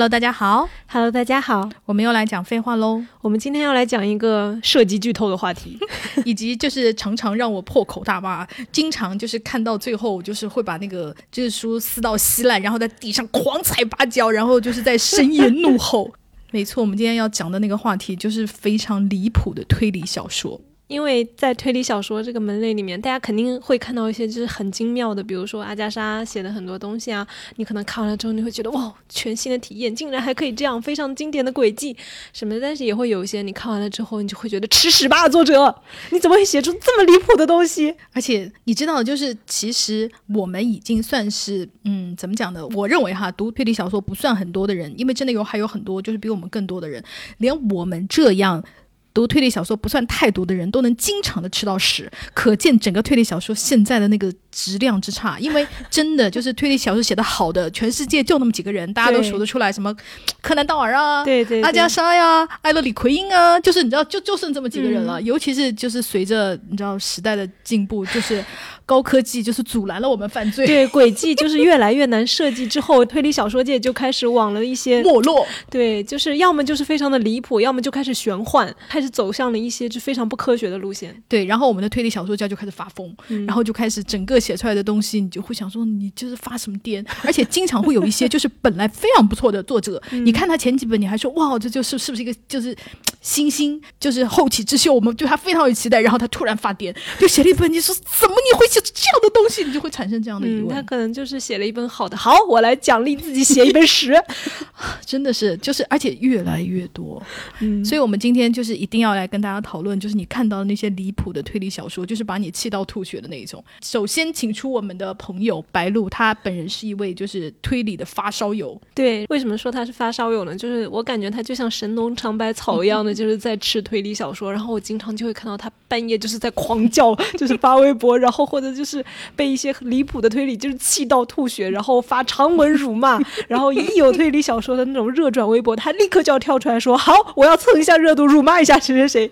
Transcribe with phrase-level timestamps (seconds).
[0.00, 0.66] Hello，大家好。
[0.86, 5.78] Hello，大家好，我们又来讲废话喽，我们今天要来讲一个涉及剧透的话题。
[6.24, 16.10] 以及就是常常让我破口大骂，经常就是看到最后就是会把那个就是书撕到稀烂，然后在地上狂踩八脚，然后就是在深夜怒吼。
[16.50, 20.58] 没错，我们今天要讲的那个话题就是非常离谱的推理小说。
[20.90, 31.96] 因为在推理小说这个门类里面，大家肯定会看到一些就是很精妙的，比如说阿加莎写的很多东西啊，你可能看完了之后，你会觉得哇，全新的体验，竟然还可以这样，非常经典的轨迹
[32.32, 32.60] 什么的。
[32.60, 35.72] 但是也会有一些你看完了之后，你就会觉得吃屎吧，作者，
[36.10, 37.94] 你怎么会写出这么离谱的东西？
[38.12, 42.66] 而且你知道，就是其实我们已经算是，嗯，怎么讲呢？
[42.74, 47.00] 我认为哈，读推理小说不算很多的人，因为真的有还有很多就是比我们更多的人，
[47.38, 48.64] 连我们这样。
[49.12, 55.38] 读推理小说不算太多的人都能经常的吃到屎，可见整个推理小说现在的那个质量之差。
[55.38, 59.94] 因为真的就是推理小说写的好的，全世界就那么几个人，大家都数得出来，什么
[60.40, 65.20] 柯南道尔啊，对对对阿加莎呀，艾勒里奎因啊，就是你知道，就就剩这么几个人了。
[65.22, 68.44] 尤其是就是随着你知道时代的进步，就是
[68.86, 75.46] 高科技就是阻拦了我们犯罪，对，轨迹就是越来越难设计，之后推理小说界就开始往了一些没落。
[75.70, 81.14] 对，就是要么就是非常的离谱，要么就开始玄幻，开始走向了一些就非常不科学的路线。
[81.28, 92.74] 对，然后我们的推理小说家就开始发疯，嗯然后就开始整个写出来的东西，你就会想说你就是发什么癫， 而且经常会有一些就是本来非常不错的作者，嗯你看他前几本，你还说哇，这就是是不是一个就是
[93.20, 100.68] 新星，就是后起之秀，我们对他非常有期待，然后他突然发癫，就写了一本，你说怎么你会写出这样的东西，你就会产生这样的疑嗯，问。
[100.74, 104.14] 他可能就是写了一本好的，好，我来奖励自己写一本十。
[105.04, 107.22] 真的是，就是而且越来越多，
[107.60, 113.62] 嗯，所以我们今天就是一定要来跟大家讨论，就是你看到的那些离谱的推理小说，就是把你气到吐血的那一种。
[113.82, 120.54] 首先，请出我们的朋友白露，他本人是一位就是推理的发烧友，对，为什么说他是发烧友呢？
[120.56, 124.50] 就是我感觉他就像神农尝百草一样的，就是在吃推理小说。
[124.52, 133.20] 然后我经常就会看到他半夜就是在狂叫， 就是发微博，然后或者就是被一些离谱的推理就是气到吐血，然后发长文辱骂。
[133.48, 139.30] 然后一有推理小说的那种热转微博，他立刻就要跳出来说：“好，我要蹭一下热度，辱骂一下谁谁谁。”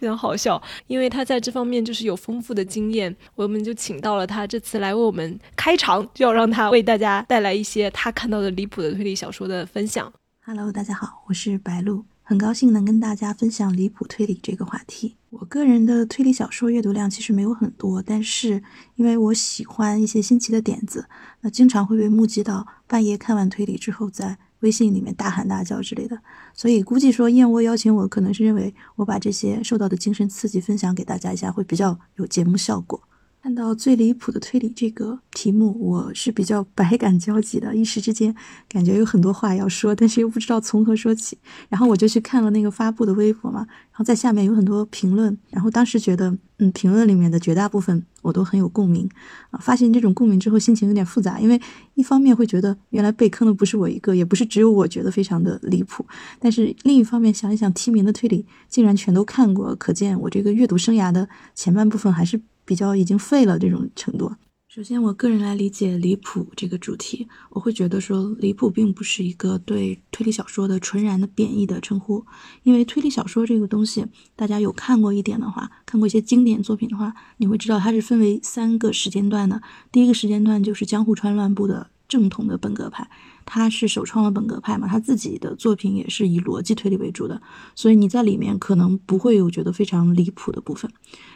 [0.00, 10.10] 非常好笑，因为他在这方面就是有丰富的经验，我们就请到了他这次来为我们开场，就要让他为大家带来一些他看到的离谱的推理小说的分享。
[10.42, 15.16] Hello，大家好，我是白露，很高兴能跟大家分享离谱推理这个话题。
[15.28, 18.62] 我个人的推理小说阅读量其实没有很多，但是
[18.94, 21.04] 因为我喜欢一些新奇的点子，
[21.42, 26.18] 那经常会被目击到半夜看完推理之后，在微信里面大喊大叫之类的，
[26.54, 33.00] 所以估计说燕窝邀请我，可能是认为我把这些受到的精神刺激分享给大家一下，会比较有节目效果。
[33.42, 38.34] 看到最离谱的推理这个题目，我是比较百感交集的，一时之间
[38.68, 41.38] 感觉有很多话要说，但是又不知道从何说起。
[41.70, 49.08] 然后我就去看了那个发布的微博嘛，然后在下面有很多评论，然后当时觉得，嗯，评论里面的绝大部分我都很有共鸣
[49.50, 49.58] 啊。
[49.58, 51.58] 发现这种共鸣之后，心情有点复杂，因为
[51.94, 56.04] 一方面会觉得原来被坑的不是我一个，也不是只有我觉得非常的离谱，
[56.38, 62.38] 但是另一方面想一想，提名的推理竟然全都看过，可见我这个阅读生涯的前半部分还是。
[62.70, 64.32] 比较已经废了这种程度。
[64.68, 72.24] 首先，我个人来理解离谱这个主题，我会觉得说离谱并不是一个对推理小说的纯然的贬义的称呼，
[72.62, 79.60] 因为推理小说这个东西，大家有看过一点的话，看过一些经典作品的话，你会知道它是分为三个时间段的。
[79.90, 83.10] 第一个时间段就是江户川乱步的正统的本格派。
[83.46, 87.42] 他是首创了本格派嘛，他自己的作品也是以逻辑推理为主的，
[87.74, 90.88] 所以你在里面可能不会有觉得非常离谱的部分。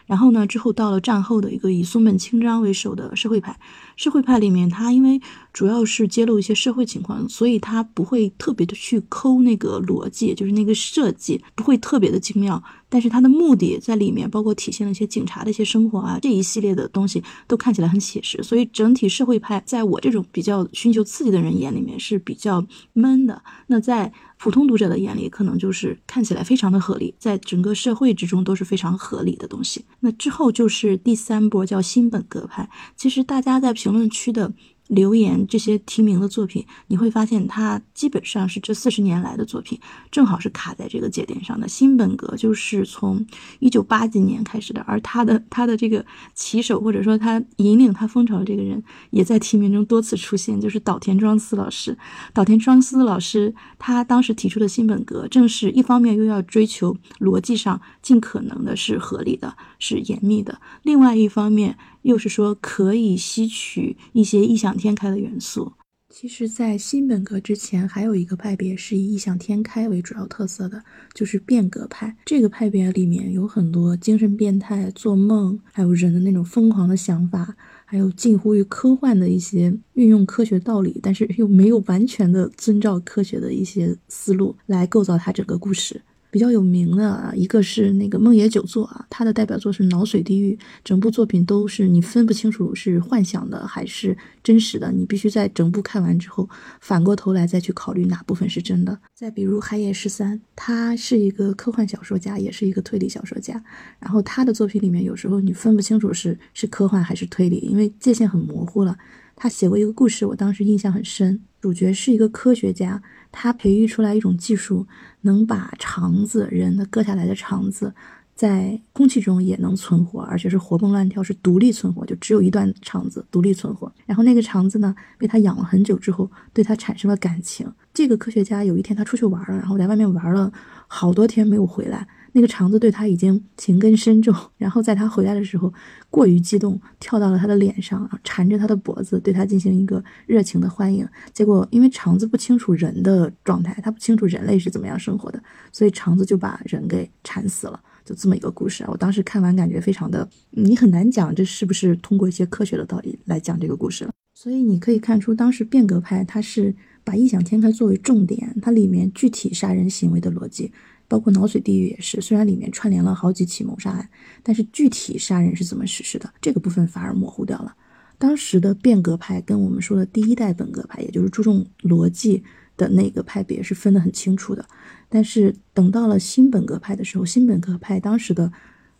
[0.06, 3.58] 然后呢，之后到了战后的一个以松本清张为首的社会派，
[3.96, 5.20] 社会派里面，他因为
[5.52, 23.42] 主要是揭露一些社会情况，所以他不会特别的去抠那个逻辑，就是那个设计不会特别的精妙，但是他的目的在里面，包括体现了一些警察的一些生活啊，这一系列的东西都看起来很写实，所以整体社会派在我这种比较寻求刺激的人眼里面是比较闷的。
[23.68, 24.12] 那在
[24.44, 29.86] 普通读者的眼里，可能就是看起来非常的合理，在整个社会之中都是非常合理的东西。
[30.00, 34.52] 那之后就是第三波叫新本格派，其实大家在评论区的。
[34.94, 39.78] 留言这些提名的作品，你会发现它基本上是这四十年来的作品，
[40.10, 41.68] 正好是卡在这个节点上的。
[41.68, 43.26] 新本格就是从
[43.58, 46.04] 一九八几年开始的，而他的他的这个
[46.34, 51.96] 旗手或者说他引领他风潮的这个人，也在提名中多次出现，就是岛田庄司老师。
[52.32, 61.76] 岛田庄司老师他当时提出的新本格，正是一方面又要追求逻辑上尽可能的是合理的、是严密的，另外一方面。
[62.04, 65.74] 又是说可以吸取一些异想天开的元素。
[66.10, 72.16] 其实，在新本格之前，还有一个派别是以异想天开为主要特色的，就是变革派。
[72.24, 86.00] 这个派别里面有很多精神变态、做梦，还有人的那种疯狂的想法，还有近乎于科幻的一些运用科学道理，但是又没有完全的遵照科学的一些思路来构造它整个故事。
[86.34, 90.52] 比较有名的啊，一个是那个梦野久作啊，他的代表作是《脑髓地狱》，
[90.82, 96.50] 整部作品都是你分不清楚是幻想的还是真实的，你必须在整部看完之后，
[96.80, 98.98] 反过头来再去考虑哪部分是真的。
[99.14, 103.62] 再比如海野十三，他是一个科幻小说家，也是一个推理小说家，
[104.00, 108.98] 然后他的作品里面有时候你分不清楚是是科幻还是推理，因为界限很模糊了。
[109.36, 113.00] 他写过一个故事，我当时印象很深，主角是一个科学家。
[113.36, 114.86] 他培育出来一种技术，
[115.24, 117.92] 能把肠子人的割下来的肠子，
[118.34, 123.92] 在空气中也能存活，而且是活蹦乱跳，是独立存活，就只有一段肠子独立存活。
[124.06, 127.70] 然后那个肠子呢，被他养了很久之后，对他产生了感情。
[127.92, 130.52] 这个科学家有一天他出去玩了，然后在外面玩了
[130.86, 132.06] 好多天没有回来。
[132.36, 135.72] 那个肠子对他已经情根深重，然后在他回来的时候
[136.10, 141.08] 过于激动，跳到了他的脸上，缠着他的脖子，对他进行一个热情的欢迎。
[141.32, 145.40] 结果因为肠子不清楚人的状态，他不清楚人类是怎么样生活的，
[145.72, 147.80] 所以肠子就把人给缠死了。
[148.04, 154.10] 就这么一个故事啊，我当时看完感觉非常的，你很难讲这是不是通过一些科学的道理来讲这个故事了。
[154.34, 160.72] 所以你可以看出，当时变革派他是把异想天开作为重点，它里面具体杀人行为的逻辑。
[161.14, 164.10] 包括脑髓地狱也是，虽然里面串联了好几起谋杀案，
[164.42, 167.72] 但是具体杀人是怎么实施的，这个部分反而模糊掉了。
[168.18, 172.42] 当时的变革派跟我们说的第一代本格派，也就是注重逻辑
[172.76, 174.66] 的那个派别是分得很清楚的。
[175.08, 178.52] 但是等到了新本格派的时候，新本格派当时的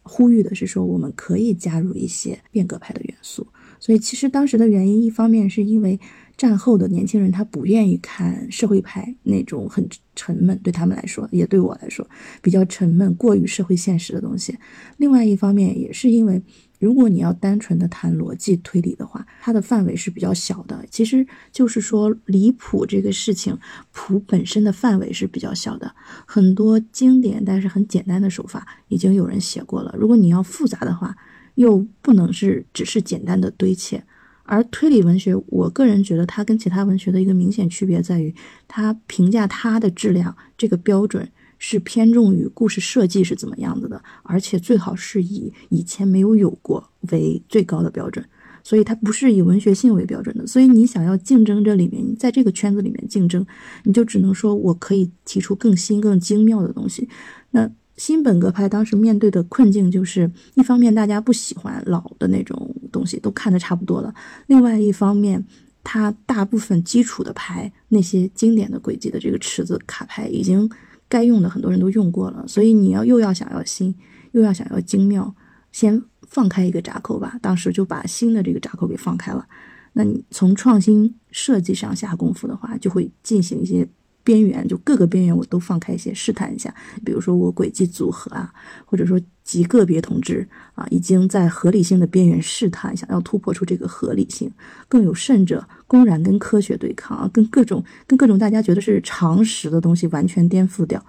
[0.05, 3.45] 呼吁的是说，我们可以加入一些变革派的元素。
[3.81, 5.99] 所以其实当时的原因，一方面是因为。
[6.37, 12.09] 战后的年轻人，他不愿意看社会派那种很沉闷，对他们来说，也对我来说
[12.43, 14.57] 比较沉闷、过于社会现实的东西。
[14.97, 16.43] 另外一方面，也是因为，
[16.79, 20.85] 如果你要单纯的谈逻辑推理的话，它的范围是比较小的。
[20.91, 23.59] 其实就是说，离谱这个事情，
[23.93, 25.95] 谱本身的范围是比较小的。
[26.27, 29.95] 很多经典但是很简单的手法，已经有人写过了。
[29.99, 31.17] 如果你要复杂的话，
[31.55, 34.03] 又不能是只是简单的堆砌。
[34.45, 38.35] 而推理文学，我个人觉得它跟其他文学的一个明显区别在于，
[38.69, 48.25] 它评价它的质量这个标准是偏重于故事设计是怎么样子的，而且最好是以以前没有有过为最高的标准，
[48.63, 50.47] 所以它不是以文学性为标准的。
[50.47, 53.47] 所以你想要竞争这里面，你在这个圈子里面竞争，
[53.83, 57.09] 你就只能说我可以提出更新、更精妙的东西。
[57.51, 57.71] 那。
[57.97, 64.13] 新本格派当时面对的困境就是，一方面大家不喜欢老的那种东西，都看得差不多了；
[64.47, 65.45] 另外一方面，
[65.85, 70.69] 它大部分基础的牌，那些经典的轨迹的这个池子卡牌，已经
[71.09, 73.95] 该用的很多人都用过了，所以你要又要想要新，
[74.33, 75.33] 又要想要精妙，
[75.71, 77.39] 先放开一个闸口吧。
[77.41, 79.47] 当时就把新的这个闸口给放开了。
[79.93, 83.89] 那你从创新设计上下功夫的话，就会进行一些。
[84.25, 86.75] 边缘就各个边缘我都放开一些试探一下，
[87.05, 88.53] 比如说我轨迹组合啊，
[88.87, 94.51] 或者说极个别同志啊，已经在合理性的边缘试探，想要突破出这个合理性，
[94.89, 101.05] 更有甚者公然跟科学对抗啊，跟各种跟各种大家觉得是常识的东西完全颠覆掉，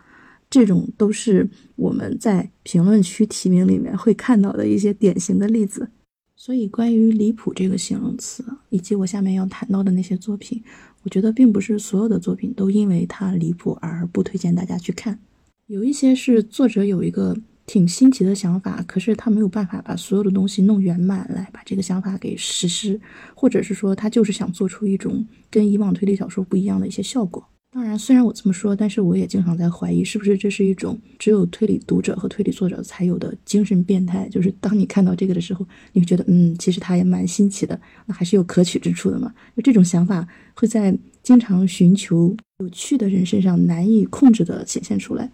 [0.49, 5.89] 这种都是我们在评论区提名里面会看到的一些典型的例子。
[6.37, 10.61] 所以关于离谱这个形容词，以及我下面要谈到的那些作品。
[11.05, 15.19] 我觉得并不是所有的作品都因为它离谱而不推荐大家去看，
[15.67, 22.99] 有一些是作者有一个挺新奇的想法，可是他没有办法把所有的东西弄圆满来把这个想法给实施，
[23.35, 27.47] 或者是说他就是想做出一种跟以往推理小说不一样的一些效果。
[27.75, 34.29] 当然，虽然我这么说，但是我也经常在怀疑，是不是这是一种只有推理读者和推理作者才有的精神变态？
[34.29, 39.33] 就是当你看到这个的时候，你会觉得，嗯，其实它也蛮新奇的，那还是有可取之处的嘛？
[39.57, 45.29] 就这种想法会在经常寻求有趣的人身上难以控制的显现出来。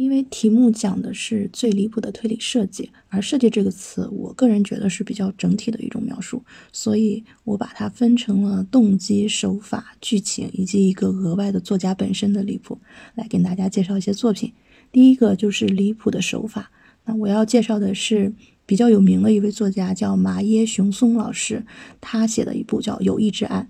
[0.00, 6.42] 因为题目讲的是最离谱的推理设计，而设计这个词，我个人觉得是比较整体的一种描述，
[6.72, 12.78] 所以我把它分成了动机、手法、剧情以及一个额外的作家本身的离谱，
[13.14, 14.50] 来跟大家介绍一些作品。
[14.90, 16.70] 第一个就是离谱的手法，
[17.04, 18.32] 那我要介绍的是
[18.64, 21.66] 比较有名的一位作家，叫麻耶雄松老师，
[22.00, 23.68] 他写的一部叫《友谊之案》。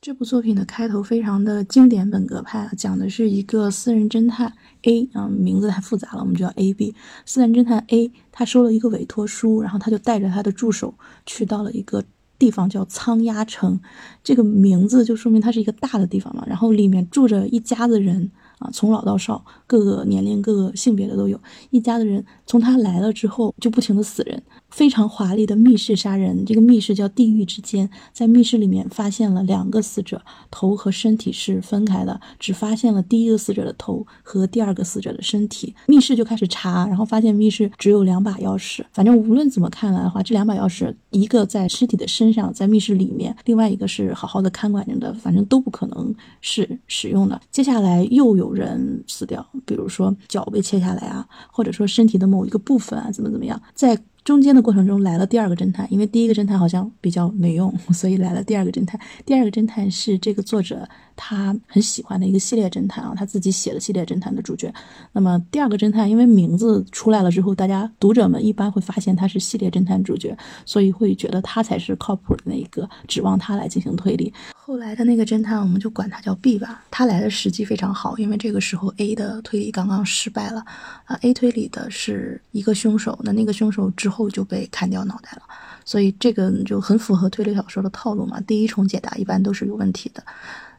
[0.00, 6.94] 这部作品的开头非常的经典本格派，讲的是一个私人侦探 A 啊，名字太复杂了，我们就叫 A B。
[7.24, 12.04] 私人侦探 A 他收了一个委托书，然后他就带着他的助手去到了一个
[12.38, 13.80] 地方叫仓鸭城，
[14.22, 16.44] 这个名字就说明它是一个大的地方嘛。
[16.46, 21.40] 然后里面住着一家子人啊，从老到少，各个年龄、各个性别的都有。
[21.70, 24.40] 一家子人从他来了之后，就不停的死人。
[24.70, 30.20] 非常华丽的密室杀人，这个密室叫地狱之间，在密室里面发现了两个死者，
[30.50, 35.74] 头和身体是分开的，只发现了第一个死者的头和第二个死者的身体。
[35.86, 38.84] 密室就开始查，然后发现密室只有两把钥匙。
[38.92, 47.40] 反正无论怎么看来的话，这两把钥匙，一个在尸体的身上，在密室里面，另外一个是好好的看管着的，反正都不可能是使用的。
[47.50, 53.98] 接下来又有人死掉，比如说脚被切下来啊，或者说身体的某一个部分啊，怎么怎么样，在。
[54.26, 59.00] 中间的过程中来了第二个侦探，因为第一个侦探好像比较没用， 所以来了第二个侦探。
[59.24, 60.86] 第二个侦探是这个作者。
[61.18, 64.70] 他很喜欢的一个系列侦探啊，他自己写的系列侦探的主角。
[65.12, 74.30] 那么第二个侦探，因为名字出来了之后，大家读者们一般会发现他是系列侦探主角，所以会觉得他才是靠谱的那一个，指望他来进行推理。
[74.68, 76.82] 后来的那个侦探，我们就管他叫 B 吧。
[76.90, 80.60] 他来的时机非常好，因为这个时候 A 的推理刚刚失败了
[81.04, 81.16] 啊。
[81.22, 85.42] A 推理的是一个凶手，那那个凶手之后就被砍掉脑袋了，
[85.84, 88.40] 所以这个就很符合推理小说的套路嘛。
[88.40, 90.20] 第一重解答一般都是有问题的。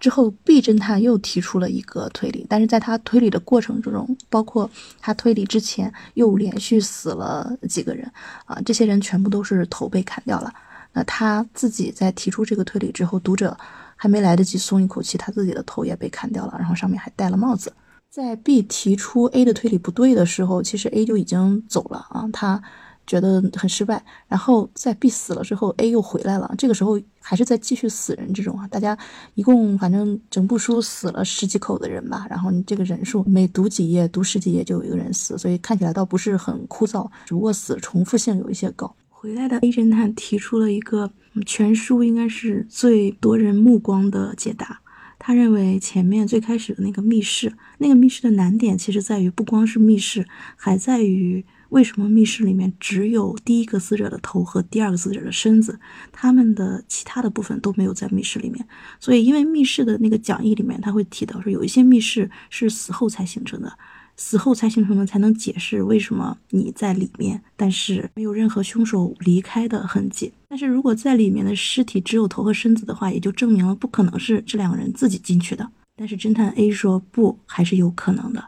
[0.01, 8.11] 之后，B 侦探又提出了一个推理，但是在他推理的过程之中，包括他推理之前，又连续死了几个人，
[8.43, 10.53] 啊，这些人全部都是头被砍掉了。
[10.97, 13.55] 那他自己在提出这个推理之后，读者
[13.95, 17.71] 还没来得及松一口气，他自己的头也被砍掉了，然后上面还戴了帽子。
[18.09, 22.59] 在 B 提出 A 的推理不对的时候，其实 A 就已经走了啊，他。
[23.07, 26.53] 觉得很失败，然后在 B 死了之后，A 又回来了。
[26.57, 28.97] 这个时候还是在继续死人这种啊，大家
[29.35, 38.93] 一共反正整部书死了十几口的人吧，然后你这个人数每读几页，读十几页就有一个人死，所以看起来倒不是很枯燥，只不过死重复性有一些高。
[39.27, 41.11] 回来的 A 侦探提出了一个
[41.45, 44.79] 全书应该是最夺人目光的解答，
[45.19, 51.43] 他认为前面最开始的那个密室，那个密室的难点其实在于不光是密室，还在于。
[51.69, 55.77] 为什么密室里面只有第一个死者的头和第二个死者的身子？
[56.13, 58.65] 他们的其他的部分都没有在密室里面。
[59.01, 63.77] 所以，因为密室的那个讲义里面，他会提到说，有一些密室是死后才形成的，
[64.17, 70.33] 死后才形成的才能解释为什么你在里面，但是没有任何凶手离开的痕迹。
[70.49, 75.69] 但是如果在里面的尸体只有头和身子的话，也就证明了不可能是这两个人自己进去的。
[75.95, 78.43] 但是侦探 A 说不，还是有可能的。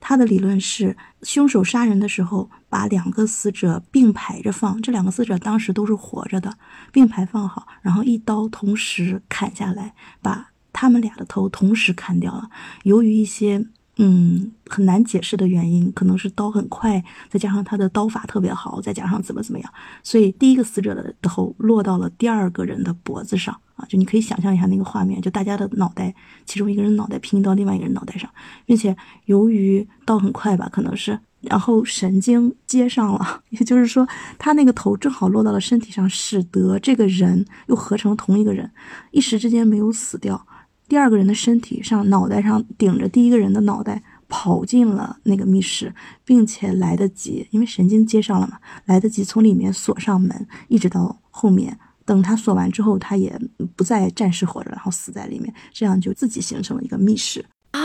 [0.00, 6.56] 他的理论是，凶手杀人的时候把两个死者并排着放，这两个死者当时都是活着的，
[6.90, 12.48] 并排放好，然后一刀同时砍下来，把他们俩的头同时砍掉了。
[12.84, 13.66] 由于一些。
[13.98, 19.72] 嗯，很难解释的原因，可能是刀很快，再加上他的刀法特别好，再加上怎么怎么样，
[20.02, 26.14] 所以第一个死者的头落到了第二个人的脖子上啊，就你可以想象一下那个画面，就大家的脑袋，
[26.46, 28.30] 其中一个人脑袋拼到另外一个人脑袋上，
[28.64, 28.96] 并且
[29.26, 34.08] 由于刀很快吧，可能是，然后神经接上了， 也就是说
[34.38, 38.70] 他那个头正好落到了身体上，使得这个人又合成同一个人，
[39.10, 40.46] 一时之间没有死掉。
[40.92, 53.34] 第二个人的身体上，脑袋上顶着第一个人的脑袋，跑进了那个密室，并且来得及，因为神经接上了嘛，来得及从里面锁上门，一直到后面，等他锁完之后，他也
[53.74, 57.42] 不再暂时活着，然后死在里面，这样就自己形成了一个密室。
[57.70, 57.80] 啊，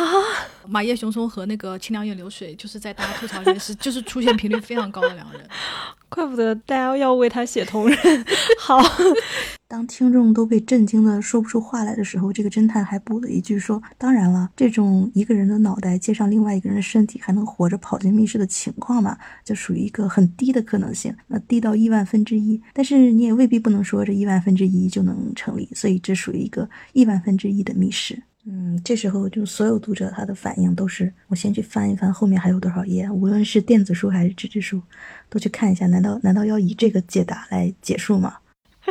[0.68, 5.48] 马叶雄松和那个清凉叶流水，就是在大家吐槽里面是就是出现频率非常高的两个人，
[6.10, 7.98] 怪不得大家要为他写同人。
[8.60, 8.80] 好，
[9.68, 22.62] 当听众都被震惊的说不出话来的时候，这个侦探还补了一句说：“当然了，这种一个人的脑袋接上另外一个人的身体还能活着跑进密室的情况嘛，就属于一个很低的可能性，那低到亿万分之一。
[22.74, 34.82] 但是你也未必不能说这亿万分之一就能成立，所以这属于一个亿万分之一的密室。”嗯，这时候就所有读者他的反应都是，我先去翻一翻后面还有多少页，无论是电子书还是纸质书，
[35.30, 35.86] 都去看一下。
[35.88, 38.38] 难道难道要以这个解答来结束吗？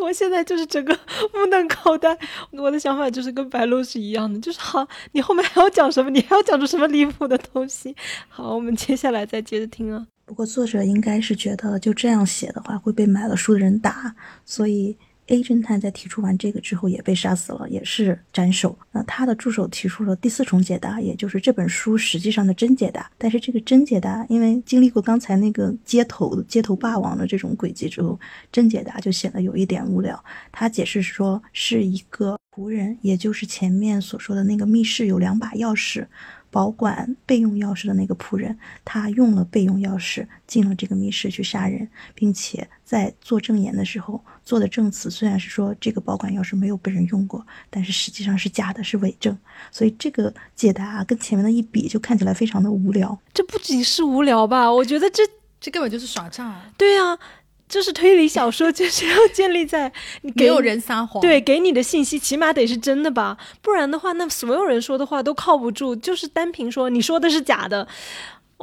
[0.00, 0.94] 我现在就是整个
[1.34, 2.16] 目瞪口呆，
[2.52, 6.10] 我的想法就是跟白露是一样的，就是好，你后面还要讲什么？
[6.10, 7.96] 你还要讲出什么离谱的东西？
[8.28, 10.06] 好，我们接下来再接着听啊。
[10.24, 14.14] 不过作者应该是觉得就这样写的话会被买了书的人打，
[14.44, 14.96] 所以。
[15.28, 18.76] A 侦探在提出完这个之后也被杀死了，也是斩首。
[18.90, 23.10] 那他的助手提出了第四重解答，也就是这本书实际上的真解答。
[23.16, 28.18] 但是这个真解答，因为经历过刚才那个街头街头霸王的这种轨迹之后，
[28.50, 30.22] 真解答就显得有一点无聊。
[30.50, 36.04] 他解释说是一个仆人，也就是前面所说的那个密室有两把钥匙，
[36.50, 49.36] 保管备用钥匙的那个仆人，他用了备用钥匙进了这个密室去杀人，并且在做证言的时候做的证词虽然是说这个保管钥匙没有被人用过，但是实际上是假的，是伪证。
[49.70, 53.18] 所以这个解答啊跟前面的一比，就看起来非常的无聊。
[53.32, 54.72] 这不仅是无聊吧？
[54.72, 55.22] 我觉得这
[55.60, 56.60] 这根本就是耍诈。
[56.76, 57.16] 对啊，
[57.68, 65.94] 就是推理小说就 是要建立在你没有人撒谎，对，给你的信息起码得是真的吧，不然的话，那所有人说的话都靠不住。
[65.94, 67.86] 就是单凭说你说的是假的，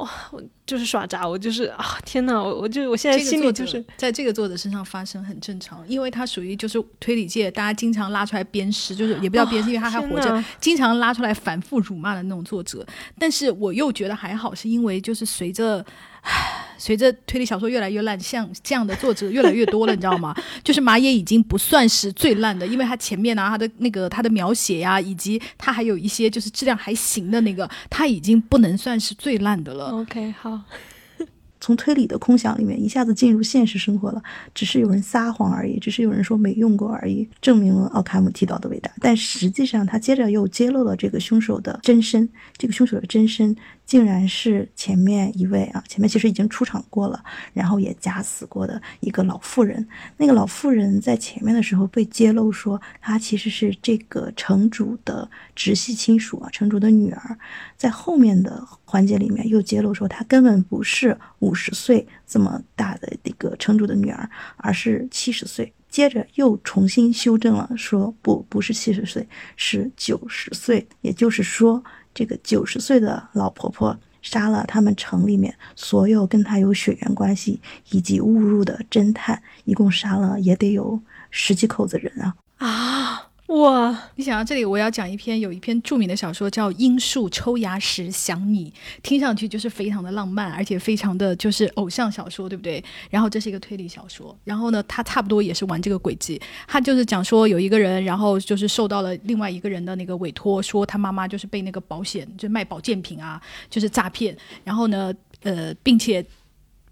[0.00, 12.86] 哇，我就是耍诈，我就是啊，天哪，我我就我现在心里就是在这个作者身上发生很正常，因为他属于就是推理界大家经常拉出来鞭尸，就是也不叫鞭尸，因为他还活着，经常拉出来反复辱骂的那种作者。
[13.18, 15.84] 但是我又觉得还好，是因为就是随着。
[16.78, 20.34] 随着推理小说越来越烂，像这样的作者越来越多了，你知道吗？
[20.64, 29.86] 就是马野已经不算是最烂的，因为他前面呢，他的那个他的描写呀，以及他还有一些就是质量还行的那个，他已经不能算是最烂的了。
[29.90, 30.60] OK，好。
[31.62, 34.22] 从推理的空想里面一下子进入现实生活了，
[34.54, 38.90] 只是有人撒谎而已，只是有人说没用过而已，证明了奥卡姆提到的伟大。
[38.98, 43.54] 但实际上，他接着又揭露了这个凶手的真身，这个凶手的真身。
[43.90, 47.20] 竟然是前面一位啊，前面其实已经出场过了，
[47.52, 49.84] 然后也假死过的一个老妇人。
[50.16, 57.36] 那个老妇人在前面的时候被揭露说，她其实是这个城主的直系亲属啊，城主的女儿。
[57.76, 65.72] 在后面的环节里面又揭露说，她根本不是五十岁这么大的一个城主的女儿，而是七十岁。
[65.88, 70.86] 接着又重新修正了，说不，不是七十岁，是九十岁。
[71.00, 71.82] 也就是说。
[72.12, 81.00] 这个九十岁的老婆婆杀了他们城里面所有跟她有血缘关系以及误入的侦探，一共杀了也得有
[81.30, 82.34] 十几口子人啊！
[82.58, 83.29] 啊！
[83.50, 84.10] 哇！
[84.14, 88.70] 你想到这里，我要讲一篇有一篇著名的小说叫《樱树抽芽时想你》，
[89.02, 92.82] 听上去就是非常的浪漫，而且非常的就是偶像小说，对不对？
[93.10, 106.24] 然后这是一个推理小说，然后呢，他差不多也是玩这个轨迹，他就是讲说有一个人，然后就是受到了另外一个人的那个委托，说他妈妈就是被那个保险就卖保健品啊，就是诈骗，然后呢，呃，并且。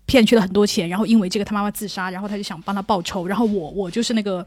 [0.08, 4.44] 骗去了很多钱，然后因为这个他妈妈自杀，然后他就想帮他报仇，然后我我就是那个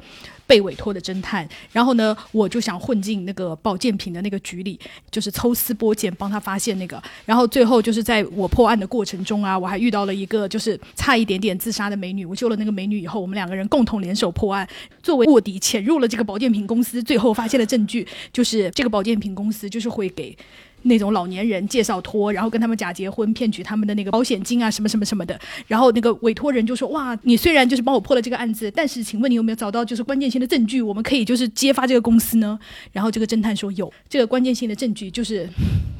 [0.47, 4.79] 被委托的侦探，然后呢我就想混进那个保健品的那个局里，
[5.11, 14.67] 就是抽丝剥茧帮他发现那个，然后最后就是在我破案的过程中啊，我还遇到了一个就是差一点点自杀的美女，我救了那个美女以后，我们两个人共同联手破案，
[15.03, 20.35] 作为卧底潜入了这个保健品公司，最后发现了证据，就是这个保健品公司就是会给。
[20.83, 25.39] 那种老年人介绍托，然后跟他们假结婚，骗取他们的那个保险金啊，什么什么什么的。
[25.67, 32.57] 然后那个委托人就说：“哇，你虽然就是帮我破了这个案子，但是请问你有没有找到就是关键性的证据，我们可以就是揭发这个公司呢？”
[32.91, 35.47] 然后这个侦探说：“有，这个关键性的证据就是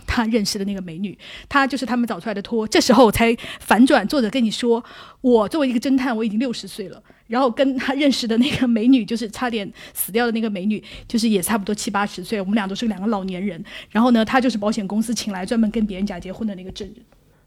[0.08, 1.18] 他认识的那个美女，
[1.48, 4.84] 她就是他们找出来的托。”这时候才反转，作者跟你说
[5.22, 12.42] ：“我作为一个侦探，我已经六十岁了。”然后跟他认识的那个美女，就是差点死掉的那个美女，就是也差不多七八十岁。
[12.42, 13.64] 我们俩都是两个老年人。
[13.90, 16.98] 然后呢，他就是保险公司请来专门跟别人假结婚的那个证人。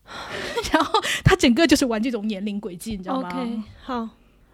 [0.73, 4.09] 然后他整个就是玩这种年龄轨迹，你知道吗？OK， 好，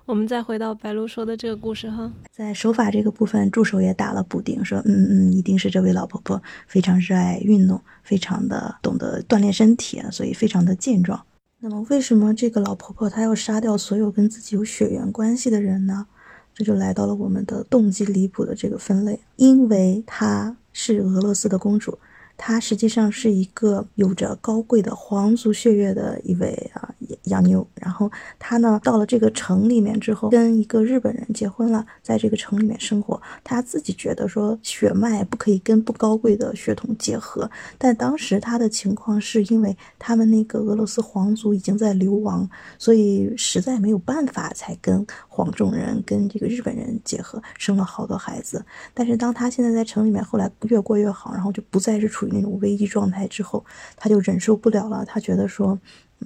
[0.04, 2.12] 我们再回到白露说的这个故事哈。
[2.32, 11.24] 在手法这个部分，助手也打了补丁，说嗯嗯，一定是这位老婆婆非常热爱运动，非常的懂得锻炼身体，所以非常的健壮。
[11.62, 16.06] 那么，为什么这个老婆婆她要杀掉所有跟自己有血缘关系的人呢？
[16.54, 21.98] 这就来到了我们的动机离谱的这个分类，因为她是俄罗斯的公主。
[22.42, 26.88] 他实际上是一个有着高贵的皇族血液的一位啊
[27.24, 33.20] 洋妞，然后他呢到了这个城里面之后，跟一个日本人结婚了，在这个城里面生活。
[33.44, 42.48] 他自己觉得说血脉不可以跟不高贵的血统结合，但当时他的情况是因为他们那个俄罗斯皇族已经在流亡，
[42.78, 48.64] 所以实在没有办法才跟黄种人跟这个日本人结合，生了好多孩子。
[48.94, 52.29] 但是当他现在在城里面，后来越过越好，然后就不再是处于。
[52.32, 53.64] 那种危机状态之后，
[53.96, 55.04] 他就忍受不了了。
[55.04, 55.78] 他觉得说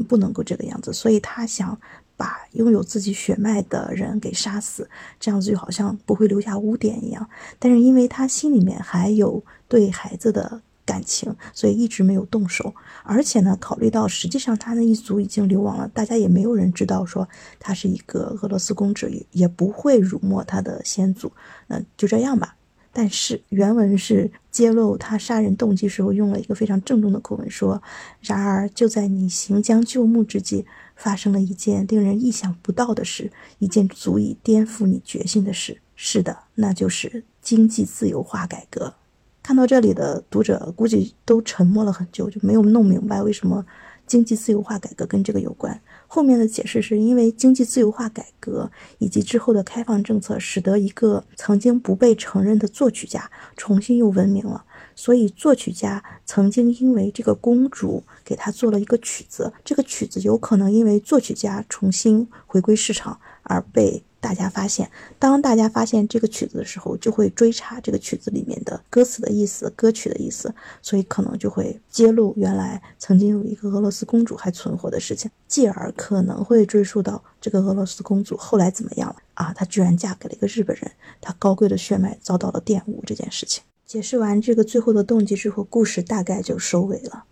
[0.09, 1.79] 不能够这个样子，所以他想
[2.17, 4.89] 把拥有自己血脉的人给杀死，
[5.19, 7.29] 这样子就好像不会留下污点一样。
[7.59, 12.75] 但是因为他心里面还有对孩子的感情，所以一直没有动手。
[13.03, 21.33] 而且呢，考虑到实际上他那一族已经流亡了，大家也没有人知道说他是一个俄罗斯公主，也不会辱没他的先祖。
[21.69, 22.57] 嗯，就这样吧。
[22.97, 27.83] 但是原文是揭露他杀人动机时候用了一个非常郑重的口吻说
[28.23, 35.81] ：“然而就在你行将就木之际，发生了一件令人意想不到的事，一件足以颠覆你决心的事。
[35.97, 38.95] 是的，那就是经济自由化改革。”
[39.43, 43.67] 看到这里的读者估计都沉默了很久，就没有弄明白为什么
[44.07, 45.79] 经济自由化改革跟这个有关。
[46.15, 54.65] 后面的解释是因为经济自由化改革以及之后的开放政策，使得一个曾经不被承认的作曲家重新又闻名了。
[54.95, 64.05] 所以，作曲家曾经因为这个公主给他做了一个曲子，这个曲子有可能因为作曲家重新回归市场而被。
[64.25, 79.53] 大家发现，当大家发现这个曲子的时候，就会追查这个曲子里面的歌词的意思、歌曲的意思，所以可能就会揭露原来曾经有一个俄罗斯公主还存活的事情，继而可能会追溯到这个俄罗斯公主后来怎么样了啊？
[79.53, 83.63] 她居然嫁给了一个日本人，她高贵的血脉遭到了玷污这件事情。
[83.85, 87.25] 解释完这个最后的动机之后，故事大概就收尾了。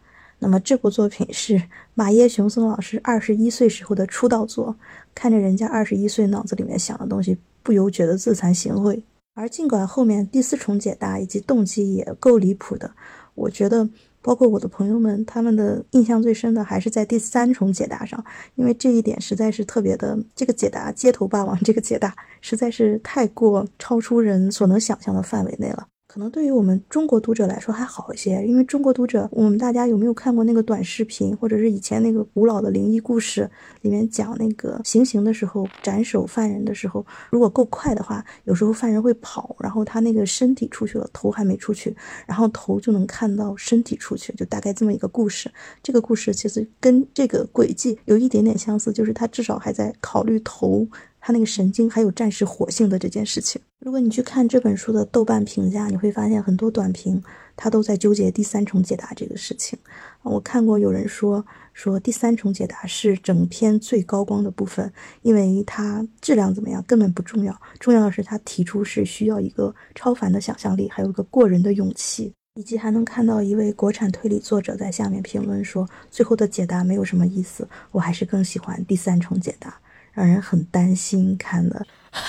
[0.42, 1.62] 那么这部作品是
[1.94, 4.74] 马耶雄松老师二十一岁时候的出道作，
[5.14, 9.00] 看着人家二十一岁脑子里面想的东西，不由觉得自惭形秽。
[9.34, 12.90] 而尽管后面第四重解答以及动机也够离谱的，
[13.36, 13.88] 我觉得
[14.20, 18.22] 包括我的朋友们，他们的印象最深的还是在第三重解答上，
[18.56, 25.86] 因为这一点实在是特别的，这个解答街头霸王这个解答实在是太过超出人所能想象的范围内了。
[26.12, 41.96] 可能对于我们中国读者来说还好一些，因为中国读者，我们大家有没有看过那个短视频，或者是以前那个古老的灵异故事里面讲那个行刑的时候斩首犯人的时候，如果够快的话，有时候犯人会跑，然后他那个身体出去了，头还没出去，
[42.26, 45.50] 然后头就能看到身体出去，就大概这么一个故事。
[45.82, 50.86] 这个故事其实跟这个轨迹有一点点相似，就是他至少还在考虑头。
[51.24, 57.22] 他那个神经还有战士活性的这件事情，如果你去看这本书的豆瓣评价，你会发现很多短评
[57.56, 59.78] 他都在纠结第三重解答这个事情。
[60.22, 79.78] 我看过有人说说第三重解答是整篇最高光的部分，因为它质量怎么样根本不重要，重要的是他提出是需要一个超凡的想象力，还有一个过人的勇气，以及还能看到一位国产推理作者在下面评论说最后的解答没有什么意思，我还是更喜欢第三重解答。
[80.12, 81.84] 让人很担心，看的。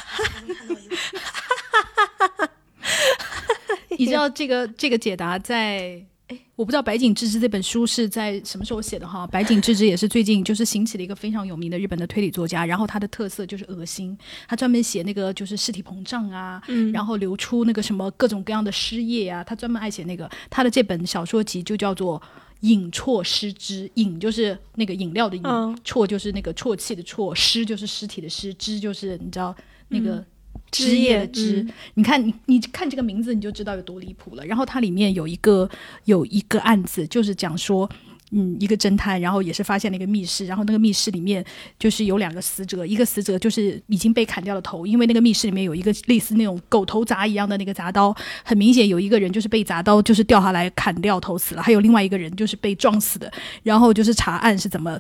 [3.97, 9.27] 你知道这个这个解答在哎，我不知道白井智之这本书是在什么时候写的哈。
[9.27, 14.17] 白井智之也是最近就是兴起了一个非常有名的日本的推理作家，然后他的特色就是恶心，
[14.47, 16.59] 他专门写那个就是尸体膨胀啊，
[16.91, 20.27] 然后流出那个什么各种各样的尸液啊，他专门爱写那个。
[20.49, 22.19] 他的这本小说集就叫做。
[22.63, 25.43] 饮啜失之，饮就是那个饮料的饮，
[25.85, 29.55] 啜就是那个啜泣的啜，尸就是尸体的尸，之就是你知道
[29.87, 30.23] 那个
[30.71, 31.65] 枝叶的汁。
[31.93, 34.45] 你看你你看这个名字你就知道有多离谱了。
[34.45, 35.69] 然后它里面有一个
[36.05, 37.89] 有一个案子，就是讲说。
[38.35, 41.45] 嗯，一个侦探，然后也是发现了一个密室，然后那个密室里面
[41.77, 54.99] 就是有两个死者，一个死者就是已经被砍掉了头，因为那个密室里面有一个类似那种狗头铡一样的那个铡刀，很明显有一个人就是被铡刀就是掉下来砍掉头死了，还有另外一个人就是被撞死的，然后就是查案是怎么。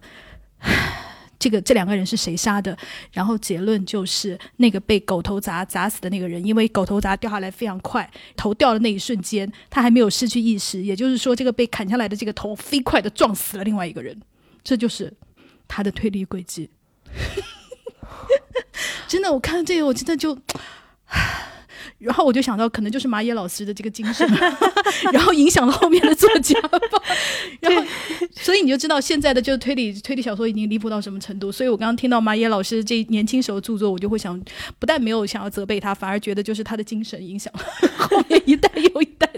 [1.43, 2.77] 这个这两个人是谁杀的？
[3.11, 14.17] 然后结论就是那个被狗头砸砸死的那个人，因为狗头砸掉下来非常快，头掉的那一瞬间他还没有失去意识，也就是说这个被砍下来的这个头飞快的撞死了另外一个人，
[14.63, 15.11] 这就是
[15.67, 16.69] 他的推理轨迹。
[19.05, 20.39] 真的，我看到这个我真的就。
[21.99, 24.27] 然后我就想到，可能就是马野老师的这个精神，
[25.11, 26.79] 然后影响了后面的作家吧。
[27.59, 27.83] 然后，
[28.35, 31.51] 所以你就知道现在的就是推理推理小说已经离谱到什么程度。
[31.51, 34.39] 所以我刚刚听到马野老师这年轻时候著作，我就会想，
[34.79, 37.63] 不但没有想要责备他，反而觉得就是他的精神影响了
[37.97, 39.29] 后面一代又一代。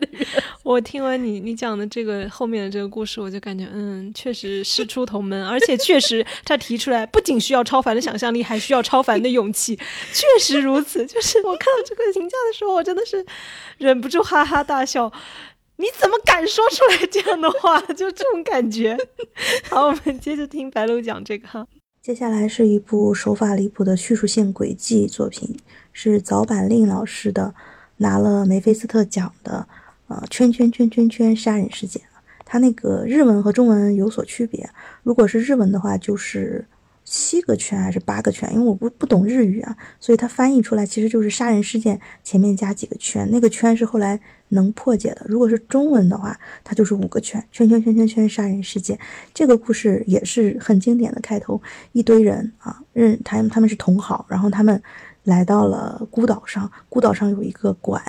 [0.65, 9.75] 我听完你你讲的这个后面的这个故事，我就感觉，嗯，确实师出同门，而且确实他提出来，不仅需要超凡的想象力，还需要超凡的勇气。
[10.11, 12.57] 确实如此，就是我看到这个评价的。
[12.57, 13.23] 时候，我真的是
[13.77, 15.13] 忍不住哈哈大笑。
[15.75, 17.79] 你怎么敢说出来这样的话？
[17.93, 18.97] 就这种感觉。
[19.69, 21.67] 好，我们接着听白鹿讲这个哈。
[22.01, 25.55] 接下来是一部手法离谱的叙述性轨迹作品，
[25.93, 27.53] 是早坂令老师的，
[27.97, 29.67] 拿了梅菲斯特奖的
[30.07, 32.21] 呃圈圈圈圈圈杀人事件啊。
[32.45, 34.69] 它那个日文和中文有所区别，
[35.03, 36.65] 如果是日文的话，就是。
[37.07, 38.51] 七个圈还是八个圈？
[38.51, 45.23] 因为我不不懂日语啊，所以它翻译出来其实就是杀人事件前面加几个圈，那个圈是后来能破解的。
[45.29, 48.97] 如果是中文的话，它就是五个圈，圈圈圈圈圈杀人事件。
[49.35, 54.81] 这个故事也是很经典的开头，一堆人啊，认他他们是同好，然后他们
[55.25, 58.01] 来到了孤岛上，孤岛上有一个馆，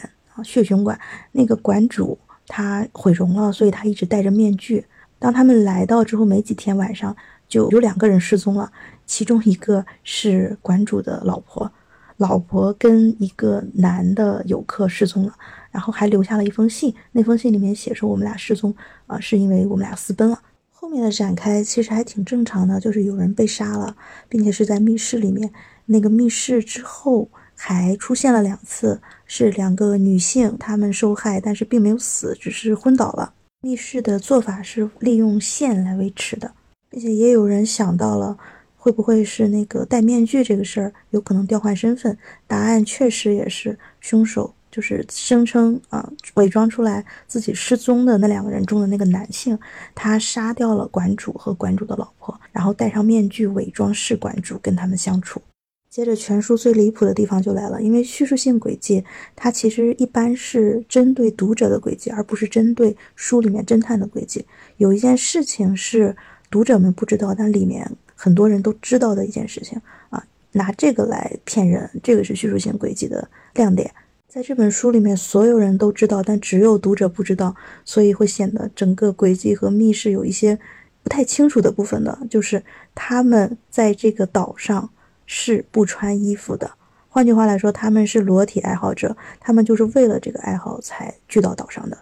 [0.43, 0.99] 血熊馆，
[1.33, 4.85] 那个馆主他毁容了，所以他一直戴着面具。
[5.19, 7.17] 当他们来到之后没几天，晚上。
[7.49, 8.73] 就有两个人失踪了，
[9.07, 11.71] 其中一个是馆主的老婆，
[12.17, 15.33] 老婆跟一个男的游客失踪了。
[15.71, 18.75] 然后还留下了一封信，那封信里面写说我们俩失踪
[19.07, 20.37] 啊，是因为我们俩私奔了。
[20.73, 23.97] 后面的展开其实还挺正常的，就是有人被杀了，
[24.29, 25.49] 并且是在密室里面。
[25.85, 33.33] 那个密室之后还出现了两次，是两个女性，她们受害，但是并没有死，只是昏倒了。
[33.63, 36.53] 密室的做法是利用线来维持的，
[36.89, 38.39] 并且也有人想到了，
[38.77, 42.17] 会不会是那个戴面具这个事儿有可能调换身份？
[42.47, 44.53] 答案确实也是凶手。
[44.69, 49.59] 就是声称啊，伪装出来自己失踪的那两个人中的那个男性，
[49.95, 55.41] 他杀掉了馆主和馆主的老婆，然后戴上面具伪装是馆主跟他们相处。
[55.97, 59.03] 接着，全书最离谱的地方就来了，因为叙述性轨迹
[59.35, 64.45] 它其实一般是针对读者的轨迹，而不是针对书里面侦探的轨迹。
[64.77, 66.15] 有一件事情是
[66.51, 69.81] 读者们不知道，但里面很多人都知道的一件事情
[70.11, 73.91] 啊，拿这个来骗人，这个是叙述性轨迹的亮点。
[74.29, 77.57] 在这本书里面，所有人都知道，但只有读者不知道，
[77.87, 80.59] 所以会显得整个轨迹和密室有一些
[81.03, 82.19] 不太清楚的部分的。
[82.29, 82.63] 就是
[82.95, 84.91] 他们在这个岛上
[85.27, 86.71] 是不穿衣服的，
[87.09, 91.99] 换句话来说，他们是裸体爱好者，他们就是为了这个爱好才聚到岛上的。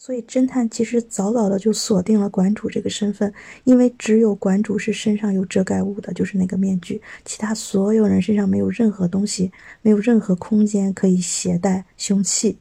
[0.00, 9.50] 所以，侦探其实早早的就锁定了馆主这个身份，因为只有馆主是身上有遮盖物的，就是那个面具，其他所有人身上没有任何东西，
[9.82, 12.58] 没有任何空间可以携带凶器。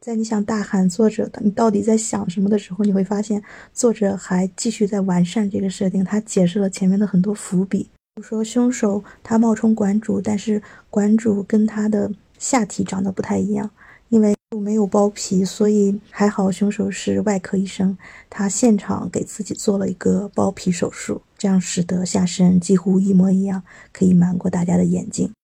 [0.00, 3.42] 在你想大喊作者的你到底在想什么的时候，你会发现
[3.74, 7.90] 作者还继续在完善这个设定，他解释了前面的很多伏笔，
[8.22, 13.70] 说凶手他冒充馆主，但是馆主跟他的下体长得不太一样。
[14.08, 16.50] 因为没有包皮，所以还好。
[16.50, 17.98] 凶手是外科医生，
[18.30, 25.32] 他现场给自己做了一个包皮手术，这样使得下身几乎一模一样，可以瞒过大家的眼睛。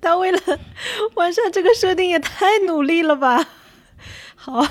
[0.00, 0.38] 他为了
[1.14, 3.48] 完善这个设定也太努力了吧？
[4.34, 4.66] 好，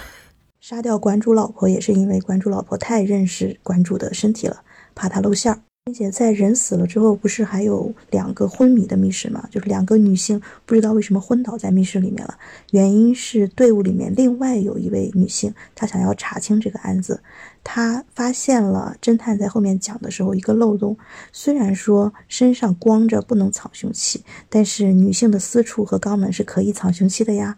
[0.64, 4.62] 杀掉馆主老婆也是因为馆主老婆太认识馆主的身体了，
[4.96, 5.60] 怕他露馅儿。
[5.84, 9.46] 并且在人死了之后，不是还有两个昏迷的密室吗？
[9.52, 12.38] 就是两个女性不知道为什么昏倒在密室里面了。
[12.72, 17.22] 原因是队伍里面另外有一位女性，她想要查清这个案子。
[17.62, 20.98] 她发现了侦探在后面讲的时候一个漏洞。
[21.34, 27.58] 虽然说身上光着不能藏凶器，但是女性的私处和肛门是可以藏凶器的呀。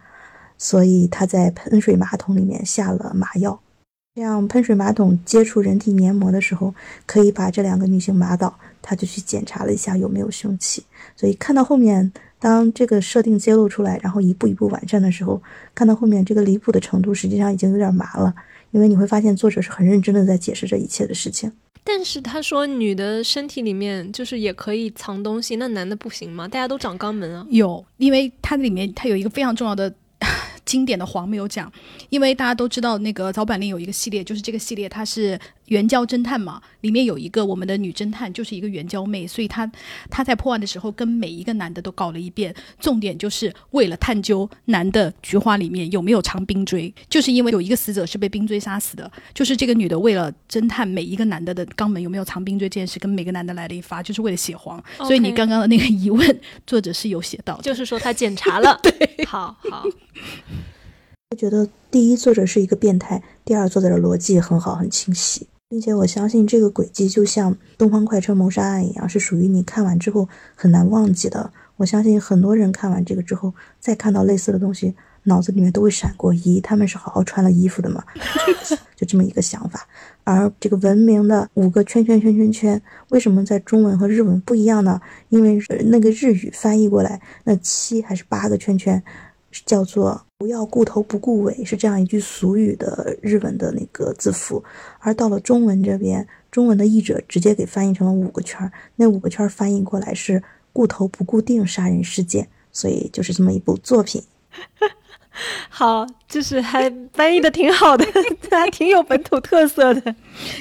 [0.58, 3.60] 所以他在喷水马桶里面下了麻药。
[4.16, 6.74] 这样喷水马桶接触人体黏膜的时候，
[7.06, 8.58] 可以把这两个女性麻倒。
[8.82, 10.84] 他就去检查了一下有没有凶器。
[11.16, 15.42] 所以看到后面，当这个设定揭露出来，然后一步一步完善的时候，
[15.74, 18.34] 看到后面这个离谱的程度，实际上已经有点麻了。
[18.72, 21.52] 因为你会发现作者是很认真的在解释这一切的事情。
[21.84, 26.48] 但是他说女的身体里面就是也可以藏东西，那男的不行吗？
[26.48, 27.46] 大家都长肛门啊。
[27.50, 29.94] 有，因为它里面它有一个非常重要的。
[30.66, 31.72] 经典的黄没有讲，
[32.10, 39.70] 因为大家都知道那个早板令有一个系列，就是这个系列它是援交侦探嘛，里面有一个我们的女侦探就是一个援交妹，所以她
[40.10, 59.56] 她在破案的时候跟每一个男的都搞了一遍，重点就是为了探究男的菊花里面有没有藏冰锥，就是因为有一个死者是被冰锥杀死的，就是这个女的为了侦探每一个男的的肛门有没有藏冰锥这件事，跟每个男的来了一发，就是为了写黄，所以你刚刚的那个疑问，作者是有写到，就是说他检查了，对，好。
[59.70, 59.84] 好。
[61.32, 71.52] 我觉得第一，作者是一个变态；第二，作者的逻辑很好，很清晰，并且我相信这个轨迹就像《东方快车谋杀案》一样，是属于你看完之后很难忘记的。
[71.78, 78.04] 我相信很多人看完这个之后，再看到类似的东西，脑子里面都会闪过：咦，他们是好好穿了衣服的吗？
[78.96, 79.88] 就这么一个想法。
[80.24, 85.02] 而这个文明的五个圈圈圈圈圈，为什么在中文和日文不一样呢？
[85.30, 89.04] 因为那个日语翻译过来，那七还是八个圈圈。
[89.66, 94.64] 叫做“不要顾头不顾尾”，是这样一句俗语的日文的那个字符。
[95.00, 100.44] 而到了中文这边，中文的译者直接给翻译成了五个圈儿，那五个圈儿翻译过来是
[100.74, 104.22] “顾头不固定杀人事件”，所以就是这么一部作品。
[105.70, 108.06] 好，就是还翻译的挺好的，
[108.50, 110.16] 还挺有本土特色的。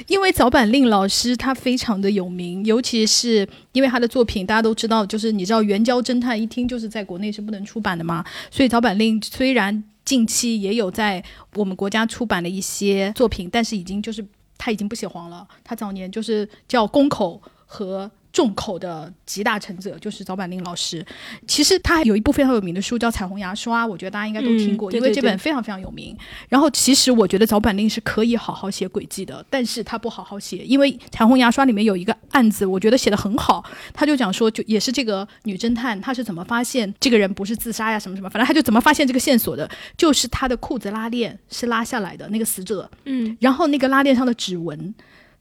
[0.07, 8.23] 因为早坂令老师他非常的有名，尤其是因为他的作品，大家都知道，就是你知道《援交侦探》一听就是在国内是不能出版的嘛。
[8.51, 14.25] 所以早坂令虽然近期也有在我们国家出版了一些作品，但是已经就是
[14.57, 15.47] 他已经不写黄了。
[15.63, 18.11] 他早年就是叫宫口和。
[18.35, 21.03] 众口的集大成者，就是早坂令老师。
[21.47, 26.13] 其实他有一部非常有名的书叫《彩虹牙刷》，我觉得大家应该都听过，嗯对因为这本非常非常有名。
[26.49, 33.63] 然后其实我觉得早坂令是可以好好写轨迹的，但是他不好好写，因为《彩虹牙刷》里面有一个案子，我觉得写的很好。
[33.93, 44.93] 他就讲说，就也是这个女侦探，她是怎么发现这个人不是自杀呀什么什么，反正她就怎么发现这个线索的，就是她的裤子拉链是拉下来的，那个死者，嗯，然后那个拉链上的指纹。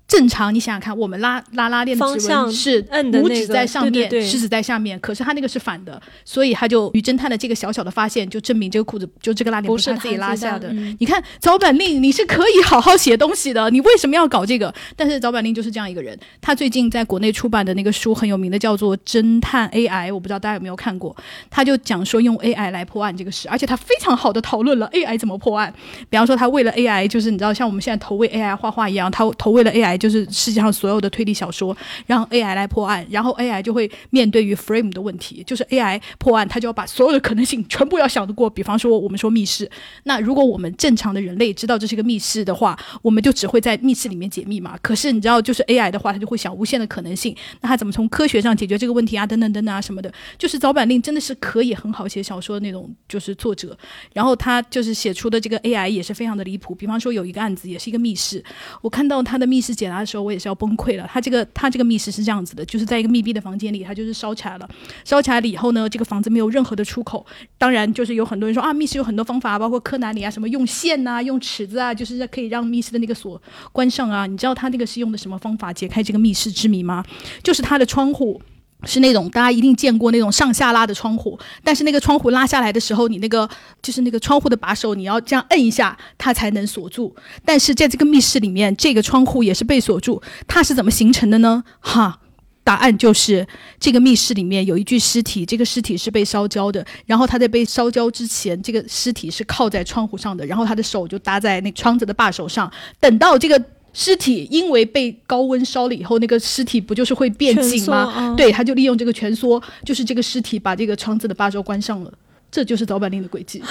[0.06, 10.68] 正常，你想想看，我们拉拉拉链的指方向纹是拇指在上面，食指在下面，可是他那个是反的，所以他就女侦探的这个小小的发现，就证明这个裤子就这个拉链不是是他自己拉下的。
[10.68, 14.72] 嗯你看早坂令，你是可以好好写东西的，你为什么要搞这个？
[14.94, 16.16] 但是早坂令就是这样一个人。
[16.40, 21.16] 他最近在国内出版的那个书很有名的，叫做《侦探 AI》，我不知道大家有没有看过。
[21.50, 25.72] 他就讲说用 AI 来破案这个事，而且他非常好的讨论了 AI 怎么破案。
[26.10, 31.76] 比方说，他为了 AI，就是你知道，像我们现在投喂 AI 画画一样，他投喂了 AI，就是世界上所有的推理小说，
[32.06, 38.48] 让 AI 来破案，然后 AI 就会面对于 frame 的问题，就是 AI 破案，他就要把所有的可能性全部要想得过。
[38.48, 39.70] 比方说，我们说密室，
[40.04, 44.78] 那如果我们正常的人类知道这是个密室的话，我们就只会在密室里面解密嘛。
[44.82, 47.34] 可是你知道，就是 AI 的话，它就会想无限的可能性。
[47.60, 49.26] 那它怎么从科学上解决这个问题啊？
[49.26, 53.76] 等等等等啊什么的，就是早坂令真的是可以很好写小说的那种，就是作者。
[54.12, 56.74] 然后他就是写出的这个 AI 也是非常的离谱。
[56.74, 58.42] 比方说有一个案子也是一个密室，
[58.80, 61.08] 我看到他的密室解答的时候，我也是要崩溃了。
[61.12, 64.68] 他这个他这个密室是这样子的，就是在一个密闭的房间里，他就是烧起来了。
[65.04, 67.24] 烧起来了以后呢，这个房子没有任何的出口。
[67.58, 73.40] 当然，就是有很多人说啊，密室有很多方法，包括柯南里啊，什么用线呐、用尺子啊，就是可以让密室的那个锁
[73.72, 74.26] 关上啊。
[74.26, 77.04] 你知道他那个是用的什么方法解开这个密室之谜吗？
[77.42, 78.40] 就是他的窗户。
[78.86, 83.48] 是那种大家一定见过那种上下拉的窗户，但是那个窗户拉下来的时候，你那个
[83.82, 87.14] 就是那个窗户的把手，你要这样摁一下，它才能锁住。
[87.44, 91.64] 但是在这个密室里面，这个窗户也是被锁住，它是怎么形成的呢？
[91.80, 92.20] 哈。
[92.66, 93.46] 答案就是
[93.78, 103.62] 这个密室里面有一具尸体，这个尸体是被烧焦的，然后他在被烧焦之前，这个尸体是靠在窗户上的，然后他的手就搭在那窗子的把手上，等到这个。
[103.94, 108.12] 尸体因为被高温烧了以后，那个尸体不就是会变紧吗？
[108.16, 112.12] 嗯对，他就利用这个蜷缩，就是这个尸体把这个窗子的八周关上了，
[112.50, 113.62] 这就是早坂令的轨迹。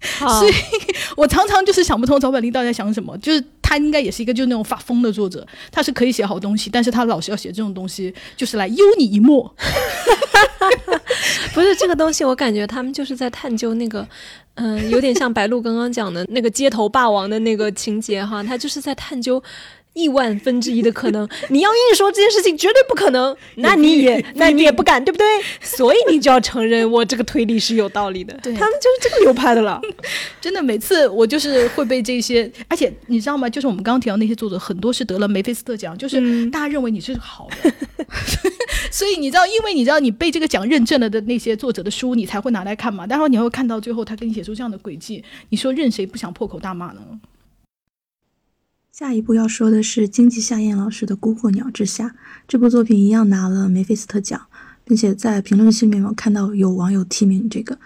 [0.00, 0.52] 所以
[1.16, 9.52] 我常常就是想不通早坂令到底在想什么，就是他应该也是一个就是那种发疯的作者，他是可以写好东西，但是他老是要写这种东西，就是来幽你一默。
[11.54, 14.06] 不是这个东西，我感觉他们就是在探究那个，
[14.54, 19.42] 嗯、有点像白鹿刚刚讲的那个街头霸王的那个情节哈，他就是在探究。
[19.94, 25.26] 亿万分之一的可能，你要硬说这件事情绝对不可能， 那你也那你也不敢，对不对？
[25.60, 28.32] 所以你就要承认我这个推理是有道理的。
[28.42, 29.80] 对他们就是这个流派的了。
[30.40, 33.48] 真的，每次我就是会被这些，而且你知道吗？
[33.48, 37.72] 就是我们刚刚提到那些作者，很多是得了梅菲斯特奖，就是嗯大家认为你是好的，
[38.90, 43.06] 所以你知道，因为你知道你被这个奖认证了的那些作者的书，你才会拿来看嘛。
[43.08, 47.00] 然后你会看到最后他给你写出这样的轨迹，你说任谁不想破口大骂呢？
[48.92, 52.08] 下一部要说的是金吉夏彦老师的《孤火鸟之下》
[52.46, 54.38] 这部作品，一样拿了梅菲斯特奖，
[54.84, 57.78] 并且在评论区里面我看到有网友提名这个。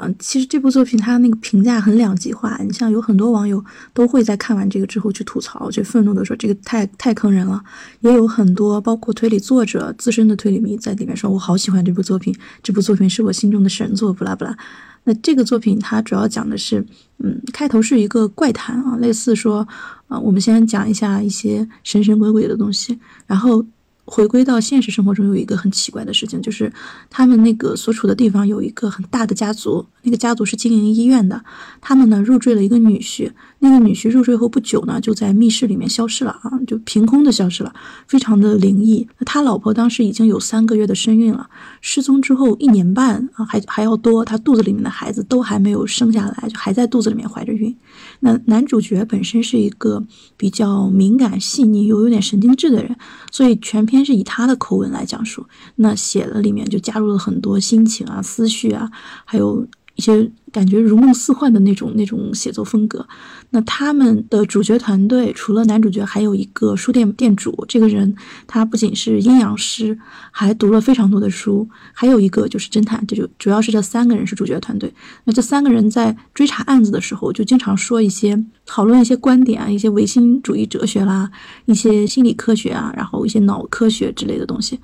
[0.00, 7.62] 嗯、其实这部作品它那个评价很两极化，你像有很多网友都会在看完这个之后去吐槽，去愤怒的说这个太太坑人了，
[8.00, 14.58] 也有很多包括推理作者自身的推理迷在里面说，我好喜欢这部作品，这部作品是我心中的神作，不拉不拉。
[15.04, 16.84] 那这个作品它主要讲的是，
[17.18, 19.66] 嗯，开头是一个怪谈啊，类似说，
[20.08, 23.64] 啊、我们先讲一下一些神神鬼鬼的东西，然后
[24.06, 26.72] 回归到现实生活中，有一个很奇怪的事情，就是
[27.10, 31.44] 他们那个所处的地方有一个很大的家族，那个家族是经营医院的，
[31.82, 37.72] 他们呢入赘了一个女婿，那个女婿入赘后不久呢，就在密室里面消失了啊，就凭空的消失了，
[38.06, 39.08] 非常的灵异。
[39.26, 41.48] 他老婆当时已经有三个月的身孕了，
[41.80, 47.76] 失踪之后一年半啊，还还要多，他肚子里面的孩子都还没有生下来，就还在肚子里面怀着孕。
[48.20, 50.04] 那男主角本身是一个
[50.36, 52.96] 比较敏感、细腻又有点神经质的人，
[53.32, 55.44] 所以全篇是以他的口吻来讲述。
[55.76, 58.90] 那写了里面就加入了很多心情啊、思绪啊，
[59.24, 59.66] 还有
[59.98, 63.04] 一些感觉如梦似幻的那种那种写作风格。
[63.50, 67.64] 那他们的主角团队除了男主角，还有一个书店店主。
[67.66, 68.14] 这个人
[68.46, 69.98] 他不仅是阴阳师，
[70.30, 71.68] 还读了非常多的书。
[71.92, 74.94] 还有一个就是侦探，这就主要是这三个人是主角团队。
[75.24, 81.28] 那这三个人在追查案子的时候，就经常说一些讨论一些观点啊，一些唯心主义哲学啦，
[81.64, 84.78] 一些心理科学啊，然后一些脑科学之类的东西。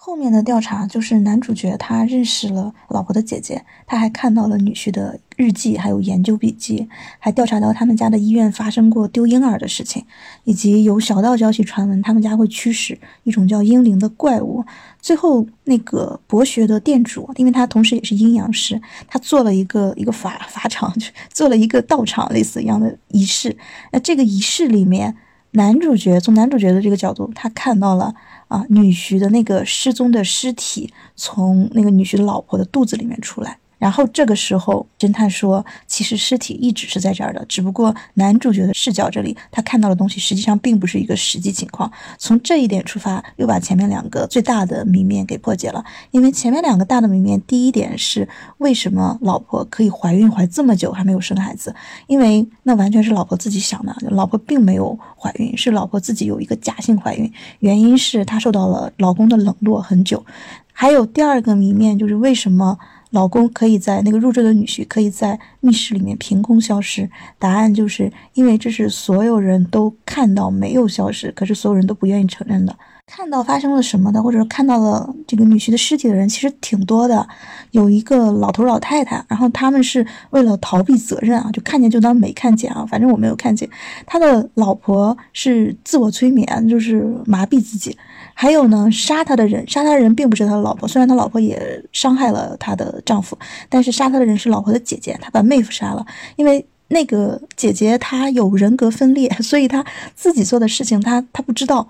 [0.00, 6.88] 后面的调查就是男主角他认识了老婆的姐姐，他还看到了女婿的日记，还有研究笔记，
[7.18, 10.04] 还调查到他们家的医院发生过丢婴儿的事情，
[10.44, 14.64] 以及有小道消息传闻他们家会驱使一种叫婴灵的怪物。
[15.00, 20.94] 最后那个博学的店主，因为他同时也是阴阳师，他做了一个一个法法场，
[21.34, 23.56] 做了一个道场类似一样的仪式。
[23.90, 25.16] 那这个仪式里面，
[25.50, 28.14] 男主角从男主角的这个角度，他看到了。
[28.48, 33.58] 啊，女婿的那个失踪的尸体从那个女婿的老婆的肚子里面出来。
[33.78, 41.90] 然后这个时候，侦探说，其实尸体一直是在这儿的，只不过男主角的视角这里他看到的东西实际上并不是一个实际情况。
[42.18, 45.84] 从这一点出发，又把前面两个最大的谜面给破解了。
[46.10, 51.74] 因为前面两个大的谜面，第一点是为什么老婆可以怀孕怀这么久还没有生孩子？
[52.08, 60.24] 因为那完全是老婆自己想的，老婆并没有怀孕，是老婆自己有一个假性怀孕，原因是她受到了老公的冷落很久。
[60.72, 62.76] 还有第二个谜面就是为什么？
[63.10, 72.76] 老公可以在那个入赘的女婿可以在密室里面凭空消失，答案就是因为这是所有人都看到没有消失，可是所有人都不愿意承认的。
[73.06, 77.26] 看到发生了什么的，或者看到了这个女婿的尸体的人其实挺多的，
[77.70, 83.66] 有一个老头老太太，然后他们是为了逃避责任啊，就看见就当没看见啊，反正我没有看见。
[84.04, 87.96] 他的老婆是自我催眠，就是麻痹自己。
[88.40, 93.36] 还有呢，杀他的人，杀他的人并不是他的老婆，虽然他老婆也伤害了他的丈夫，
[93.68, 99.84] 但是杀他的人是老婆的姐姐，他把妹夫杀了，因为那个姐姐她有人格分裂， 所以她
[100.14, 101.88] 自己做的事情她她不知道。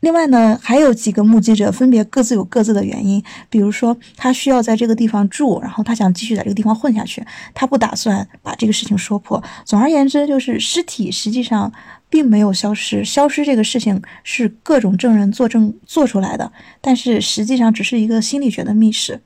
[0.00, 3.22] 另外呢，还有几个目击者，分别各自有各自的原因。
[3.50, 9.42] 比如说，他需要在这个地方住，然后他想继续在这个地方混下去，他不打算把这个事情说破。
[9.64, 11.72] 总而言之，就是尸体实际上
[12.10, 19.20] 并没有消失，消失这个事情是各种证人作证做出来的，但是实际上只是一个心理学的密室。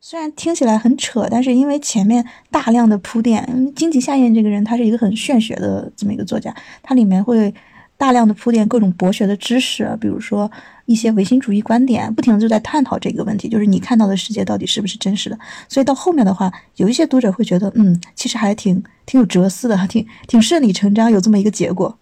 [0.00, 7.54] 虽然听起来很扯，但是因为前面大量的铺垫，荆棘夏彦这个人他是一个很玄学的这么一个作家，他里面会。
[8.00, 10.50] 大量的铺垫各种博学的知识，比如说
[10.86, 15.38] 一些唯心主义观点，不停的就在探讨这个问题，就是你看到的世界到底是不是真实的。
[15.68, 21.94] 所以到后面的话，有一些读者会觉得，嗯，其实还挺挺有哲思的，挺挺顺理成章，有这么一个结果。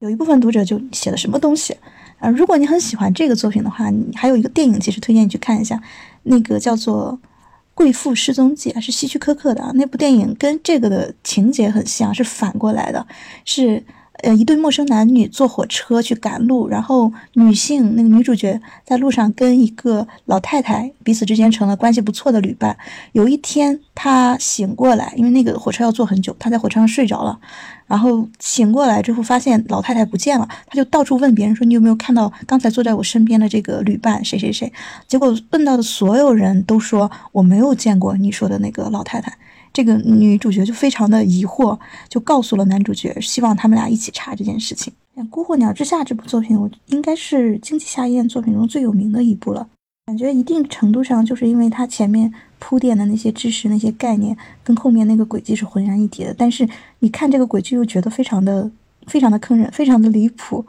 [0.00, 1.74] 有一部分读者就写了什么东西
[2.18, 2.28] 啊？
[2.28, 5.80] 如果你很喜欢这个作品的话，你还有一个电影，其实推荐你去看一下，
[6.24, 7.18] 那个叫做
[7.74, 9.70] 《贵妇失踪记》，是希区柯克的啊。
[9.74, 13.06] 那部电影跟这个的情节很像，是反过来的，
[13.44, 13.82] 是。
[14.22, 22.76] 呃，一对陌生男女坐火车去赶路，然后女性那个女主角在路上跟一个老太太彼此之间成了关系不错的旅伴。
[23.12, 27.38] 有一天，她醒过来，因为那个火车要坐很久，她在火车上睡着了，
[27.86, 34.72] 然后醒过来之后发现老太太不见了，她就到处问别人说：“你有没有看到刚才坐在我身边的这个旅伴谁谁谁？”
[35.06, 39.36] 结果问到的所有人都说：“我没有见过你说的那个老太太。”
[39.76, 44.90] 这个女主角就非常的疑惑，就告诉了男主角，希望他们俩一起查这件事情。
[45.28, 49.68] 《孤火鸟之下》这部作品，我应该是经济夏彦作品中最有名的一部了。
[50.06, 56.34] 感觉一定程度上，就是因为它前面铺垫的那些知识、那些概念，跟后面那个轨迹是浑然一体的。
[56.38, 56.66] 但是
[57.00, 58.70] 你看这个轨迹，又觉得非常的、
[59.06, 60.64] 非常的坑人，非常的离谱。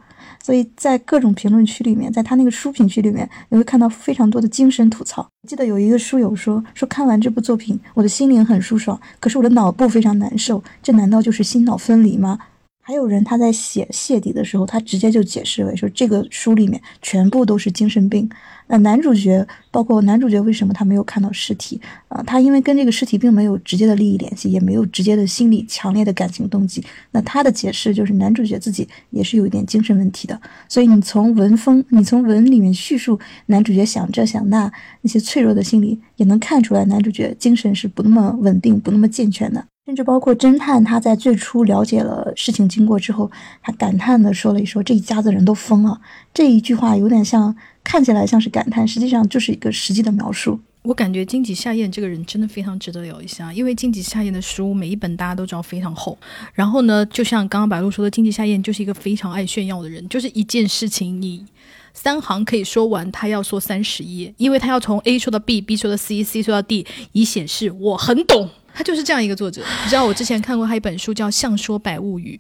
[0.48, 5.28] 所以在各种评论区里面，在他那个书评区里面，你会看到非常多的精神吐槽。
[5.46, 10.64] 记得有一个书友说：“说看完这部作品，我的心灵很舒爽，可是我的脑部非常难受。
[10.82, 12.40] 这难道就是心脑分离吗？”
[12.88, 18.30] 还有人他在写谢底的时候，他直接就解释为说这个书里面全部都是精神病。
[18.68, 22.24] 那男主角包括男主角为什么他没有看到尸体啊？
[22.24, 26.82] 他因为跟这个尸体并没有直接的利益联系，也没有直接的心理强烈的感情动机。
[27.12, 30.40] 那他的解释就是男主角自己也是有一点精神问题的。
[30.70, 34.72] 所以你从文风，你从文里面叙述男主角想这想那
[35.02, 39.66] 那些脆弱的心理，也能看出来男主角精神是不那么稳定、不那么健全的。
[39.88, 43.32] 甚至包括侦探，他在最初了解了事情经过之后，
[43.62, 46.02] 他感叹的说了一说：“这一家子人都疯了。”
[46.36, 50.60] 这一句话有点像，看起来像是感叹，实际上就是一个实际的描述。
[50.82, 56.18] 我感觉荆棘夏彦这个人真的非常值得聊一下，因为荆棘夏彦的书每一本大家都知道非常厚。
[56.54, 61.46] 然后呢，就像刚刚白露说的，荆棘夏彦就是一个非常爱炫耀的人，就是一件事情你
[61.94, 68.50] 三行可以说完，他要说三十页，因为他要从 A 说到 B，B 说到 C，C 说到 D，以显示我很懂。
[68.78, 72.40] 他就是这样一个作者，你知道我之前看过他一本书叫《相说百物语》，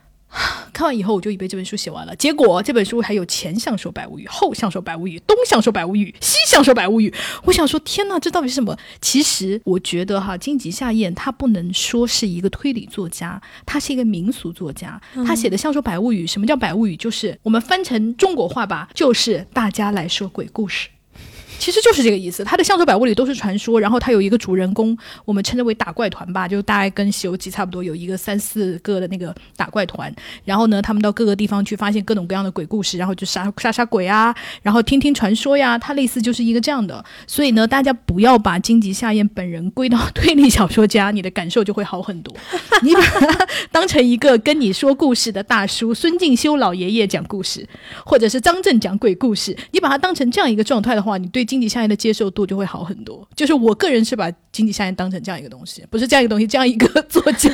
[0.72, 7.12] 看完以后我就以为这本书写完了，结果这本书还有前相说百物语、后相说百物语、东相说百物语、西相说百物语。
[7.46, 8.78] 我想说，天哪，这到底是什么？
[9.02, 15.02] 其实我觉得哈，荆棘夏彦他不能说是一个推理作家，他是一个民俗作家。
[15.26, 16.96] 他写的相说百物语，什么叫百物语？
[16.96, 20.90] 就是我们翻成中国话吧，就是大家来说鬼故事。
[21.60, 22.44] 其实就是这个意思。
[22.44, 30.14] 它的相说百物里都是传说，然后它有一个主人公，我们称之为打怪团吧，就大概跟《西游记》差不多，有一个三四个的那个打怪团。
[30.46, 35.78] 然后呢，他们到各个地方去发现各种各样的鬼故事，然后就杀杀杀鬼啊，然后听听传说呀。
[35.78, 37.04] 它类似就是一个这样的。
[37.26, 42.36] 所以呢，大家不要把荆棘夏彦本人归到 推理小说家，你的感受就会好很多。
[42.84, 47.68] 你把他当成一个跟你说故事的大叔，孙敬修老爷爷讲故事，
[48.06, 53.28] 或者是张震讲鬼故事，你把他当成这样一个状态的话，你对荆棘夏彦的接受度就会好很多。
[53.36, 57.50] 就是我个人是把经济效应当成这样一个东西，不是这样一个东西，这样一个 作家，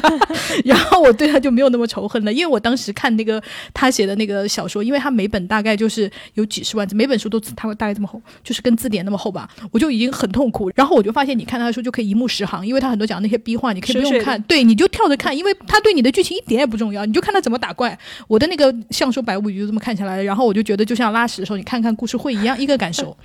[0.66, 2.34] 然后我对他就没有那么仇恨了。
[2.34, 3.42] 因为我当时看那个
[3.74, 10.72] 他写的那个小说，因为他每本大概就是有几十万字，每本书都他会大概这么厚，就是跟字典那么厚吧，我就已经很痛苦。
[10.76, 17.98] 然后我就发现，你看他的书就可以一目十行，因为他很多讲那些逼话，你可以不用看， 对，你就跳着看，因为他对你的剧情一点也不重要，你就看他怎么打怪。
[18.28, 23.16] 我的那个《相说百物语》就这么看下来然后我就觉得就像拉屎的时候你看看故事会一样，一个感受。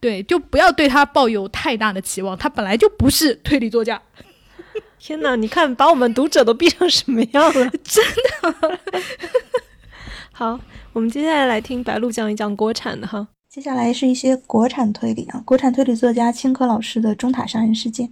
[0.00, 4.00] 对， 就不要对他抱有太大的期望，他本来就不是推理作家。
[4.98, 8.04] 天哪，你看把我们读者都逼成什么样了， 真
[8.40, 8.78] 的。
[10.32, 10.58] 好，
[10.92, 13.28] 我们接下来来听白鹿讲一讲国产的哈。
[13.48, 18.08] 接下来是一些国产推理啊，国产推理作家青稞老师的《中塔杀人事件》。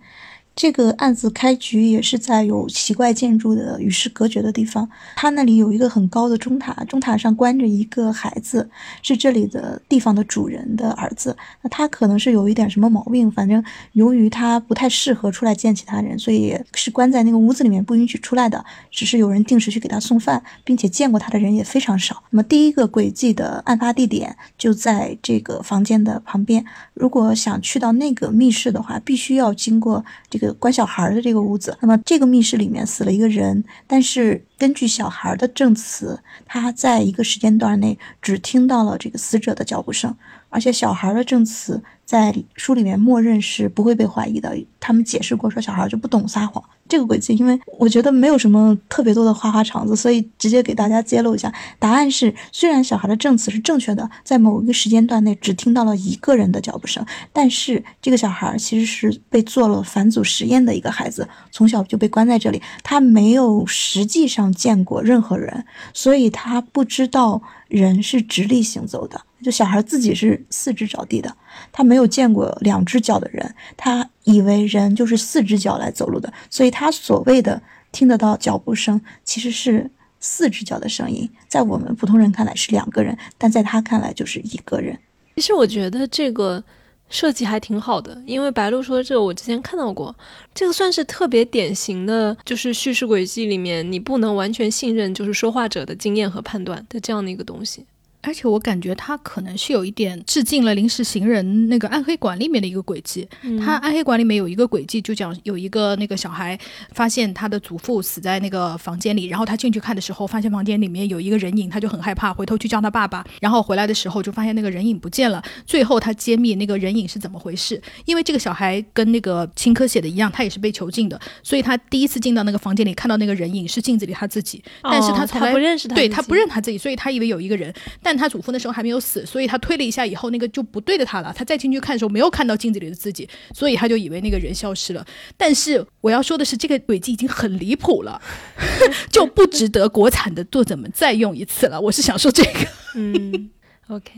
[0.55, 8.69] 这个案子开局也是在有奇怪建筑的与世隔绝的地方，他那里有一个很高的钟塔，钟塔上关着一个孩子，
[9.03, 11.37] 是这里的地方的主人的儿子。
[11.63, 18.63] 那他可能是有一点什么毛病，反正由于他不太适合出来见其他人，所以是关在那个屋子里面不允许出来的。
[18.91, 22.23] 只是有人定时去给他送饭，并且见过他的人也非常少。
[22.31, 26.65] 那么第一个轨迹的案发地点就在这个房间的旁边。
[26.93, 31.77] 如果想去到那个密室的话，必须要经过这个个关小孩的这个屋子。
[31.81, 40.15] 那么这个密室里面死了一个人，但是根据小孩的证词，他在一个时间段内只听到了这个死者的脚步声，
[40.49, 41.83] 而且小孩的证词
[42.13, 44.55] 在书里面默认是不会被怀疑的。
[44.79, 46.63] 他们解释过说小孩就不懂撒谎。
[46.87, 51.51] 这个轨迹，因为我觉得没有什么特别多的花花肠子，所以直接给大家揭露一下。
[51.79, 57.03] 答案是，虽然小孩的证词是正确的，在某一个时间段内只听到了一个人的脚步声，
[57.33, 69.19] 但是这个小孩其实是被做了反祖实验的一个孩子，从小就被关在这里，他没有实际上见过任何人，所以他不知道人是直立行走的。
[69.43, 71.35] 就小孩自己是四肢着地的，
[71.71, 79.91] 他没有见过两只脚的人，他以为人就是四只脚来走路的，所以他所谓的听得到脚步声，其实是
[80.21, 84.99] 四只脚的声音，在我们普通人看来是两个人，但在他看来就是一个人。
[85.37, 86.63] 其实我觉得这个
[87.09, 90.15] 设计还挺好的，因为白鹿说这个我之前看到过，
[90.55, 97.85] 这个算是特别典型的，就是叙事轨迹里面你不能完全信任就是说话者的经验和判断的这样的一个东西。
[98.23, 103.29] 而且我感觉他可能是有一点致敬了《临时行人》那个暗黑馆里面的一个轨迹。
[103.61, 106.57] 他暗黑馆里面有一个轨迹，就讲有一个那个小孩
[106.93, 113.25] 发现他的祖父死在那个房间里，然后他进去看的时候，发现房间里面有一个人影，他就很害怕，回头去叫他爸爸。
[113.41, 115.43] 然后回来的时候就发现那个人影不见了。
[115.67, 128.12] 最后他揭秘那个人影是怎么回事，因为这个小孩跟那个青稞写的一样，他也是被囚禁的，所以他第一次进到那个房间里看到那个人影是镜子里他自己，但是他从来不认识他，对他不认他自己，所以他以为有一个人，但。
[128.13, 131.33] 但他祖父那时候还没有死，所以他推了一下以后，那个就不对着他了。
[131.35, 135.03] 他再进去看的时候，没有看到镜子里的自己，所以他就以为那个人消失了。
[135.35, 138.21] 但是我要说的是，这个轨迹已经很离谱了，
[139.11, 141.81] 就不值得国产的作者们再用一次了。
[141.81, 142.69] 我是想说这个。
[142.97, 143.51] 嗯
[143.89, 144.13] ，OK，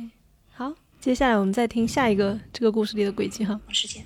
[0.53, 3.61] 好，接下来我们再听下一个这个故事里的轨迹哈。
[3.69, 4.03] 时间，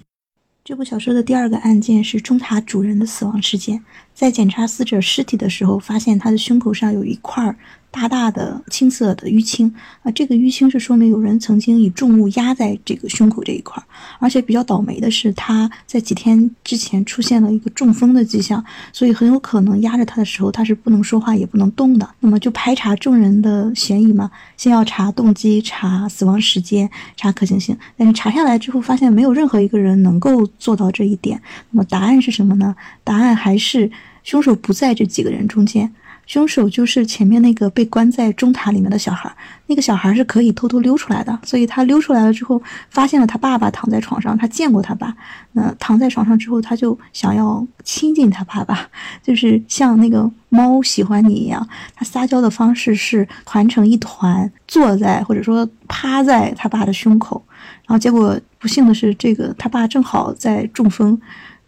[0.62, 3.82] 这部小说的第二个案件是中塔主人的死亡事件。
[4.12, 7.56] 在检查死者尸体的时候，发现他的胸口上有一块。
[7.90, 13.82] 大大的青色的淤青啊，这个淤青是说明有人曾经以重物压在这个胸口这一块，
[14.18, 18.62] 而且比较倒霉的是，他在几天之前出现了一个中风的迹象，
[18.92, 22.08] 所以很有可能压着他的时候他是不能说话也不能动的。
[22.20, 31.40] 那么就排查众人的嫌疑嘛，先要查动机、查死亡时间、查可行性，但是查下来之后发现没有任何一个人能够做到这一点。
[31.70, 32.76] 那么答案是什么呢？
[33.02, 33.90] 答案还是
[34.22, 35.92] 凶手不在这几个人中间。
[36.28, 39.34] 凶手就是前面那个被关在钟塔里面的小孩，
[39.66, 45.16] 那个小孩是可以偷偷溜出来的，所以他溜出来了之后，发现了他爸爸躺在床上，他见过他爸，
[45.52, 48.86] 那躺在床上之后，他就想要亲近他爸爸，
[49.24, 51.66] 就是像那个猫喜欢你一样，
[51.96, 57.42] 他撒娇的方式是团成一团，坐在或者说趴在他爸的胸口，
[57.86, 61.18] 然后结果不幸的是，这个他爸正好在中风。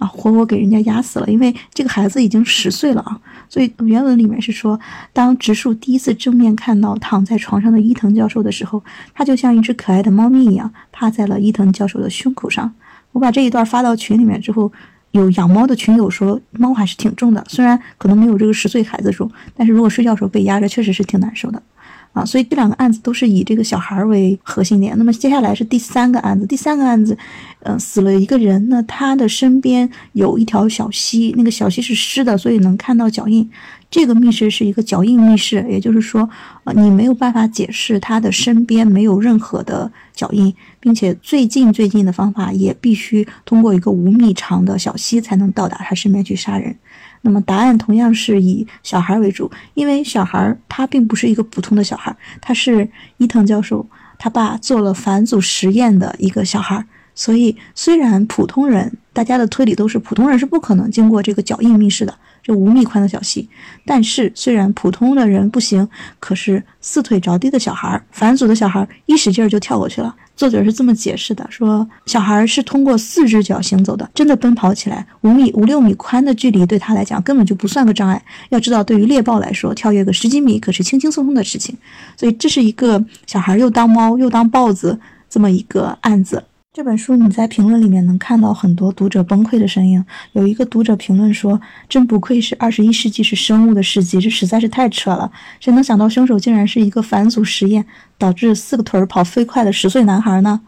[0.01, 1.27] 啊，活活给人家压死了。
[1.29, 3.17] 因为这个孩子已经十岁了啊，
[3.49, 4.77] 所以原文里面是说，
[5.13, 8.83] 当植树第一次正面看到躺在床上的伊藤教授的时候，
[9.15, 12.75] 他就像一只可爱的猫咪一样趴在了伊藤教授的胸口上。
[13.13, 14.73] 我把这一段发到群里面之后。
[15.13, 21.61] 有养猫的群友说，猫还是挺重的，虽然可能没有这个十岁孩子重，但是如果睡觉时候被压着，确实是挺难受的，
[22.13, 24.97] 啊，所以这两个案子都是以这个小孩为核心点。
[24.99, 27.17] 那么接下来是第三个案子，第三个案子，
[27.63, 33.49] 嗯，死了一个人，那他的身边有一条小溪，那个小溪是湿的，所以能看到脚印。
[33.91, 36.29] 这个密室是一个脚印密室，也就是说，
[36.65, 46.77] 呃，你没有办法解释他的身边没有任何的脚印，并且最近最近的方法也必须通过一个五米长的小溪才能到达他身边去杀人。
[47.23, 53.87] 那么答案同样是以小孩为主，因为小孩他并不是一个普通的小孩，他是伊藤教授
[54.18, 62.14] 他爸做了反祖实验的一个小孩，所以虽然普通人大家的推理都是普通人是不可能经过这个脚印密室的。
[62.43, 63.47] 这五米宽的小溪，
[63.85, 65.87] 但是虽然普通的人不行，
[66.18, 70.16] 可是四腿着地的小孩，反祖的小孩一使劲就跳过去了。
[70.41, 78.22] 作者是这么解释的：说小孩是通过四只脚行走的，真的奔跑起来，五米五六米宽的距离对他来讲根本就不算个障碍。
[78.49, 81.76] 要知道，对于猎豹来说，跳跃个十几米可是轻轻松松的事情。
[82.16, 86.43] 所以这是一个小孩又当猫又当豹子这么一个案子。
[86.73, 90.05] 这本书你在评论里面能看到很多读者崩溃的声音。
[90.35, 91.61] 有一个读者评论说
[91.91, 95.33] ：“真不愧是二十一世纪是生物的世纪，这实在是太扯了！
[95.59, 97.85] 谁能想到凶手竟然是一个反祖实验
[98.16, 100.61] 导致四个腿儿跑飞快的十岁男孩呢？”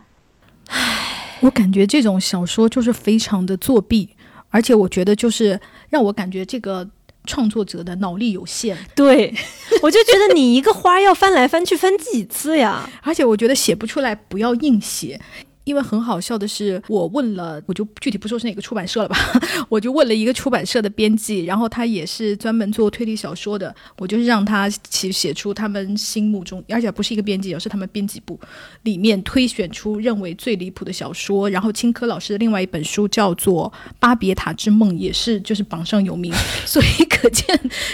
[0.70, 4.09] 唉，我感觉这种小说就是非常的作弊，
[4.48, 6.90] 而且我觉得就是让我感觉这个
[7.26, 8.76] 创作者的脑力有限。
[8.96, 9.32] 对，
[9.80, 12.90] 我就觉得你一个花要翻来翻去翻几次呀？
[13.03, 15.20] 而且我觉得写不出来，不要硬写。
[15.64, 19.16] 因为很好笑的是，我问了，我就具体不说是哪个出版社了吧，
[19.68, 28.38] 我就问了一个出版社的编辑，然后他也是专门做推理小说的，我就是让他写写出他们心目中，而且不是一个编辑，而是他们编辑部
[28.82, 31.48] 里面推选出认为最离谱的小说。
[31.48, 36.32] 然后青稞老师的另外一本书叫做《巴别塔之梦》，也是就是榜上有名，
[36.66, 37.46] 所以可见，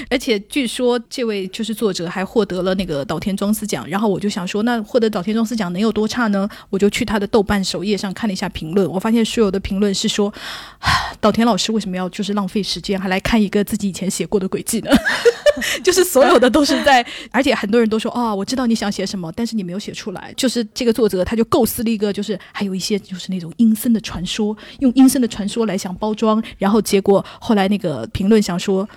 [0.08, 3.86] 而且据说这位就是作者还获得了那个岛田庄司奖。
[3.86, 6.48] 然后我就想说，那获得岛田庄司奖能有多差呢？
[6.70, 7.57] 我就去他的豆瓣。
[7.62, 10.32] 首页上看了一下评论，我发现所有的评论是说，
[11.20, 14.90] 岛田老师为什么要就是浪费时间，还来看一个自己以前写过的轨迹呢？
[15.82, 20.32] 就是所有的都是在，而且很多人都说，哦，我知道你想写什么，但是你没有写出来。
[20.36, 28.88] 就是这个作者他就构思了一个，就是还有一些就是那种阴森的传说，用阴森的传说来想包装，然后结果后来那个评论想说。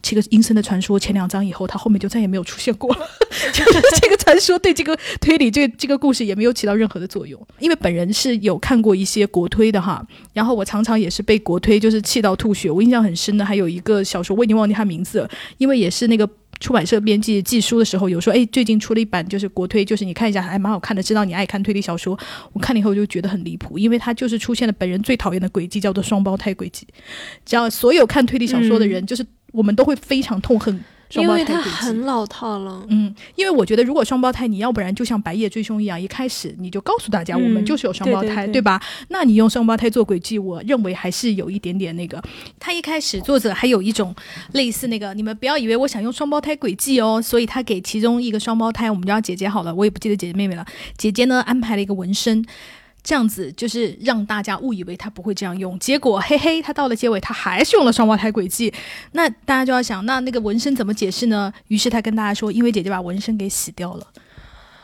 [0.00, 3.06] 这个阴森的传说前两章以后，他后面就再也没有出现过了。
[3.52, 7.40] 就是这个传说对这个推理、这这个故事也没有起到任何的作用。
[7.58, 12.70] 因为本人是有看过一些国推的哈，然后我常常也是被国推就是气到吐血。
[12.70, 16.28] 我印象很深的还有一个小说，我已经忘记他名字了，因为也是那个
[16.60, 21.02] 出版社编辑寄书的时候有说，哎，最近出了一版就是国推，就是你看一下还蛮好看的。
[21.02, 22.18] 知道你爱看推理小说，
[22.52, 26.86] 我看了以后就觉得很离谱，因为他就是出现了本人最讨厌的轨迹，叫做双胞胎轨迹。
[27.44, 29.24] 只要所有看推理小说的人，就是。
[29.52, 32.84] 我们都会非常痛恨双胞胎很老套了。
[32.88, 38.78] 嗯，因为我觉得如果双胞胎，你要不然就像白夜追凶一样，一开始你就告诉大家我们就是有双胞胎，对吧？
[39.08, 42.22] 那你用双胞胎做轨迹，我认为还是有一点点那个。
[42.60, 44.14] 他一开始作者还有一种
[44.52, 50.66] 类似那个，你们不要以为我想用双胞胎轨迹哦，所以他给其中一个双胞胎，我们叫姐姐好了，我也不记得姐姐妹妹了。
[50.98, 52.44] 姐姐呢安排了一个纹身。
[53.08, 58.70] 这样子就是让大家误以为他不会这样用，结果嘿嘿，他到了结尾他还是用了双胞胎轨迹，
[59.12, 61.50] 那大家就要想，那那个纹身怎么解释呢？
[61.68, 64.06] 于是他跟大家说，因为姐姐把纹身给洗掉了。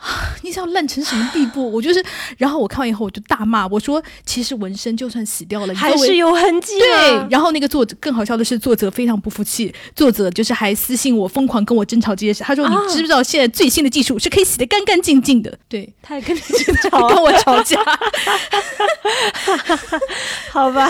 [0.43, 1.71] 你想烂成什么地步？
[1.71, 2.03] 我就是，
[2.37, 6.77] 然后我看完以后我就大骂，我说其实纹身就算洗掉了，还是有痕迹。
[6.77, 12.43] 对，然后那个作者更好笑的是，作者非常不服气，作者就是还私信我，疯狂跟我争吵这件事。
[12.43, 17.79] 他说：“你知不知道现在最新的技术是可以洗的干干净净的？”对，他也跟你争 吵，跟我吵架。
[20.51, 20.89] 好吧，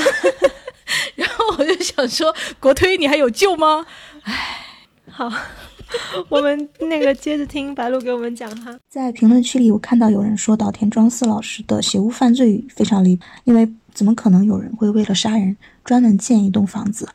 [1.15, 3.85] 然后我就想说，国推你还有救吗？
[4.23, 4.65] 唉，
[5.09, 5.31] 好。
[6.29, 17.07] 我们那个接着听白鹿给我们讲哈，在评论区里我看到有人说岛田庄司老师的写物犯罪非常离谱，因为怎么可能有人会为了杀人专门建一栋房子？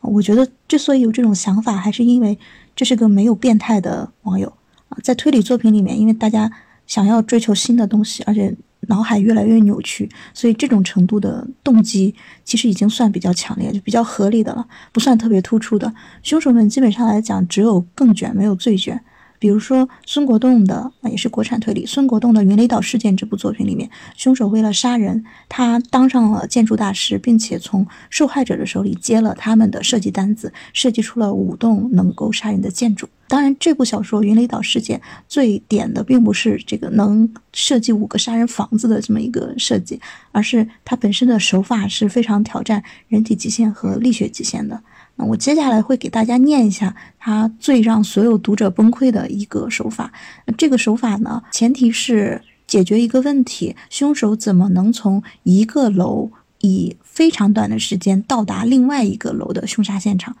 [0.00, 2.38] 我觉得之所以有这种想法，还是因为
[2.76, 4.52] 这是个没有变态的网友
[4.88, 6.50] 啊，在推理作品里面，因为大家
[6.86, 8.56] 想要追求新的东西，而且。
[8.88, 12.14] 脑海越来越扭曲，所以这种程度的动机
[12.44, 15.94] 其实已经算比较强烈，就比较合理的了，不算特别突出的。
[16.22, 19.02] 凶手们基本上来讲只有更卷，没有最卷。
[19.38, 33.08] 比如说孙国栋的，也是国产推理，孙国栋的《云雷岛事件》这部作品里面，凶手为了杀人，他当上了建筑大师，并且从受害者的手里接了他们的设计单子，设计出了五栋能够杀人的建筑。
[33.28, 40.00] 当然，这部小说《云雷岛事件》最点的并不是这个能设计五个杀人房子的这么一个设计，
[40.32, 44.82] 而是它本身的手法是非常挑战人体极限和力学极限的。
[45.26, 50.12] 我接下来会给大家念一下他最让所有读者崩溃的一个手法。
[50.56, 60.36] 这个手法呢，前提是解决一个问题：凶手怎么能从一个楼以非常短的时间到达另外一个楼的凶杀现场？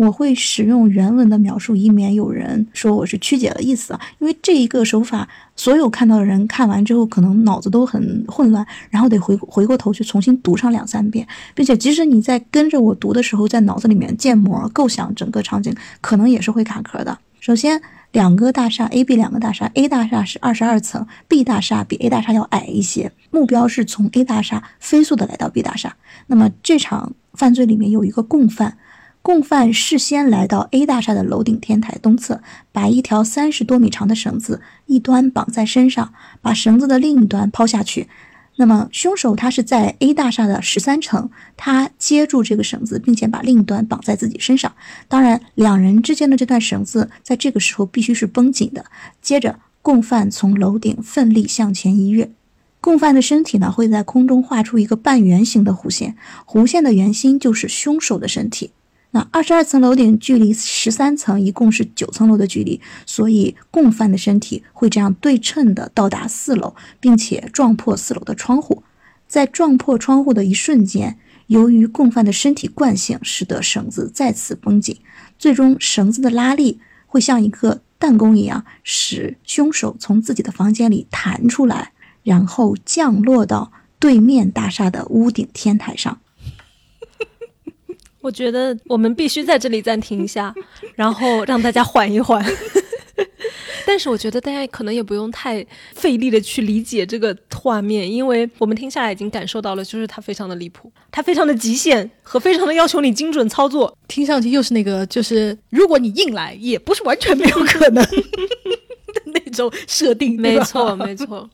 [0.00, 4.00] 我会使用原文的描述，以免有人说我是曲解了意思啊。
[4.18, 15.70] 因为这一个手法，所有看到的人看完之后，可能脑子都很混乱，然后得回回过头去重新读上两三遍，并且即使你在跟着我读的时候，在脑子里面建模构想整个场景，
[16.00, 17.18] 可能也是会卡壳的。
[17.38, 17.78] 首先，
[18.12, 25.94] 两个大厦 A、B 两个大厦，A 大厦是二十二层，B 大厦比 A 大厦要矮一些，目标是从 A 大厦飞速的来到 B 大厦。
[26.28, 28.78] 那么这场犯罪里面有一个共犯。
[29.22, 32.42] 共犯事先来到 A 大厦的楼顶天台东侧，
[32.72, 38.08] 把一条三十多米长的绳子一端绑在身上，把绳子的另一端抛下去。
[38.56, 44.72] 那么凶手他是在 A 大厦的十三层，他接住这个绳子，并且把另一端绑在自己身上。
[45.06, 48.86] 当然，两人之间的这段绳子在这个时候必须是绷紧的。
[49.20, 52.30] 接着，共犯从楼顶奋力向前一跃，
[52.80, 56.16] 共犯的身体呢会在空中画出一个半圆形的弧线，
[56.46, 58.72] 弧线的圆心就是凶手的身体。
[59.12, 68.84] 那二十二层楼顶距离十三层一共是九层楼的距离，所以共犯的身体会这样对称的到达四楼，并且撞破四楼的窗户。
[69.26, 75.00] 在撞破窗户的一瞬间，由于共犯的身体惯性，使得绳子再次绷紧，
[75.38, 81.92] 最终绳子的拉力会像一个弹弓一样，使凶手从自己的房间里弹出来，
[82.22, 86.20] 然后降落到对面大厦的屋顶天台上。
[88.20, 90.54] 我觉得我们必须在这里暂停一下，
[90.94, 92.44] 然后让大家缓一缓。
[93.86, 103.96] 但是我觉得大家可能也不用太费力的去理解这个画面，因为我们听下来已经感受到了，就是它非常的离谱，它非常的极限和非常的要求你精准操作。
[104.06, 110.40] 听上去又是那个，就是如果你硬来，也不是完全没有可能 的那种设定。
[110.40, 111.48] 没错，没错。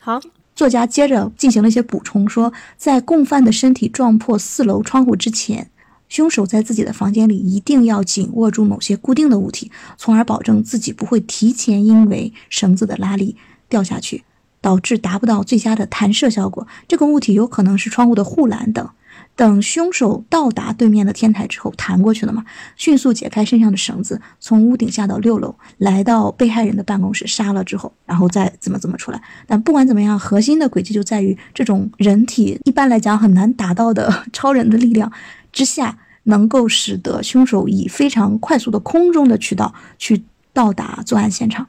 [0.00, 0.20] 好，
[0.56, 5.70] 作家接着进行了一些补充，说在共犯的身体撞破四楼窗户之前。
[6.08, 13.36] 凶手在自己的房间里一定要紧握住某些固定的物体，从而保证自己不会提前因为绳子的拉力
[13.68, 14.24] 掉下去，
[14.60, 16.66] 导致达不到最佳的弹射效果。
[16.86, 18.88] 这个物体有可能是窗户的护栏等。
[19.34, 22.44] 等凶手到达对面的天台之后，弹过去了嘛？
[22.74, 29.22] 迅速解开身上的绳子，从屋顶下到六楼，来到被害人的办公室，杀了之后，然后再怎么怎么出来。
[29.46, 35.10] 但不管怎么样，核心的轨迹就在于这种人体一般来讲很难达到的 超人的力量。
[35.58, 41.66] 之下，能够使得凶手以非常快速的空中的渠道去到达作案现场，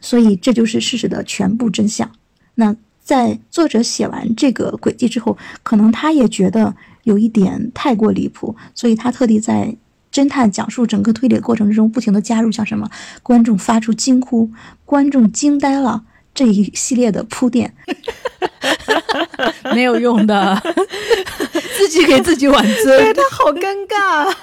[0.00, 2.08] 所以这就是事实的全部真相。
[2.54, 9.76] 那在作者写完这个轨迹之后，可能他也觉得有一点太过离谱，所以他特地在
[10.12, 12.88] 侦探讲述整个推理过程之中，不停的加入像什么
[13.24, 14.48] 观众发出惊呼、
[14.84, 16.04] 观众惊呆了
[16.34, 17.74] 这一系列的铺垫，
[19.74, 20.60] 没有用的。
[21.76, 24.34] 自己给自己挽尊，他好尴尬。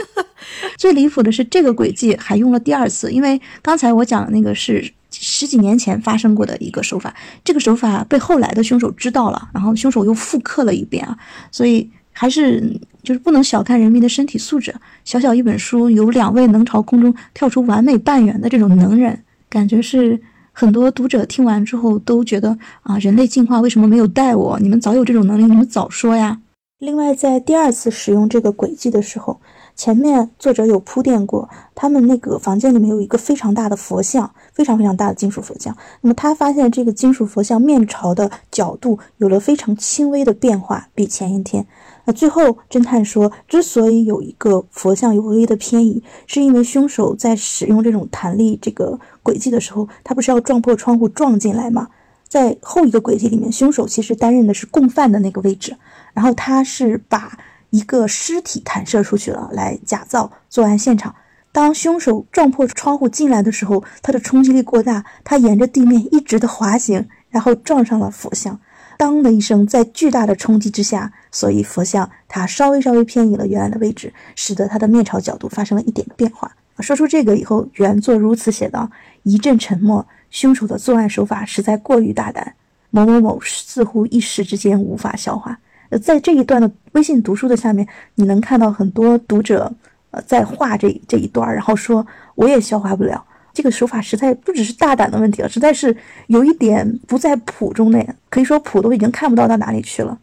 [0.76, 7.14] 最离谱的是，这个轨迹还用了第二次，因为刚才我讲的那个是十几年前发生过的一个手法，
[7.44, 11.16] 这个手法被后来的凶手知道了，然后凶手又复刻了一遍啊，
[11.52, 14.74] 所以还是就是不能小看人民的身体素质。
[15.04, 20.20] 小小一本书，有两位能朝空中跳出完美半圆的这种能人，感觉是。
[20.52, 24.58] 很多读者听完之后都觉得啊，人类进化为什么没有带我？
[24.60, 26.40] 你们早有这种能力，你们早说呀！
[26.78, 29.38] 另外，在第二次使用这个轨迹的时候，
[29.76, 35.76] 前面作者有铺垫过，他们那个房间里面有一个非常大的佛像，非常非常大的金属佛像。
[36.00, 41.66] 那么他发现这个金属佛像面朝的角度有了非常轻微的变化，比前一天。
[42.06, 48.98] 那最后侦探说，之所以有一个佛像有微微的偏移，是因为凶手在使用这种弹力这个
[49.30, 51.86] 轨迹的时候，他不是要撞破窗户撞进来吗？
[52.26, 55.76] 在后一个轨迹里面，凶手其实担任的是共犯的那个位置。
[56.12, 57.38] 然后他是把
[57.70, 61.14] 一个尸体弹射出去了，来假造作案现场。
[61.52, 68.58] 当凶手撞破窗户进来的时候，他的冲击力过大，他沿着地面一直的滑行，然后撞上了佛像。
[68.98, 76.50] 当的一声，在巨大的冲击之下，所以佛像它稍微稍微偏移了原来的位置，使得它的面朝角度发生了一点变化。
[76.80, 78.90] 说出这个以后，原作如此写道：
[79.22, 82.54] 一阵沉默，凶手的作案手法实在过于大胆。
[82.90, 85.56] 某某某似乎一时之间无法消化。
[85.90, 89.72] 呃，在这一段的微信读书的下面，你能看到很多读者
[90.10, 92.04] 呃在画这这一段，然后说
[92.34, 93.24] 我也消化不了。
[93.52, 95.96] 这个手法实在不只是大胆的问题了，实在是
[96.28, 100.18] 有一点不在谱中内，可以说谱都已经看不到到哪里去了。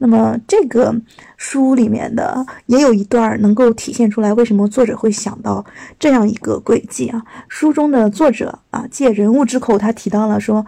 [0.00, 0.92] 那么这个
[1.36, 5.64] 书里面的也有一段能够体现出来为什么作者会想到
[5.98, 7.22] 这样一个轨迹啊。
[7.48, 10.66] 书中的作者啊借人物之口，他提到了说。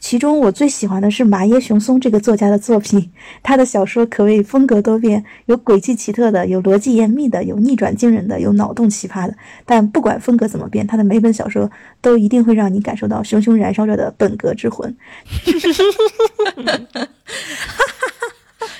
[0.00, 3.10] 其中我最喜欢的是马耶雄松这个作家的作品，
[3.42, 9.34] 他的小说可谓风格多变，有诡计奇特的，有逻辑严密的，有逆转惊人的，有脑洞奇葩的。
[9.64, 11.70] 但不管风格怎么变，他的每本小说
[12.02, 14.94] 都一定会让你感受到熊熊燃烧着的本格之魂。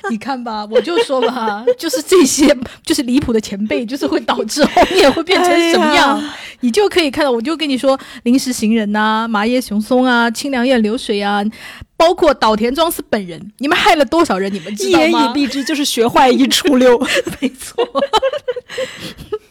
[0.11, 6.23] 你看吧，我就说吧， 就是这些，就是离谱的前辈，就是会导致后面会变成什么样，
[6.61, 7.31] 你就可以看到。
[7.31, 11.43] 我就跟你说，临时行人呐，麻叶雄松啊，清凉院流水啊，
[11.97, 14.53] 包括岛田庄司本人，你们害了多少人？
[14.53, 15.07] 你们知道吗？
[15.07, 16.99] 一言以蔽之，就是学坏一出溜，
[17.41, 17.87] 没错。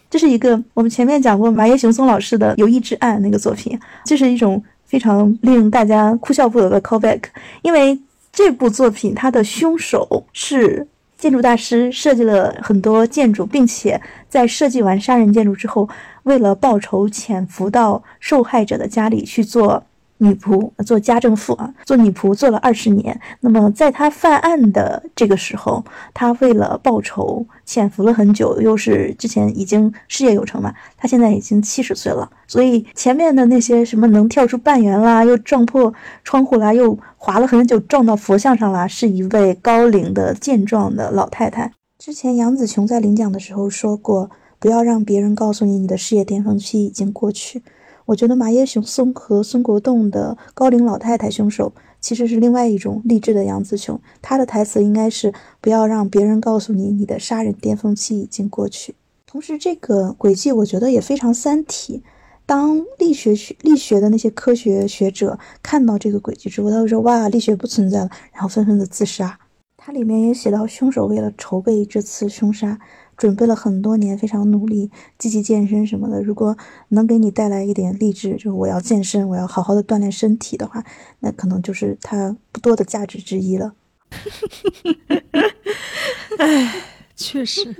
[0.09, 7.21] 这是一个我们前面讲过麻叶雄松老师的《有意之案》那个作品，这是一种非常令大家哭笑不得的 callback，
[7.63, 7.99] 因为。
[8.33, 15.87] 这部作品，它的凶手是建筑大师，设计了很多建筑，并且在设计完杀人建筑之后，
[16.23, 19.83] 为了报仇，潜伏到受害者的家里去做。
[20.23, 23.19] 女仆做家政妇啊，做女仆做了二十年。
[23.41, 30.73] 那么在他犯案的这个时候，他为了报仇潜伏了很久，又是之前已经事业有成嘛。
[30.97, 35.93] 他现在已经七十岁了，所以前面的那些什么能跳出半圆啦，又撞破
[36.23, 41.71] 窗户啦，又滑了很久撞到佛像上啦，是一位高龄的健壮的老太太。
[41.99, 47.61] 之前杨紫琼在领奖的时候说过，不要让别人告诉你你的事业巅峰期已经过去。
[48.05, 58.95] 我觉得麻耶雄松和孙国栋的高龄老太太凶手其实是另外一种励志的杨紫琼，她的台词应该是不要让别人告诉你你的杀人巅峰期已经过去。
[59.25, 62.03] 同时，这个轨迹我觉得也非常三体。
[62.45, 69.39] 当力学学力学的那些科学学者看到这个轨迹之后，他会说：“哇，力学不存在了。”然后纷纷的自杀。
[69.77, 72.77] 它里面也写到，凶手为了筹备这次凶杀。
[73.23, 76.21] 准备了很多年，非常努力，积极健身什么的。
[76.21, 76.57] 如果
[76.89, 80.83] 能给你带来一点励志，就是我要健身，我要好好的锻炼身体的话，
[81.21, 83.75] 那可能就是它不多的价值之一了。
[86.37, 86.81] 唉，
[87.15, 87.73] 确实，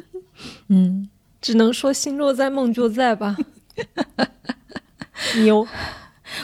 [0.70, 1.10] 嗯，
[1.42, 3.36] 只能说心若在，梦就在吧。
[5.44, 5.68] 牛。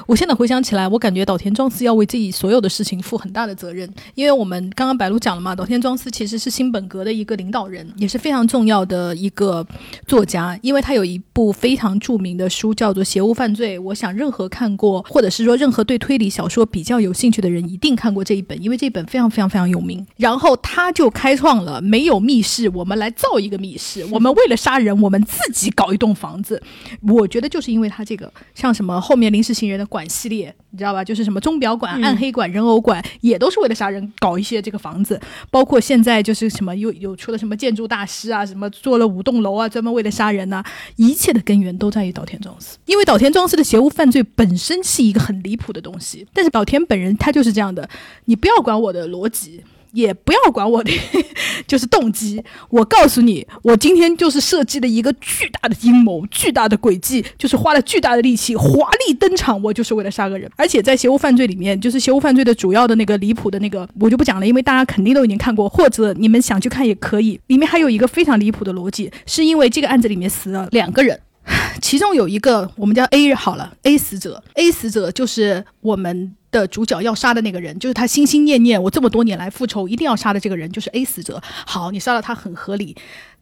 [0.07, 9.65] 我现在回想起来，我感觉岛田庄司要为自己所有的事情负很大的责任，因为我们刚刚白鹿讲了嘛，岛田庄司其实是新本格的一个领导人，也是非常重要的一个
[10.05, 20.05] 作家，因为他有一部非常著名的书叫做《邪物犯罪》，我想任何看过或者是说任何对推理小说比较有兴趣的人一定看过这一本，因为这一本非常非常非常有名。
[20.17, 26.61] 然后他就开创了没有密室，我们来造一个密室，我们为了杀人，我们自己搞一栋房子。
[27.01, 29.78] 我觉得就是因为他这个，像什么后面临时行人。
[29.79, 31.03] 的馆系列，你知道吧？
[31.03, 35.19] 就是什么钟表馆、暗黑馆、人偶馆，也都是为了杀人搞一些这个房子。
[35.49, 40.63] 包括现在就是什么又有出了什么建筑大师啊，什么做了五栋楼啊，专门为了杀人呐。
[40.97, 46.27] 一切的根源都在于岛田庄司，因为岛田庄司的邪物犯罪本身是一个很离谱的东西。
[46.33, 47.89] 但是岛田本人他就是这样的，
[48.25, 49.63] 你不要管我的逻辑。
[49.91, 50.91] 也不要管我的，
[51.67, 52.43] 就是动机。
[52.69, 60.49] 我告诉你，我今天就是设计了一个巨大的阴谋、巨大的诡计，就是花了巨大的力气，华丽登场，我就是为了杀个人。
[60.55, 67.39] 而且在邪物犯罪里面，就是邪物犯罪的主要的那个离谱的那个，我就不讲了，因为大家肯定都已经看过，或者你们想去看也可以。
[67.47, 71.19] 里面还有一个非常离谱的逻辑，是因为这个案子里面死了两个人，
[71.81, 76.35] 其中有一个我们叫 A 好了，A 死者，A 死者就是我们。
[76.51, 81.41] 的主角要杀的那个人，就是他心心念念，我这么多年来复仇一定要杀的这个人，就是 A 死者。
[81.65, 82.95] 好，你杀了他很合理。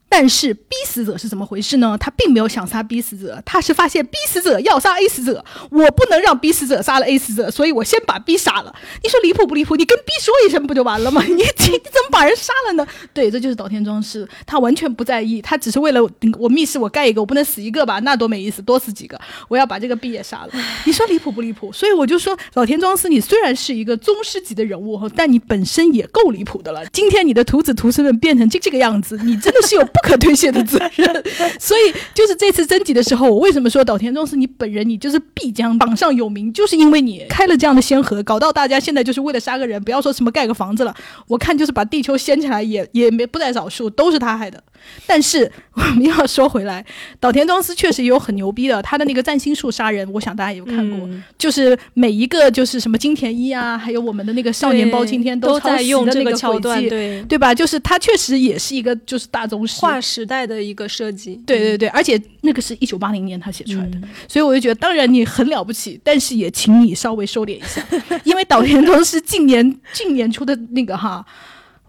[0.10, 1.98] 但是 B 死者是怎么回事呢？
[2.00, 8.74] 他并没有想杀 B 死者，他是发现 B 死者要杀 A 死者，我不能让 B 死者杀了 A 死者，所以我先把 B 杀了。
[9.04, 9.76] 你说离谱不离谱？
[9.76, 11.22] 你跟 B 说一声不就完了吗？
[11.28, 12.88] 你你怎么把人杀了呢？
[13.14, 16.02] 对，这就是岛田庄司，他完全不在意，他只是为了
[16.40, 18.00] 我密室我盖一个，我不能死一个吧？
[18.00, 20.52] 那多没意思，多死几个，我要把这个 B 也杀了。
[20.86, 21.72] 你说离谱不离谱？
[21.72, 26.86] 所以我就说，岛田庄司，你虽然是一个宗师级的人物，但你本身也够离谱的了。
[26.88, 30.80] 今天你的徒子徒孙们变成这这个样子，你真的是有不可推卸的责。
[30.96, 31.24] 任，
[31.60, 40.94] 所以就是这次征集的时候，我为什么说岛田庄司你本人，你就是必将榜上有名，就是因为你开了这样的先河，搞到大家现在就是为了杀个人，不要说什么盖个房子了，
[41.28, 44.62] 我看就是把地球掀起来也也没不在少数，都是他害的。
[45.06, 46.86] 但是我们要说回来，
[47.20, 57.54] 岛田庄司确实也有很牛逼的，他的那个占星术杀人，我想大家也有看过，嗯就是每一个就是什么金田一啊，还有我们的那个少年包青天都在用这的那轨桥段，对，对吧？
[57.54, 61.36] 就是他确实也是一个就是大宗师，划时代的一个设计。
[61.46, 67.86] 对对对，而且那个是一九八零年他写出来的，嗯所以我就觉得，当然你很了不起，但是也请你稍微收敛一下，
[68.24, 71.26] 因为岛田庄司近年近年出的那个哈。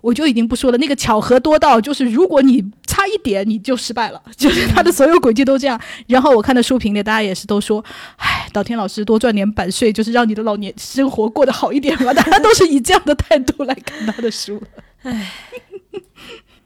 [0.00, 5.80] 我就已经不说了，那个巧合多到就是，如果你差一点你就失败了， 就是他的所有轨迹都这样。
[6.06, 7.84] 然后我看的书评里，大家也是都说，
[8.16, 12.12] 唉，岛田老师多赚点版税，就是让你的老年生活过得好一点吧。
[12.14, 14.62] 大家都是以这样的态度来看他的书。
[15.02, 15.32] 唉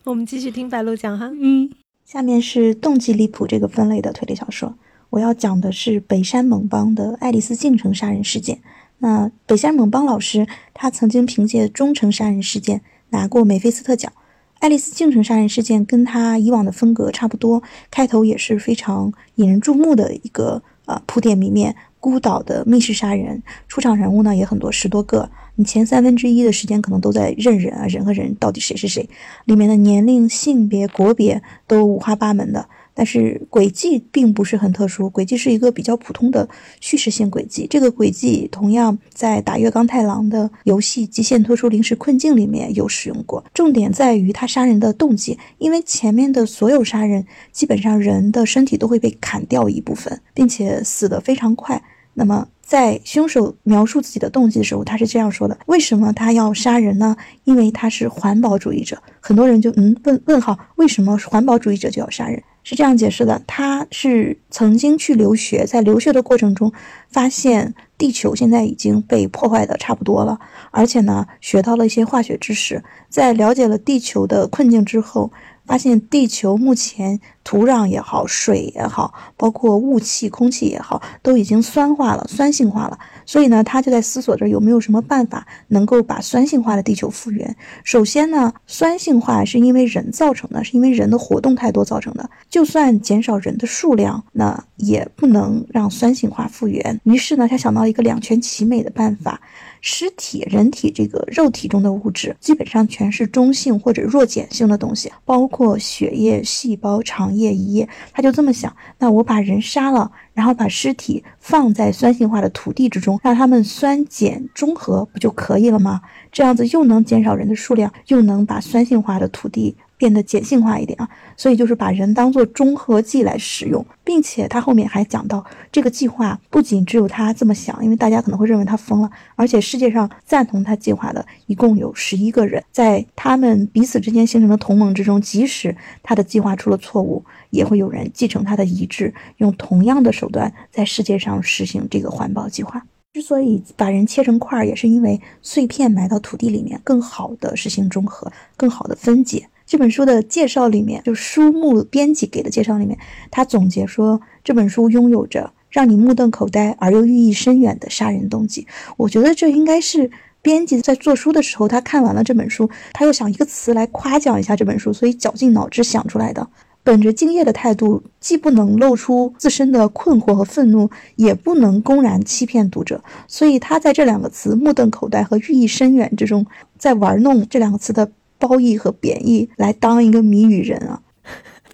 [0.05, 1.31] 我们继续听白鹿讲哈。
[1.33, 1.71] 嗯，
[2.05, 4.75] 下面是动机离谱这个分类的推理小说，
[5.11, 8.61] 我要讲的是北山猛邦的爱丽丝进城杀人事件。
[8.99, 12.83] 那北山猛邦老师，他曾经凭借中城杀人事件
[13.13, 14.13] 拿过梅菲斯特奖。
[14.59, 25.31] 爱丽丝进城杀人事件跟他以往的风格差不多，开头也是非常引人注目的一个呃铺垫谜面，孤岛的密室杀人，出场人物呢也很多，十多个。
[25.57, 29.09] 你前三分之一的时间可能都在认人啊，人和人到底谁是谁，
[29.45, 32.69] 里面的年龄、性别、国别都五花八门的。
[32.95, 36.49] 但是轨迹并不是很特殊，轨迹是一个比较普通的
[36.81, 37.67] 叙事性轨迹。
[37.69, 43.45] 这个轨迹同样在打月刚太郎的游戏《极限脱出临时困境》里面有使用过。
[43.55, 51.83] 重点在于他杀人的动机，因为前面的所有杀人基本上人的身体都会被砍掉一部分，并且死得非常快。
[52.15, 57.15] 那么，在凶手描述自己的动机的时候，他是这样说的：为什么他要杀人呢？
[57.45, 58.97] 因为他是环保主义者。
[59.21, 62.43] 很多人就嗯问问号，为什么环保主义者就要杀人？
[62.65, 66.73] 是这样解释的：他是曾经去留学，在留学的过程中
[67.11, 75.31] 发现地球现在已经被破坏的差不多了，而且呢，学到了一些化学知识，在了解了地球的困境之后。
[75.67, 82.99] 发现地球目前土壤也好，水也好，包括雾气、空气也好，都已经酸化了、酸性化了。
[83.25, 87.57] 所以呢，他就在思索着有没有什么办法能够把酸性化的地球复原。
[87.85, 92.29] 首先呢，酸性化是因为人造成的，是因为人的活动太多造成的。
[92.51, 97.01] 就算减少人的数量，那也不能让酸性化复原。
[97.05, 99.41] 于是呢，他想到一个两全其美的办法。
[99.83, 107.89] 尸体、人体这个肉体中的物质，基本上全是中性或者弱碱性的东西，包括血液、细胞、肠液、胰液。
[108.13, 116.01] 他就这么想：那我把人杀了，然后把尸体放在酸性化的土地之中，让它们酸碱中和，不就可以了吗？
[116.31, 121.09] 这样子又能减少人的数量，又能把酸性化的土地变得碱性化一点啊。
[121.37, 142.83] 所以就是把人当做中和剂来使用，并且他后面还讲到，这个计划不仅只有他这么想，因为大家可能会认为他疯了，而且世界上赞同他计划的一共有十一个人，在他们彼此之间形成的同盟之中，即使他的计划出了错误，也会有人继承他的遗志，用同样的手段在世界上实行这个环保计划。
[143.15, 149.47] 之所以把人切成块儿，也是因为碎片埋到土地里面，更好的实行中和，更好的分解。
[149.73, 152.99] 这本书的介绍里面，就书目编辑给的介绍里面，
[153.31, 158.67] 他总结说这本书拥有着让你目瞪口呆而又寓意深远的杀人动机。
[158.99, 160.11] 我觉得这应该是
[160.43, 166.47] 编辑在做书的时候，他看完了这本书，他又想一个词来夸奖一下这本书，所以绞尽脑汁想出来的。
[166.83, 176.45] 本着敬业的态度，既不能露出自身的困惑和愤怒，也不能公然欺骗读者，所以他在这两个词“目瞪口呆”和“寓意深远”之中，
[176.77, 178.11] 在玩弄这两个词的
[178.43, 181.01] 褒义和贬义，来当一个谜语人啊。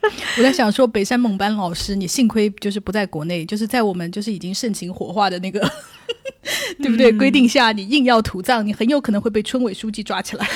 [0.36, 5.58] 我在想说，北山猛班老师，你幸亏就是不在国内，就是在我们就是已经盛情火化的那个，
[6.78, 7.10] 对不对？
[7.10, 10.46] 规定下，你硬要土葬，你很有可能会被村委书记抓起来。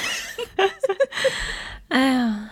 [1.88, 2.50] 哎呀，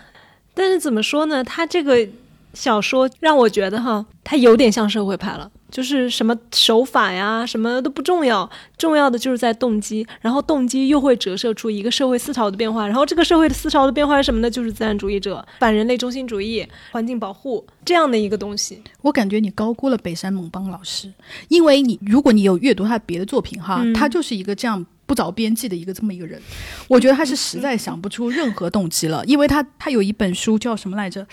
[0.55, 1.45] 但是怎么说呢？
[1.45, 2.09] 他这个
[2.55, 5.51] 小说让我觉得哈，他有点像社会派了。
[5.71, 14.51] 就是什么手法呀，什么都不重要，重要的就是在动机，然后动机又会折射出一个社会思潮的变化，然后这个社会的思潮的变化是什么呢？
[14.51, 18.83] 就是自然主义者、反人类中心主义、环境保护这样的一个东西。
[19.03, 21.13] 我感觉你高估了北山猛邦老师，
[21.49, 24.85] 因为你如果你有阅读他别的作品哈，嗯他就是一个这样。
[25.07, 26.41] 不着边际的一个这么一个人，
[26.87, 31.27] 我觉得他是实在想不出任何动机了，因为他他有一本书叫什么来着？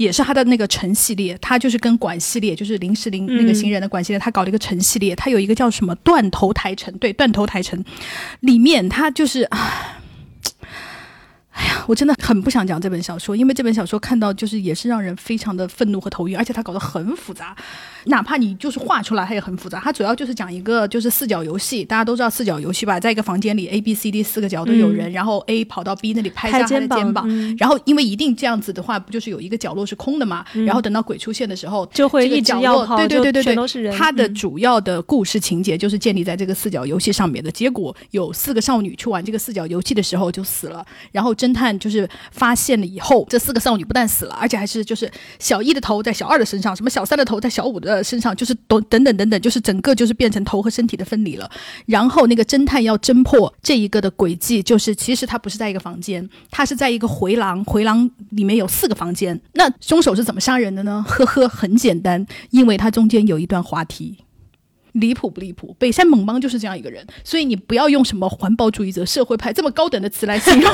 [0.00, 7.84] 也是他的那个城系列，他就是跟管系列，就是林时林那个新人的管系列，他搞了一个城系列，他有一个叫什么断头台城，对，断头台城，
[8.40, 9.46] 里面他就是，
[11.60, 17.54] 哎呀，我真的很不想讲这本小说，因为这本小说看到就是也是让人非常的愤怒和头晕，而且它搞得很复杂。
[18.06, 19.78] 哪怕你就是画出来，它也很复杂。
[19.78, 30.42] 它主要就是讲一个就是四角游戏，大家都知道四角游戏吧，在一个房间里，A、B、C、D 四个角都有人，然后 A 跑到 B 那里拍一下他的肩膀，然后因为一定这样子的话，不就是有一个角落是空的嘛？
[30.64, 33.94] 然后等到鬼出现的时候，就会一直要跑，对对对对对，都是人。
[33.94, 37.50] 它的主要的故事情节就是建立在这个四角游戏上面的。
[37.50, 48.56] 结果有四个少女去玩这个四角游戏的时候就死了，然后侦探就是发现了以后，这四个少女不但死了，而且还是就是小一的头在小二的身上，什么小三的头在小五的身上，就是。
[48.68, 51.50] 等等等等等，就是整个就是变成头和身体的分离了。
[51.86, 59.40] 然后那个侦探要侦破这一个的轨迹，就是其实他不是在一个房间，他是在一个回廊，回廊里面有四个房间。
[59.54, 61.04] 那凶手是怎么杀人的呢？
[61.08, 64.18] 呵呵，很简单，因为他中间有一段滑梯。
[64.92, 65.74] 离谱不离谱？
[65.78, 70.72] 北山猛邦就是这样一个人，所以你不要用什么环保主义者、社会派这么高等的词来形容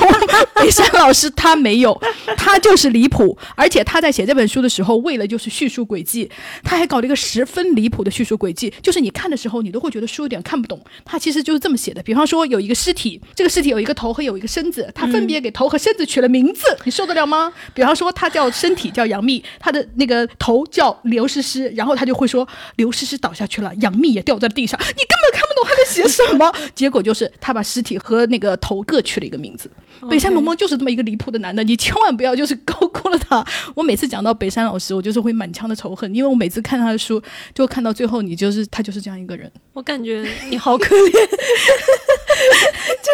[0.55, 2.01] 北山老师，他没有，
[2.37, 3.37] 他就是离谱。
[3.55, 6.31] 而且他在写这本书的时候，为了就是叙述轨迹，
[6.63, 10.81] 他还搞了一个十分离谱的叙述轨迹，就是你看的时候，你都会觉得书有点看不懂。
[11.05, 17.53] 他其实就是这么写的，比方说有一个尸体，这个尸体有一个头和有一个身子，他分别给头和身子取了名字，你受得了吗？
[17.75, 22.47] 比方说他叫身体叫杨幂，他的那个头叫刘诗诗，然后他就会说
[22.77, 24.06] 刘诗诗倒下去了，杨幂。
[24.13, 26.53] 也掉在了地上，你根本看不懂他在写什么。
[26.75, 29.71] 结果就是他把尸体和那个头各取了一个名字。
[30.09, 33.45] 北山萌萌就是这么一个离谱的男的，你千万不要就是高估了他。
[33.75, 37.23] 我每次讲到北山老师，我就是会满腔的仇恨，因为我每次看他的书，
[37.55, 39.51] 就看到最后，你就是他就是这样一个人。
[39.73, 41.19] 我感觉你好可怜， 就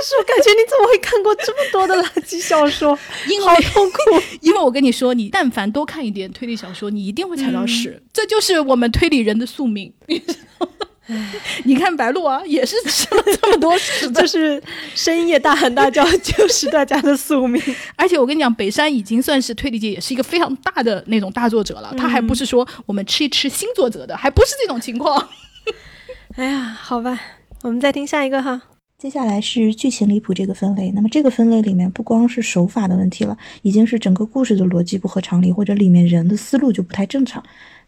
[0.02, 2.94] 是我感觉你怎么会看过这么多的垃圾小说？
[3.44, 3.98] 好痛苦，
[4.40, 9.92] 因为我跟你说，你但凡多看一点推理小说，你一定会踩到屎，这就是我们推理人的宿命。
[10.06, 10.22] 你
[11.82, 14.62] 看白鹿啊，也是吃了这么多屎， 就是
[14.94, 17.60] 深夜大喊大叫，就是大家的宿命。
[17.96, 25.28] 而且我跟你讲，北山已经算是推理界也是一个非常大的那种大作者了，他还不是说我们吃一吃新作者的，还不是这种情况。
[26.36, 27.20] 哎呀，好吧，
[27.62, 28.62] 我们再听下一个哈。
[28.96, 37.42] 接下来是剧情离谱这个分类，那么这个分类里面不光是手法的问题了，已经是整个故事的逻辑不合常理，或者里面人的思路就不太正常。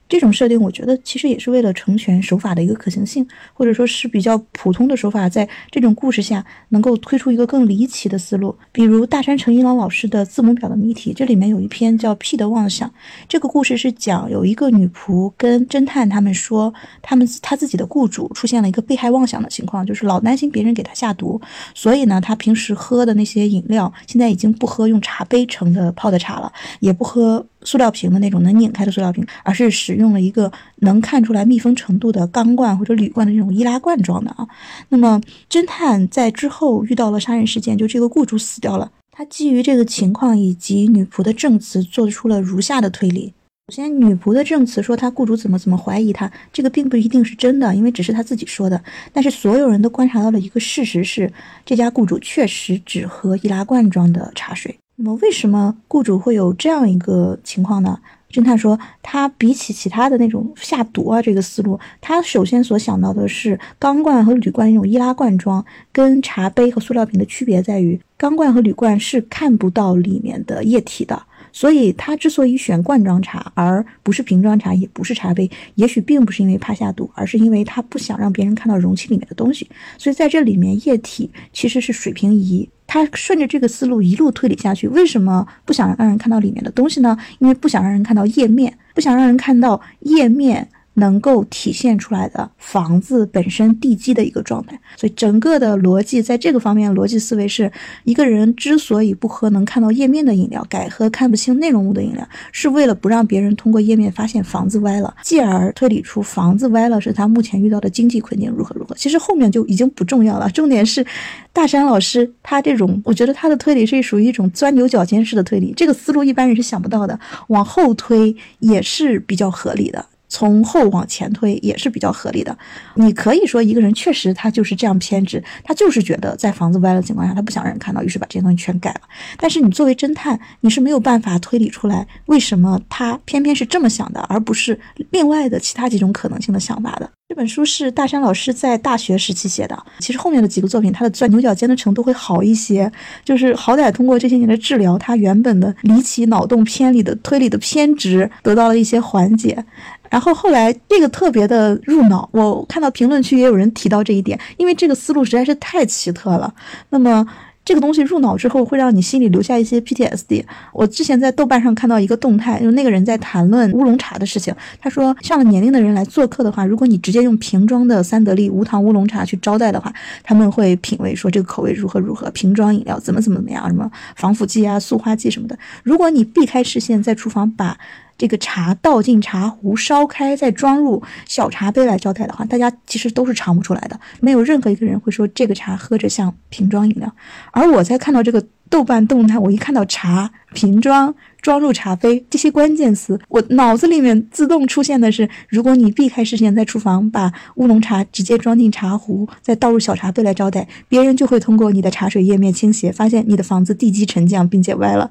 [0.08, 8.54] 这种设定，我觉得其实也是为了成全手法的一个可行性，或者说是比较普通的手法，在这种故事下能够推出一个更离奇的思路。
[8.70, 12.88] 比如大山诚一郎老师的字母表的谜题，这里面有一篇叫《P 的妄想》。
[13.28, 21.40] 这个故事是讲有一个女仆跟侦探他们说，他们他自己的雇主出现了一个被害妄想的情况，就是老担心别人给他下毒，
[21.74, 27.44] 所以呢，他平时喝的那些饮料，现在已经不喝用茶杯盛的泡的茶了，也不喝。
[27.64, 34.46] 塑料瓶的那种能拧开的塑料瓶，而是使用了一个能看出来密封程度的钢罐或者铝罐的那种易拉罐装的啊。
[34.90, 38.92] 那么侦探在之后遇到了杀人事件，就这个雇主死掉了。
[39.10, 43.32] 他基于这个情况以及女仆的证词，做出了如下的推理：
[43.68, 48.82] 首先，女仆的证词说她雇主怎么怎么怀疑她，这个并不一定是真的，因为只是她自己说的。
[49.12, 51.32] 但是所有人都观察到了一个事实是，
[51.64, 54.76] 这家雇主确实只喝易拉罐装的茶水。
[54.96, 57.98] 那么，为什么雇主会有这样一个情况呢？
[58.30, 71.22] 侦探说，他比起其他的那种下毒啊这个思路，他首先所想到的是钢罐和铝罐那种易拉罐装，跟茶杯和塑料瓶的区别在于，钢罐和铝罐是看不到里面的液体的。
[71.54, 79.70] 所以他之所以选罐装茶而不是瓶装茶，也不是茶杯，也许并不是因为怕下毒，而是因为他不想让别人看到容器里面的东西。
[79.96, 82.68] 所以在这里面，液体其实是水平仪。
[82.88, 87.16] 他顺着这个思路一路推理下去，为什么不想让人看到里面的东西呢？
[87.38, 90.68] 因为不想让人看到液面，不想让人看到液面。
[90.94, 97.70] 能够体现出来的房子本身地基的一个状态，所以整个的逻辑在这个方面，逻辑思维是
[98.04, 108.94] 一个人之所以不喝能看到页面的饮料，改喝看不清内容物的饮料，是为了不让别人通过页面发现房子歪了，继而推理出房子歪了是他目前遇到的经济困境如何如何。
[108.94, 111.04] 其实后面就已经不重要了，重点是
[111.52, 117.18] 大山老师他这种，我觉得他的推理是属于一种钻牛角尖式的推理，这个思路一般人是想不到的，
[117.48, 120.06] 往后推也是比较合理的。
[120.34, 122.58] 从后往前推也是比较合理的。
[122.96, 129.02] 你可以说一个人确实他就是这样偏执，他就是觉得在房子歪的情况下，他不想让人看到，于是把这些东西全改了。
[129.38, 134.76] 但是你作为侦探，你是没有办法推理出来为什么他偏偏是这么想的，而不是
[135.10, 137.08] 另外的其他几种可能性的想法的。
[137.34, 142.88] 这本书是大山老师在大学时期写的，其实后面的几个作品他的钻牛角尖的程度会好一些，
[143.24, 149.64] 就是好歹通过这些年的治疗，他原本的离奇脑洞偏离的推理的偏执得到了一些缓解。
[150.08, 156.54] 然后后来这个特别的入脑，我看到评论区也有人提到这一点，因为这个思路实在是太奇特了。
[156.90, 157.26] 那么
[157.64, 160.44] 这个东西入脑之后会让你心里留下一些 PTSD。
[160.72, 164.54] 我之前在豆瓣上看到一个动态，就那个人在谈论乌龙茶的事情。
[164.78, 169.92] 他说，上了年龄的人来做客的话，如果你直接用瓶装的三得利无糖乌龙茶去招待的话，
[170.22, 175.58] 他们会品味说这个口味如何如何，瓶装饮料怎么怎么怎么样，什么防腐剂啊、塑化剂什么的。
[175.82, 177.78] 如果你避开视线，在厨房把
[178.16, 183.98] 这个茶倒进茶壶，烧开，再装入小茶杯来招待的话，大家其实都是尝不出来的。
[184.20, 187.12] 没有任何一个人会说这个茶喝着像瓶装饮料。
[187.50, 205.10] 而我在看到这个豆瓣动态，我一看到茶瓶装装入茶杯这些关键词，我脑子里面自动出现的是：如果你避开视线，在厨房把乌龙茶直接装进茶壶，再倒入小茶杯来招待，别人就会通过你的茶水页面倾斜，发现你的房子地基沉降并且歪了。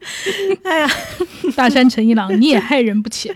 [0.64, 0.90] 哎呀，
[1.54, 3.34] 大山诚一郎，你也害人不浅。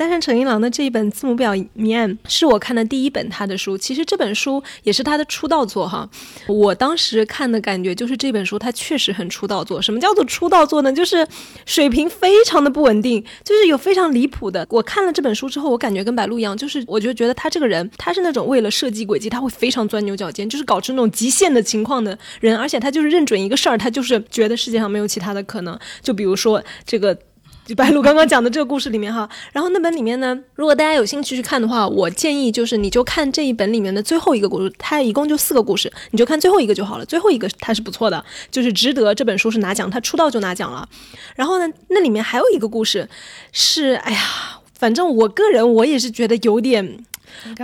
[0.00, 6.08] 大山成一郎的这一本《字母表面》是我看的第一本他的书，其实这本书也是他的出道作哈。
[6.46, 9.82] 我当时看的感觉就是这本书他确实很出道作。
[9.82, 10.90] 什么叫做出道作呢？
[10.90, 11.28] 就是
[11.66, 14.66] 水平非常的不稳定，就是有非常离谱的。
[14.70, 25.78] 我看了这本书之后，我感觉跟白鹿一样，就是我就觉得他这个人，他是那种为了设计轨迹，他会非常钻牛角尖，就是搞出那种极限的情况的人，而且他就是认准一个事儿，他就是觉得世界上没有其他的可能。
[26.00, 27.14] 就比如说这个。
[27.74, 37.04] 白鹿刚刚讲的这个故事里面哈，然后那本里面呢，如果大家有兴趣去看的话，我建议就是你就看这一本里面的最后一个故事，它一共就四个故事，你就看最后一个就好了。
[37.04, 40.88] 最后一个它是不错的，就是值得这本书是拿奖，它出道就拿奖了。
[41.36, 43.08] 然后呢，那里面还有一个故事
[43.52, 44.20] 是，哎呀，
[44.72, 47.04] 反正我个人我也是觉得有点。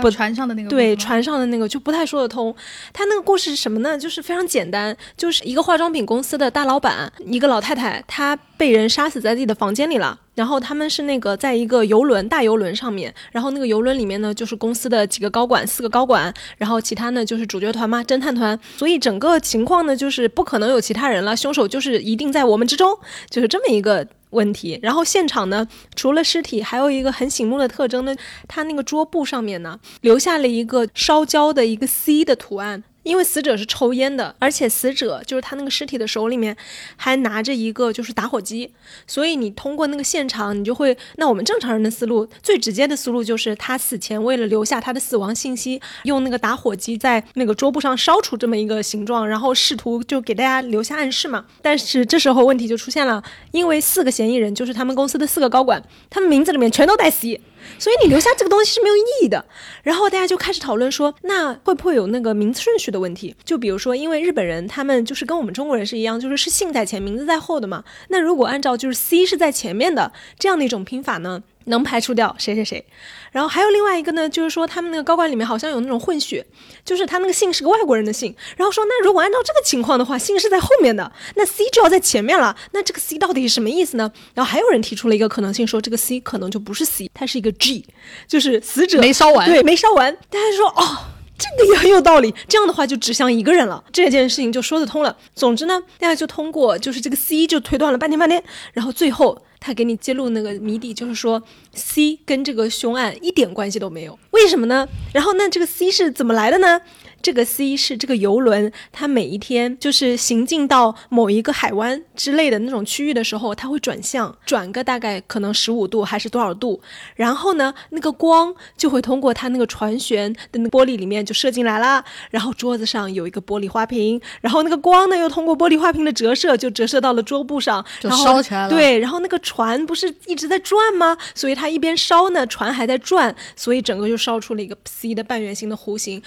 [0.01, 2.55] 不，船上的那个对，船上的那个就不太说得通。
[2.93, 3.97] 他那个故事是什么呢？
[3.97, 10.19] 就是非常简单，就是一个化妆品公司的大老板，一个老太太，她被人杀死在自己的房间里了。
[10.35, 18.59] 然后他们是那个在一个游轮大游轮上面，然后那个游轮里面呢，就是公司的几个高管，四个高管，然后其他呢就是主角团嘛，侦探团。
[18.77, 22.95] 所以整个情况呢，就是不可能有其他人了，凶手就是一定在我们之中，
[23.31, 24.07] 就是这么一个。
[24.31, 28.15] 问题，然后现场呢，除了尸体，还有一个很醒目的特征呢，
[28.47, 32.83] 它那个桌布上面呢，留下了一个烧焦的一个 C 的图案。
[33.07, 36.55] 因为死者是抽烟的，而且死者就是他那个尸体的手里面
[36.97, 38.69] 还拿着一个就是打火机，
[39.07, 51.45] 所以你通过那个现场，你就会，那我们正常人的思路，最直接的思路就是他死前为了留下他的死亡信息，用那个打火机在那个桌布上烧出这么一个形状，然后试图就给大家留下暗示嘛。
[51.61, 57.39] 但是这时候问题就出现了，因为四个嫌疑人就是他们公司的四个高管，他们名字里面全都带 C。
[57.79, 59.45] 所以你留下这个东西是没有意义的。
[59.83, 63.35] 然后大家就开始讨论说，那会不会有那个名字顺序的问题？
[63.43, 67.83] 就比如说，因为日本人他们就是跟我们中国人是一样，就是是姓在前，名字在后的嘛。
[68.09, 71.43] 那如果按照就是 C 是在前面的这样的一种拼法呢？
[71.67, 72.83] 能排除掉谁谁谁，
[73.31, 76.45] 然后还有另外一个呢，就是说他们那个高管里面好像有那种混血，
[76.83, 84.11] 就是他那个姓是个外国人的姓，然后说那如果按照这个情况的话，姓是在后面的，那 C 就要在前面了，那这个 C 到底是什么意思呢？
[84.33, 87.85] 然后还有人提出了一个可能性，说这个 C 可能就不是 C，它是一个 G，
[88.27, 90.15] 就是死者没烧完，对，没烧完。
[90.29, 90.97] 大家说哦，
[91.37, 95.17] 这个也很有道理，这样的话就指向一个人了，这件事情就说得通了。
[95.35, 98.41] 总之呢，大家就通过就是这个 C 就推断了半天半天，
[98.73, 99.43] 然后最后。
[99.59, 101.41] 他给你揭露那个谜底，就是说
[101.73, 104.87] C 跟这个凶案一点关系都没有，为什么呢？
[105.13, 106.81] 然后那这个 C 是怎么来的呢？
[107.27, 116.81] 这个 C 是这个游轮，它每一天就是行进到某一个海湾之类的那种区域的时候，它会转向，转个大概可能十五度还是多少度，
[117.15, 122.01] 然后呢，那个光就会通过它那个船舷的那玻璃里面就射进来啦，
[122.31, 128.69] 然后桌子上有一个玻璃花瓶，然后那个光呢又通过玻璃花瓶的折射就折射到了桌布上，就烧起来了。
[128.69, 131.17] 对，然后那个船不是一直在转吗？
[131.35, 136.23] 所以它一边烧呢，船还在转，所以整个就烧出了一个 C 的半圆形的弧形。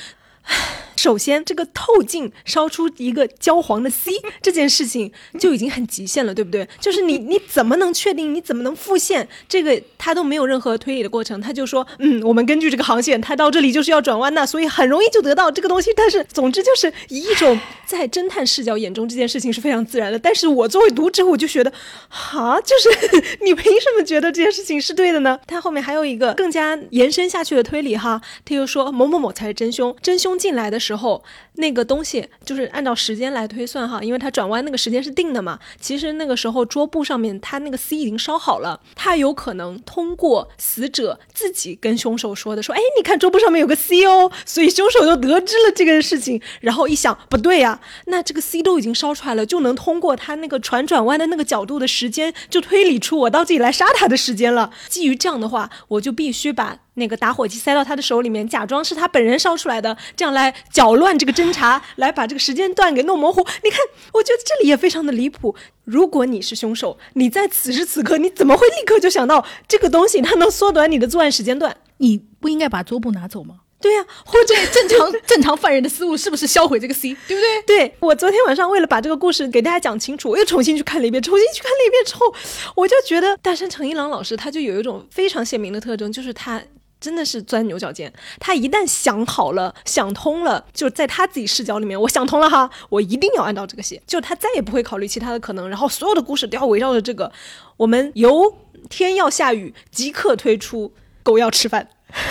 [1.00, 4.10] 首先，这个透镜烧出一个焦黄的 C
[4.42, 6.68] 这件事情就已经很极限了，对不对？
[6.78, 8.34] 就是你你怎么能确定？
[8.34, 9.80] 你怎么能复现这个？
[9.96, 15.90] 他都没有任何推理的过程，他就说，嗯，我们根据这个航线，他到这里就是要转弯的，所以很容易就得到这个东西。
[15.96, 20.18] 但是，总之就是以一种在侦探视角眼中，这件事情是非常自然的。
[20.18, 21.72] 但是我作为读者，我就觉得，
[22.10, 25.38] 啊，就是你凭什么觉得这件事情是对的呢？
[25.46, 30.89] 他后面还有一个更加延伸下去的推理哈，他又说某某某才是真凶，真凶进来的时候。
[30.90, 31.22] 时候，
[31.54, 35.56] 那个东西就是按照时间来推算哈，因为它转弯那个时间是定的嘛。
[35.78, 46.42] 其实那个时候桌布上面它那个 C 已经烧好了，它有可能通过死者自己跟凶手说的，说哎，你看桌布上面有个 C 哦，所以凶手就得知了这个事情。
[46.60, 54.72] 然后一想不对呀，那这个 C 都已经烧出来了，就能通过他那个船转弯的那个角度的时间，就推理出我到这里来杀他的时间了。
[54.88, 56.78] 基于这样的话，我就必须把。
[56.94, 63.40] 那个打火机塞到他的手里面，假装是他本人烧出来的，这样来搅乱这个侦查，来把这个时间段给弄模糊。
[63.62, 63.78] 你看，
[64.12, 65.54] 我觉得这里也非常的离谱。
[65.84, 71.76] 如果你是凶手，你在此时此刻，你怎么会立刻就想到这个东西它能缩短你的作案时间段？
[71.98, 73.56] 你不应该把桌布拿走吗？
[73.80, 77.62] 对呀、或者正常正常犯人的思路是不是销毁这个 C， 对不对？
[77.66, 82.34] 对我昨天晚上为了把这个故事给大家讲清楚，我又重新去看了一遍，重新去看了一遍之后，
[82.76, 86.60] 我就觉得大山诚一郎老师他就有一种非常鲜明的特征，就是他。
[87.00, 97.32] 真的是钻牛角尖，他一旦想好了、想通了，就在他自己视角里面，我想通了哈，我一定要按照这个写，就他再也不会考虑其他的可能，然后所有的故事都要围绕着这个，
[97.78, 98.54] 我们由
[98.88, 101.88] 天要下雨即刻推出狗要吃饭，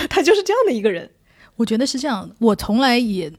[0.10, 1.10] 他就是这样的一个人。
[1.56, 3.30] 我觉得是这样，我从来也，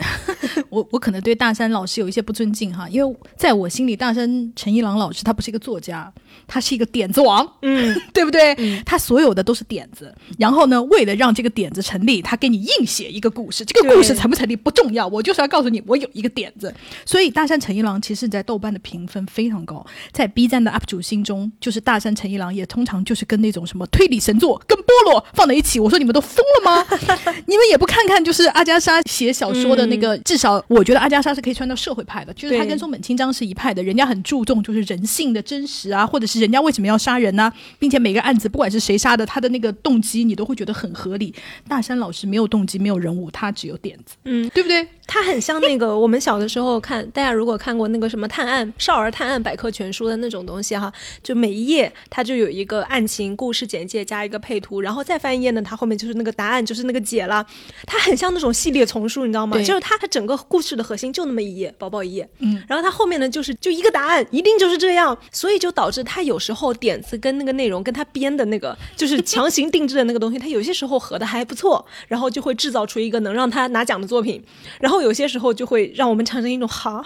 [0.70, 6.12] 我我可能对大山老师有一些不尊敬哈，因为在我心里，大山陈一郎老师他不是一个作家，
[6.46, 8.54] 他是一个点子王，嗯， 对不对？
[8.84, 16.72] 他所有的都是点子，然后呢，为了让这个点子成立，他给你硬写一个故事，这个故事成不成立不重要，我就是要告诉你，我有一个点子。
[17.04, 25.78] 所以大山陈一郎其实在豆瓣的评分非常高，在 B 站的 UP 主心中，就是大山陈一郎也通常就是跟那种什么推理神作跟菠萝放在一起。
[25.80, 26.86] 我说你们都疯了吗？
[27.46, 41.34] 你们也不看看，就是阿加莎写小说的那个，至少我觉得阿加莎是可以穿到社会派的，就是他跟松本清张是一派的，人家很注重就是人性的真实啊，或者是人家为什么要杀人呢、并且每个案子不管是谁杀的，他的那个动机你都会觉得很合理。
[41.66, 44.86] 大山老师没有动机，没有人物，他只有点子，嗯，对不对？
[45.08, 50.92] 他很像那个我们小的时候看，大家如果看过那个什么探案少儿探案百科全书的那种东西哈，
[51.24, 57.44] 就每一页它就有一个案情故事简介加一个配图，然后再翻一页呢，它后面就是那个答案，就是那个解了。
[57.86, 59.58] 它很像那种系列丛书，你知道吗？
[59.58, 74.42] 就是它它整个故事的核心就那么一页，薄薄一页，嗯，然后它后面呢就是就一个答案，一定就是这样，所以就导致它有时候点子跟那个内容跟它编的那个就是强行定制的那个东西，它有些时候合的还不错，然后就会制造出一个能让他拿奖的作品。
[74.80, 77.04] 然后有些时候就会让我们产生一种哈，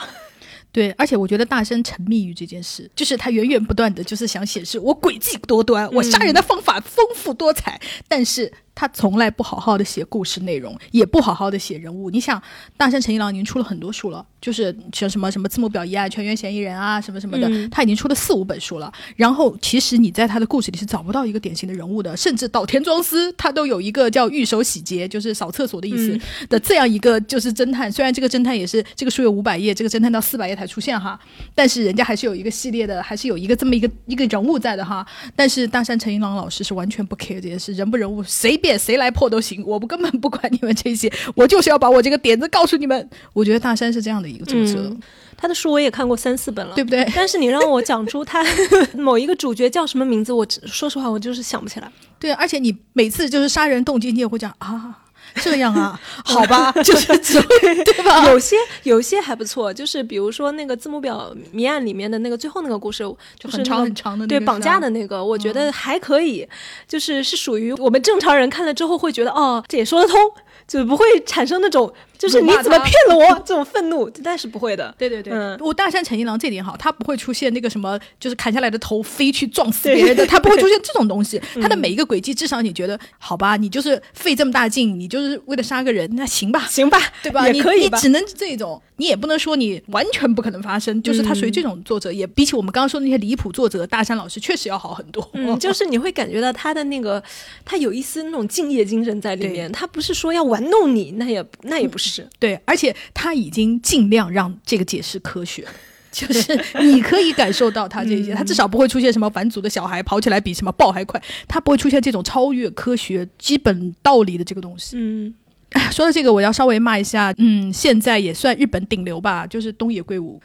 [0.73, 12.11] 对，而且我觉得大山沉迷于这件事，就是他源源不断的就是想显示我诡计多端，我杀人的方法丰富多彩，但是他从来不好好的写故事内容，也不好好的写人物。
[12.11, 12.43] 你想，
[12.77, 18.93] 大山诚一郎已经出了很多书了，就是像什么什么字母表一啊、全员嫌疑人啊，什么什么的，嗯他已经出了四五本书了。
[19.17, 26.19] 然后其实你在他的故事里是找不到一个典型的人物的，甚至岛田庄司他都有一个叫御手洗洁，就是扫厕所的意思。
[26.49, 31.19] 的这样一个就是侦探，虽然这个侦探也是这个书有五百页，这个侦探到四百页才出现哈，
[31.55, 35.07] 但是人家还是有一个系列的，还是有一个这么一个一个人物在的哈。
[35.37, 43.11] 但是大山诚一郎老师是完全不 care 这件事，人不人物随便谁来破都行，我不根本不管你们这些，我就是要把我这个点子告诉你们。
[43.35, 44.99] 我觉得大山是这样的一个作者，嗯
[45.37, 47.07] 他的书我也看过三四本了，对不对？
[47.15, 48.43] 但是你让我讲出他
[48.97, 51.93] 某一个主角叫什么名字，我只说实话，我就是想不起来。
[52.19, 55.04] 对，而且你每次就是杀人动机，你也会讲啊。
[55.37, 58.29] 这样啊， 好吧， 就是对吧？
[58.31, 63.03] 有些有些还不错，就是比如说那个字母表谜案里面的那个最后那个故事，
[63.39, 66.47] 就是很长很长的那个对绑架的那个，我觉得还可以，
[66.87, 70.19] 就是是属于我们正常人看了之后会觉得哦，这也说得通，
[70.67, 74.95] 就不会产生那种就是你怎么骗了我 这种愤怒，但是不会的。
[74.97, 81.41] 对对对，嗯我大山诚一郎这点好，他不会出现那个什么，就是砍下来的头飞去撞死别人的，他不会出现这种东西。
[81.57, 87.49] 嗯他的每一个轨迹，至少你觉得好吧，你就是费这么大劲，你就是为了杀个人，那行吧，行吧，对吧？
[87.49, 91.03] 也可以吧你，你只能这种，你也不能说你完全不可能发生。
[91.03, 95.27] 就是他属于这种作者，也比起我们刚刚说的那些离谱作者，大山老师确实要好很多。
[95.33, 97.23] 嗯，就是你会感觉到他的那个，
[97.65, 99.71] 他有一丝那种敬业精神在里面。
[99.73, 102.29] 他不是说要玩弄你，那也那也不是。
[102.39, 105.67] 对，而且他已经尽量让这个解释科学。
[106.15, 114.97] 就是你可以感受到他这些， 他至少不会出现什么返祖的小孩跑起来比什么豹还快，他不会出现这种超越科学基本道理的这个东西。
[114.97, 115.35] 嗯，
[115.71, 120.41] 哎说到这个，我要稍微骂一下，嗯，现在也算日本顶流吧，就是东野圭吾。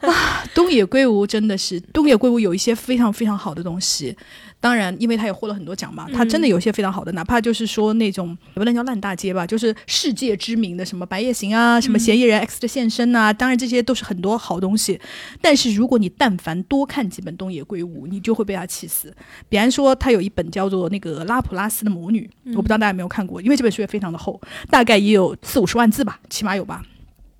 [0.00, 4.16] 啊，东野圭吾真的是东野圭吾有一些非常非常好的东西，
[4.60, 15.00] 当然，因为他也获了很多奖嘛，他真的有一些非常好的，哪怕就是说那种也不能叫烂大街吧，就是世界知名的什么《白夜行》啊，什么《嫌疑人 X 的现身》啊，当然这些都是很多好东西。
[15.40, 19.14] 但是如果你但凡多看几本东野圭吾，你就会被他气死。
[19.48, 26.82] 比方说，他有一本叫做那个《拉普拉斯的魔女》，我不知道大家有没有看过，因为这本书也非常的厚，大概也有四五十万字吧，起码有吧。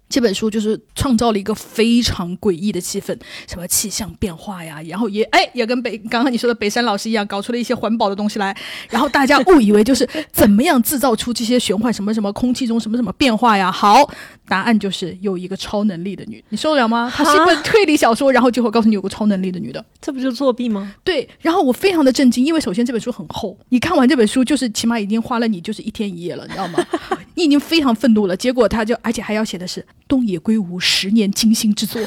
[0.08, 3.16] 这本书就是创造了一个非常诡异的气氛，
[3.46, 8.56] 什么气象变化呀，然后也哎也跟北刚刚你说的北山老师一样，搞出了一些环保的东西来，
[8.88, 13.70] 然后大家误以为就是怎么样制造出这些玄幻什么什么空气中什么什么变化呀。
[13.70, 14.08] 好，
[14.48, 17.12] 答案就是有一个超能力的女，你受得了吗？
[17.14, 20.94] 它是一本推理小说，然后最后告诉你有个超能力的女的，这不就作弊吗？
[21.04, 21.28] 对。
[21.40, 26.84] 然后我非常的震惊，因为首先这本书很厚，你看完这本书就是起码已经花了你就是一天一夜了，你知道吗？
[27.34, 32.06] 你已经非常愤怒了，结果他就而且还要写的是东野圭吾十年精心之作， 你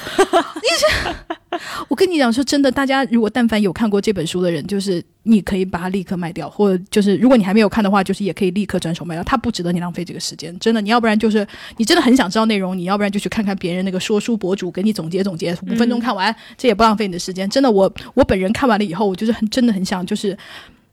[0.80, 1.36] 这，
[1.90, 11.46] 我跟你讲说真的，大家如果但凡有看过这本书的人，就是你可以把它立刻卖掉，或者就是如果你还没有看的话，就是也可以立刻转手卖掉，它不值得你浪费这个时间，真的，你要不然就是
[11.78, 20.38] 你真的很想知道内容，你要不然就去看看别人那个说书博主给你总结总结，五分钟看完，这也不浪费你的时间，真的，我我本人看完了以后，我就是很真的很想就是。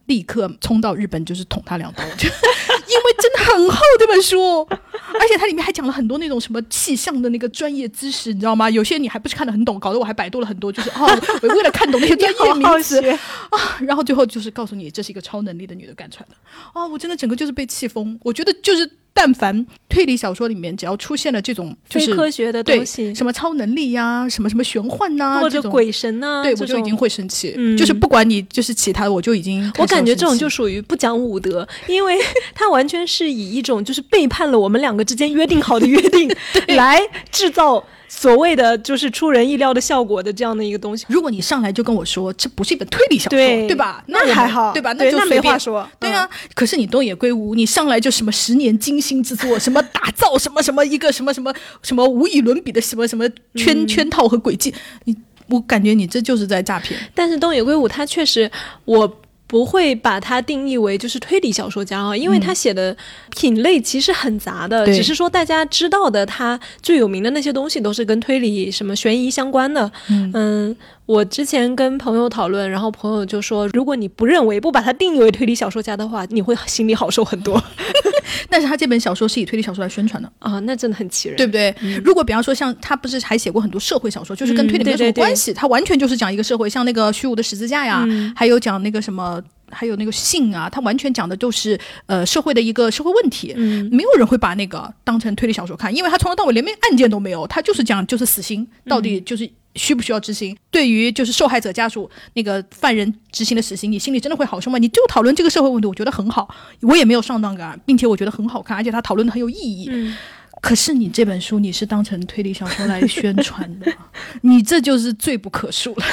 [0.08, 2.28] 立刻冲到日本，就是捅他两刀，就
[2.88, 8.68] 因为真的很厚这本书，而且它里面还讲了很多那种什么气象的那个专业知识，你知道吗？
[8.68, 11.06] 有些你还不是看得很懂，搞得我还百度了很多，就是哦，
[11.42, 12.98] 我为了看懂那些专业名词
[13.50, 16.34] 啊，然后最后就是告诉你这是一个超能力的女的干出来的，
[16.74, 18.90] 哦，我真的整个就是被气疯，我觉得就是。
[19.20, 27.52] 但凡推理小说里面只要出现了这种就是科学的东西，什么超能力呀，什么什么玄幻呐，或者鬼神呐，对我就已经会生气。
[27.76, 32.16] 就是不管你就是其他的，我就已经我感觉这种就属于不讲武德，因为
[32.54, 36.30] 他完全是以一种就是背叛了我们两个之间约定好的约定
[36.76, 37.00] 来
[37.32, 37.84] 制造。
[38.08, 44.02] 所谓的就是出人意料的效果的这样的一个东西，如果你上来就跟我说这不是一本推理小说，对吧？
[44.06, 44.92] 那还好，对吧？
[44.94, 45.88] 那就没话说。
[46.00, 54.74] 对啊，可是你东野圭吾，你上来就什么十年精心制作，什么打造什么什么一个什么什么什么无与伦比的什么什么圈圈套和诡计，
[55.04, 55.14] 你
[55.48, 56.98] 我感觉你这就是在诈骗。
[57.14, 58.50] 但是东野圭吾他确实
[58.84, 59.20] 我。
[59.48, 62.96] 不会把它定义为就是推理小说家啊，因为他写的
[63.30, 70.76] 品类其实很杂的，只是说大家知道的他最有名的那些东西都是跟推理什么悬疑相关的，嗯。
[71.08, 77.58] 我之前跟朋友讨论，然后朋友就说，如果你不认为不把它定义为推理小说家的话，你会心里好受很多。
[78.50, 81.74] 但是他这本小说是以推理小说来宣传的啊，那真的很气人，对不对？
[82.04, 88.06] 如果比方说像他不是还写过很多社会小说，就是跟推理没什么关系，他完全就是讲一个社会，像那个虚无的十字架呀，
[88.36, 89.40] 还有讲那个什么，
[89.70, 93.54] 还有那个性啊，他完全讲的就是呃社会的一个社会问题，
[93.90, 99.50] 没有人会把那个当成推理小说看，因为他从头到尾连没案件都没有，他就是讲就是死刑到底就是。
[99.74, 100.56] 需不需要执行？
[100.72, 104.78] 对于就是受害者家属那个犯人执行的死刑，你心里真的会好受吗？
[104.78, 109.86] 你就讨论这个社会问题，我觉得很好，我也没有上当感，并且我觉得很好看，而且他讨论的很有意义。
[109.92, 110.16] 嗯。
[110.60, 113.92] 可是你这本书你是当成推理小说来宣传的，
[114.40, 116.04] 你这就是罪不可恕了。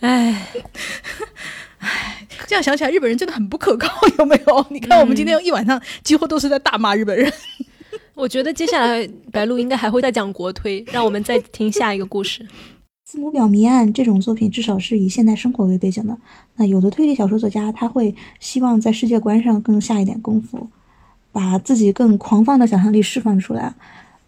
[0.00, 0.48] 哎，
[1.82, 3.88] 哎， 这样想起来，日本人真的很不可靠，
[4.18, 4.64] 有没有？
[4.70, 7.30] 你看我们今天一晚上几乎都是在大骂日本人。
[8.14, 12.46] 我觉得接下来白鹿应该还会再讲国推，让我们再听下一个故事。
[13.04, 16.16] 字母表谜案这种作品至少是以现代生活为背景的。
[16.56, 20.68] 那有的推理小说作家他会希望在世界观上更下一点功夫，
[21.32, 23.74] 把自己更狂放的想象力释放出来。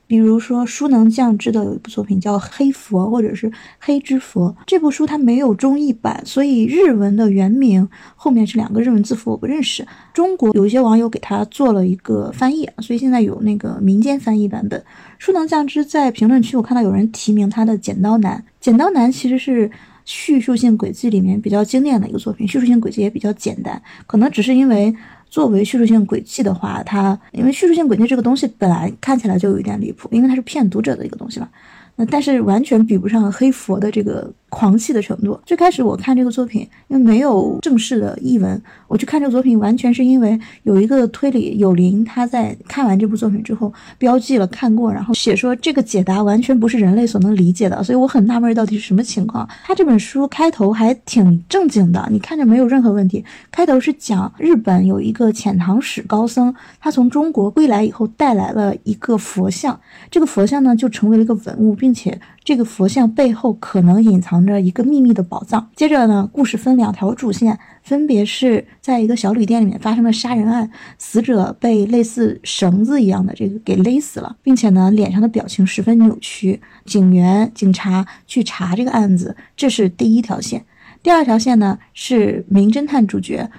[0.07, 3.49] 比如说，书能降之的有一部作品叫《黑佛》，或者是
[3.81, 4.55] 《黑之佛》。
[4.67, 9.87] 这部书它没有中译版，所以日文的原名后面是两个日文字符，我不认识。
[10.13, 14.85] 中国有一些网友给他做了一个翻译，所以现在有那个民间翻译版本。
[15.19, 19.71] 书能降之在评论区我看到有人提名他的《剪刀男》，《剪刀男》其实是
[20.05, 24.95] 叙述性轨迹里面比较经典的一个作品，叙述性轨迹也比较简单，可能只是因为。
[25.35, 31.49] 作为叙述性轨迹的话，它因为叙述性轨迹这个东西本来看起来就有一点离谱，因为它是骗读者的一个东西嘛。
[31.97, 34.33] 那但是完全比不上黑佛的这个。
[34.55, 35.39] 狂气的程度。
[35.45, 49.49] 最开始我看这个作品，因为没有正式的译文，我去看这个作品，完全是因为有一个推理有灵，他在看完这部作品之后标记了看过，然后写说这个解答完全不是人类所能理解的，所以我很纳闷到底是什么情况。
[49.65, 53.25] 他这本书开头还挺正经的，你看着没有任何问题。
[53.51, 59.79] 开头是讲日本有一个遣唐使高僧，他从中国归来以后带来了一个佛像，
[60.11, 62.21] 这个佛像呢就成为了一个文物，并且。
[62.45, 65.71] 这个佛像背后可能隐藏着一个秘密的宝藏。
[65.75, 76.61] 接着呢，故事分两条主线，分别是在一个小旅店里面发生了杀人案，死者被类似绳子一样的这个给勒死了，并且呢，脸上的表情十分扭曲。
[76.85, 80.67] 警员、警察去查这个案子，这是第一条线。
[81.03, 83.51] 第二条线呢，是名侦探主角。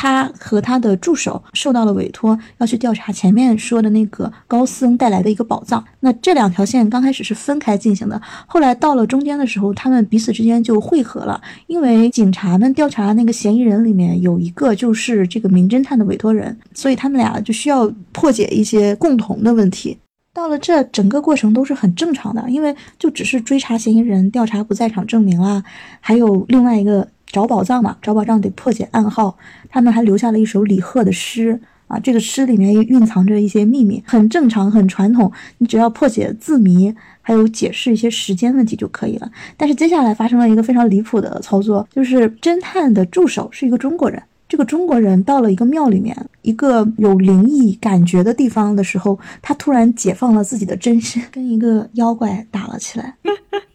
[0.00, 5.84] 他和他的助手受到了委托，要去调查前面说的那个高僧带来的一个宝藏。
[5.98, 11.40] 那这两条线刚开始是分开进行的，后来到了中间的时候，他们彼此之间就汇合了。
[11.66, 19.98] 因为警察们调查那个嫌疑人里面有一个就是这个名侦探的委托人，所以他们俩就需要破解一些共同的问题。
[20.32, 25.64] 到了这整个过程都是很正常的，因为就只是追查嫌疑人、调查不在场证明啊，
[26.00, 27.08] 还有另外一个。
[27.30, 29.36] 找宝藏嘛，找宝藏得破解暗号。
[29.68, 35.30] 他们还留下了一首李贺的诗，啊，这个诗里面蕴藏着一些秘密，很正常，很传统。
[35.58, 39.30] 你只要破解字谜，还有解释一些时间问题就可以了。
[39.56, 44.22] 但是接下来发生了一个非常离谱的操作，就是侦探的助手是一个中国人。
[44.48, 53.14] 这个中国人到了一个庙里面，一个有灵异感觉的地方的时候，他突然解放了自己的真身，跟一个妖怪打了起来。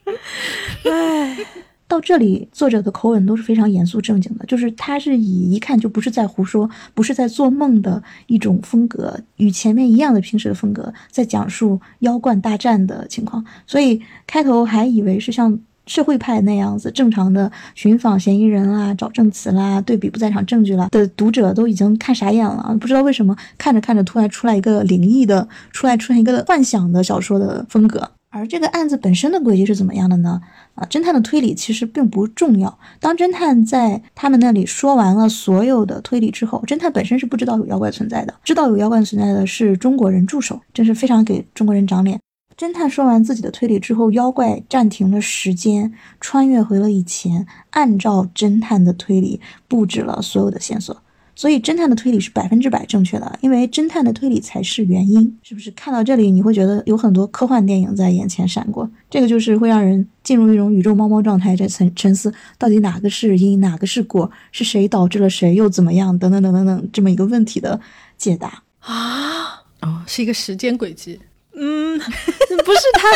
[0.89, 1.37] 唉，
[1.87, 13.43] 到这里，作者的口吻都是非常严肃正经的，就是他是以一看就不是在胡说，不是在做梦的一种风格，与前面一样的平时的风格，在讲述妖怪大战的情况。
[13.67, 15.59] 所以开头还以为是像。
[15.85, 28.11] 社会派那样子正常的寻访嫌疑人啦、找证词啦、对比不在场证据啦的读者都已经看傻眼了，不知道为什么看着看着突然出来一个灵异的，出来出现一个幻想的小说的风格。
[28.35, 30.41] 而这个案子本身的轨迹是怎么样的呢？
[30.73, 32.79] 啊，侦探的推理其实并不重要。
[32.99, 42.19] 当侦探在他们那里说完了所有的推理之后，侦探本身是不知道有妖怪存在的，知道有妖怪存在的是中国人助手，真是非常给中国人长脸。
[42.57, 50.97] 侦探说完自己的推理之后，妖怪暂停了时间，穿越回了以前，按照侦探的推理布置了所有的线索。
[51.35, 55.37] 所以侦探的推理是百分之百正确的，因为侦探的推理才是原因。
[55.41, 58.89] 是不是看到这里你会觉得有很多科幻电影在眼前闪过？
[59.09, 66.17] 这个就是会让人进入一种宇宙猫猫状态，在沉沉思到底哪个是因，哪个是果，是谁导致了谁，又怎么样？
[66.17, 67.79] 等等等等等这么一个问题的
[68.17, 71.19] 解答啊，哦，是一个时间轨迹。
[71.55, 73.07] 嗯， 不是他，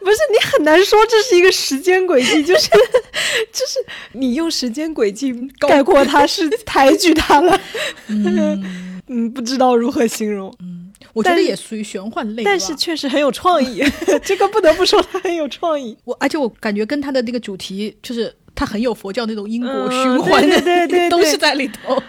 [0.04, 2.68] 不是你很难说这是一个时间轨迹， 就是
[3.52, 3.78] 就是
[4.12, 7.60] 你用时间轨迹概括它是抬举它了，
[8.08, 8.62] 嗯。
[9.12, 13.82] 嗯，不知道如何形容，嗯，我觉得也属于玄幻类，但是确实很有创意，
[14.22, 22.00] 这个不得不说它很有创意，我而且我感觉跟它的那个主题就是它很有佛教那种因果循环的，对对，都是在里头。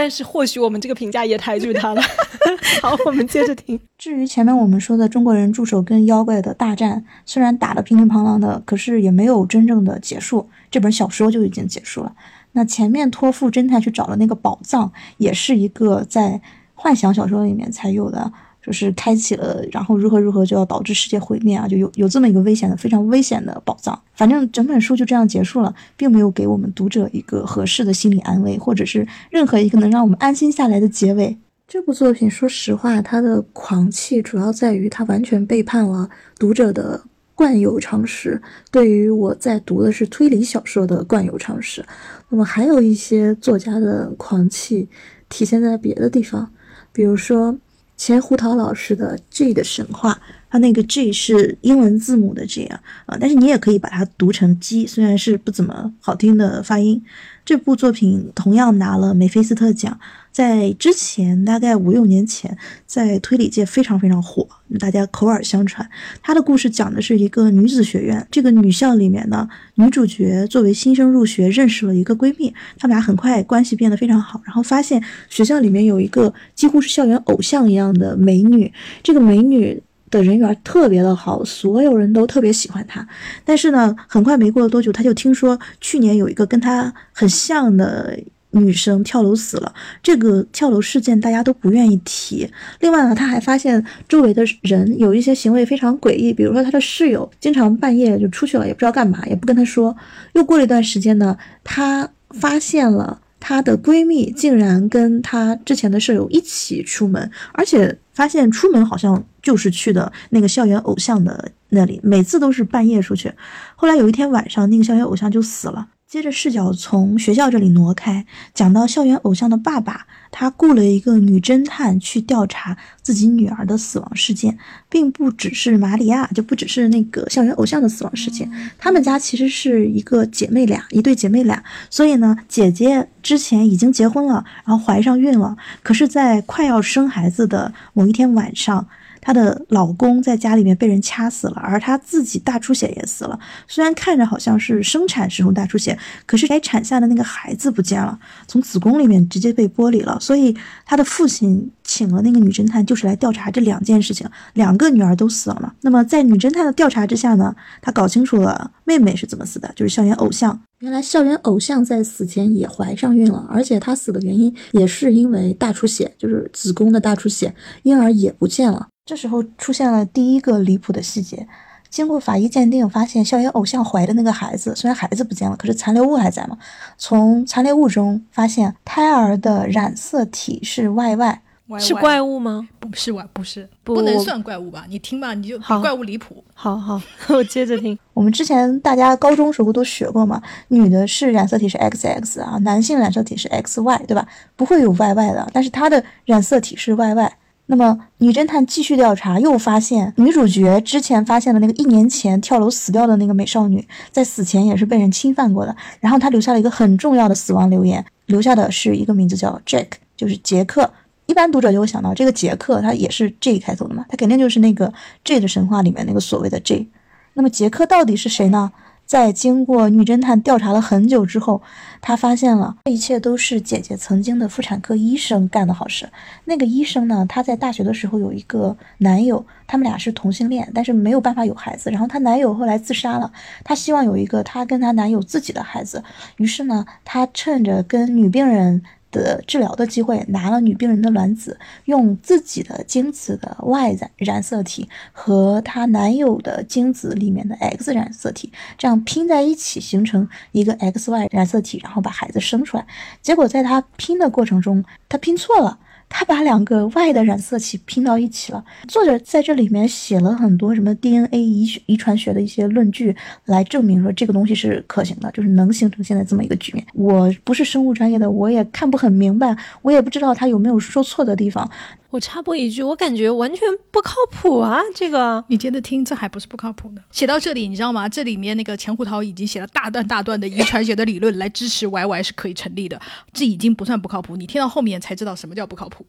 [0.00, 2.00] 但是或许我们这个评价也抬举他了。
[2.80, 3.78] 好，我们接着听。
[3.98, 10.48] 至于前面我们说的中国人助手跟妖怪的大战，虽然打得乒乒乓乓的，可是也没有真正的结束。
[10.70, 12.14] 这本小说就已经结束了。
[12.52, 16.40] 那前面托付侦探去找的那个宝藏，也是一个在
[16.74, 18.32] 幻想小说里面才有的。
[18.70, 24.00] 就是开启了，然后如何如何就要导致世界毁灭啊，就有有这么一个危险的、非常危险的宝藏。
[24.14, 31.36] 反正整本书就这样结束了，并没有给我们读者一个合适的心理安慰，或者是任何一个能让我们安心下来的结尾。
[31.66, 37.02] 这部作品，说实话，它的狂气主要在于它完全背叛了读者的
[37.34, 38.40] 惯有常识，
[38.70, 41.84] 对于我在读的是推理小说的惯有常识。
[42.28, 44.88] 那么还有一些作家的狂气
[45.28, 46.52] 体现在别的地方，
[46.92, 47.58] 比如说。
[48.00, 50.18] 前胡桃老师的 G 的神话，
[50.48, 57.04] 他那个 G 是英文字母的 G 啊，啊，但是你也可以把它读成 G，，虽然是不怎么好听的发音。
[57.44, 60.00] 这部作品同样拿了梅菲斯特奖，
[60.32, 64.48] 在之前大概五六年前，在推理界非常非常火，
[64.78, 65.88] 大家口耳相传。
[66.22, 79.82] 他的故事讲的是一个女子学院，这个女校里面呢，女主角作为新生入学，认识了一个闺蜜，他们俩很快关系变得非常好，然后发现学校里面有一个几乎是校园偶像一样的美女，这个美女。
[80.10, 83.06] 的人缘特别的好，所有人都特别喜欢他。
[83.44, 88.18] 但是呢，很快没过了多久，他就听说去年有一个跟他很像的
[88.50, 89.74] 女生跳楼死了。
[90.02, 92.50] 这个跳楼事件大家都不愿意提。
[92.80, 99.96] 另外呢，他还发现周围的人有一些行为非常诡异，比如说他的室友经常半夜就出去了，也不知道干嘛，也不跟他说。
[100.34, 103.20] 又过了一段时间呢，他发现了。
[103.42, 113.32] 她的闺蜜竟然跟她之前的舍友一起出门，而且发现出门好像就是去的那个校园偶像的那里，每次都是半夜出去。
[113.76, 115.88] 后来有一天晚上，那个校园偶像就死了。
[116.10, 124.58] 接着视角从学校这里挪开，讲到校园偶像的爸爸，他雇了一个女侦探去调查自己女儿的死亡事件，
[124.88, 128.50] 并不只是玛利亚，就不只是那个校园偶像的死亡事件。
[128.76, 138.88] 他们家其实是一个姐妹俩，一对姐妹俩，所以呢，姐姐之前已经结婚了，然后怀上孕了，可是，在快要生孩子的某一天晚上。
[139.20, 143.38] 她的老公在家里面被人掐死了，而她自己大出血也死了。
[143.68, 150.18] 虽然看着好像是生产时候大出血，可是该产下的那个孩子不见了，从子宫里面直接被剥离了。
[150.20, 154.28] 所以她的父亲请了那个女侦探，就是来调查这两件事情。
[154.54, 155.72] 两个女儿都死了嘛？
[155.82, 160.60] 那么在女侦探的调查之下呢，她搞清楚了妹妹是怎么死的，就是校园偶像。
[160.80, 168.88] 原来校园偶像在死前也怀上孕了，而且她死的原因也是因为大出血，就是子宫的大出血，婴儿也不见了。
[169.06, 171.48] 这时候出现了第一个离谱的细节，
[171.88, 176.56] 经过法医鉴定，发现校园偶像怀的那个孩子，虽然孩子不见了，可是残留物还在嘛。
[176.96, 181.38] 从残留物中发现胎儿的染色体是 YY，
[181.80, 182.68] 是怪物吗？
[182.78, 184.84] 不是怪，不是，不不能算怪物吧？
[184.88, 186.44] 你听吧，你就好怪物离谱。
[186.54, 187.00] 好好，
[187.34, 187.98] 我接着听。
[188.14, 194.28] 我们之前大家高中时候都学过嘛，女的是染色体是 XX 啊，男性染色体是 XY，对吧？
[194.54, 197.28] 不会有 YY 的，但是他的染色体是 YY。
[197.70, 205.76] 那么女侦探继续调查，又发现女主角之前发现的那个一年前跳楼死掉的那个美少女，在死前也是被人侵犯过的。
[206.00, 209.86] 然后她留下了一个很重要的死亡留言，留下的是一个名字叫 Jack，
[210.16, 210.90] 就是杰克。
[211.26, 214.92] 一般读者就会想到，这个杰克他也是 J 开头的嘛，他肯定就是那个
[215.22, 216.88] J 的神话里面那个所谓的 J。
[217.34, 218.72] 那么杰克到底是谁呢？
[219.10, 221.60] 在经过女侦探调查了很久之后，
[222.00, 226.08] 她发现了这一切都是姐姐曾经的妇产科医生干的好事。
[226.44, 231.90] 那个医生呢，她在大学的时候有一个男友，他们俩是同性恋，但是没有办法有孩子。
[231.90, 233.32] 然后她男友后来自杀了，
[233.64, 236.04] 她希望有一个她跟她男友自己的孩子。
[236.36, 252.86] 于是呢，她趁着跟女病人的治疗的机会，拿了女病人的卵子，用自己的精子的 Y 染染色体和她男友的精子里面的 X 染色体，这样拼在一起，形成一个 XY 染色体，然后把孩子生出来。
[253.20, 255.78] 结果在她拼的过程中，她拼错了。
[256.10, 258.62] 他把两个 Y 的染色体拼到一起了。
[258.88, 263.16] 作者在这里面写了很多什么 DNA 遗遗传学的一些论据，
[263.46, 266.84] 来证明说这个东西是可行的，就是能形成现在这么一个局面。
[266.92, 271.70] 我不是生物专业的，我也看不很明白，我也不知道他有没有说错的地方。
[272.10, 274.80] 我插播一句，我感觉完全不靠谱啊！
[274.94, 277.02] 这个你接着听，这还不是不靠谱的。
[277.12, 278.08] 写到这里，你知道吗？
[278.08, 283.00] 这里面那个钱胡桃已经写了大段大段的遗传学的理论来支持 YY 是可以成立的，
[283.32, 284.36] 这已经不算不靠谱。
[284.36, 286.04] 你听到后面才知道什么叫不靠谱。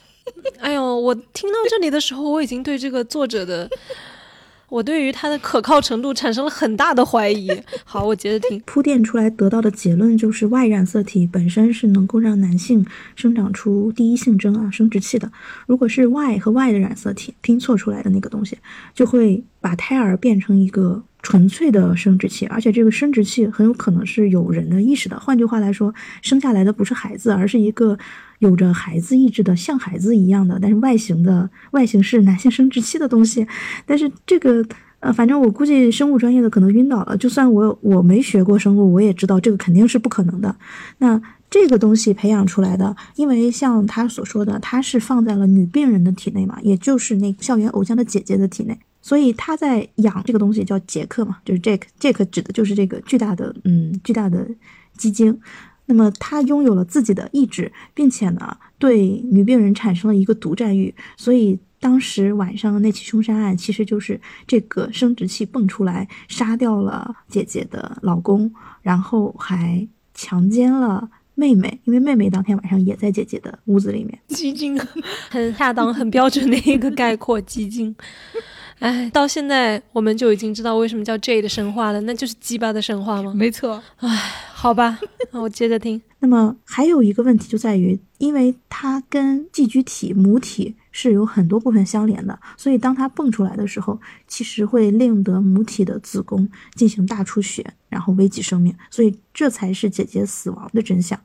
[0.60, 3.68] 哎呦，我听到这里的时候，我已经对这个作者的，
[4.68, 7.50] 我对于它的可靠程度产生了很大的怀疑。
[7.84, 8.60] 好，我接着听。
[8.66, 12.84] 铺垫出来得到的结论就是，Y 染色体本身是能够让男性
[13.16, 15.30] 生长出第一性征啊生殖器的。
[15.66, 18.58] 如果是 Y 和 Y 的染色体拼错出来的那个东西，
[18.94, 25.18] 就会把胎儿变成一个纯粹的生殖器，而且这个生殖器很有可能是有人的意识的。
[25.18, 27.98] 换句话来说，生下来的不是孩子，而是一个
[28.38, 33.46] 有着孩子意志的，像孩子一样的，但是外形的外形是男性生殖器的东西。
[33.86, 34.64] 但是这个。
[35.00, 37.16] 呃，反正我估计生物专业的可能晕倒了。
[37.16, 40.56] 就算我我没学过生物，我也知道这个肯定是不可能的。
[40.98, 54.48] 那这个东西培养出来的，因为像他所说的，他是放在了女病人的体内嘛，也就是那校园偶像的姐姐的体内，所以他在养这个东西叫杰克嘛，就是 Jack，Jack 指的就是这个巨大的嗯巨大的
[54.96, 55.38] 鸡精。
[55.88, 61.58] 那么他拥有了自己的意志，并且呢，对女病人产生了一个独占欲，所以。
[61.80, 68.52] 当时晚上的那起凶杀案，其实就是这个生殖器蹦出来，杀掉了姐姐的老公，
[68.82, 74.18] 然后还强奸了妹妹，因为妹妹当天晚上也在姐姐的屋子里面。
[74.26, 74.76] 激进，
[75.30, 77.40] 很恰当、很标准的一个概括。
[77.42, 77.94] 激进，
[78.80, 83.32] 哎，到现在我们就已经知道为什么叫 J 的神话了，那就是鸡巴的神话吗？
[83.34, 83.82] 没错。
[83.96, 84.08] 哎，
[84.52, 84.98] 好吧，
[85.32, 86.00] 那我接着听。
[86.20, 90.76] 那么还有一个问题就在于，因为它跟寄居体母体。
[90.90, 98.74] 是有很多部分相连的，所以当它蹦出来的时候，其实会令得母体的子宫进行大出血，然后危及生命。
[98.90, 101.16] 所以这才是姐姐死亡的真相。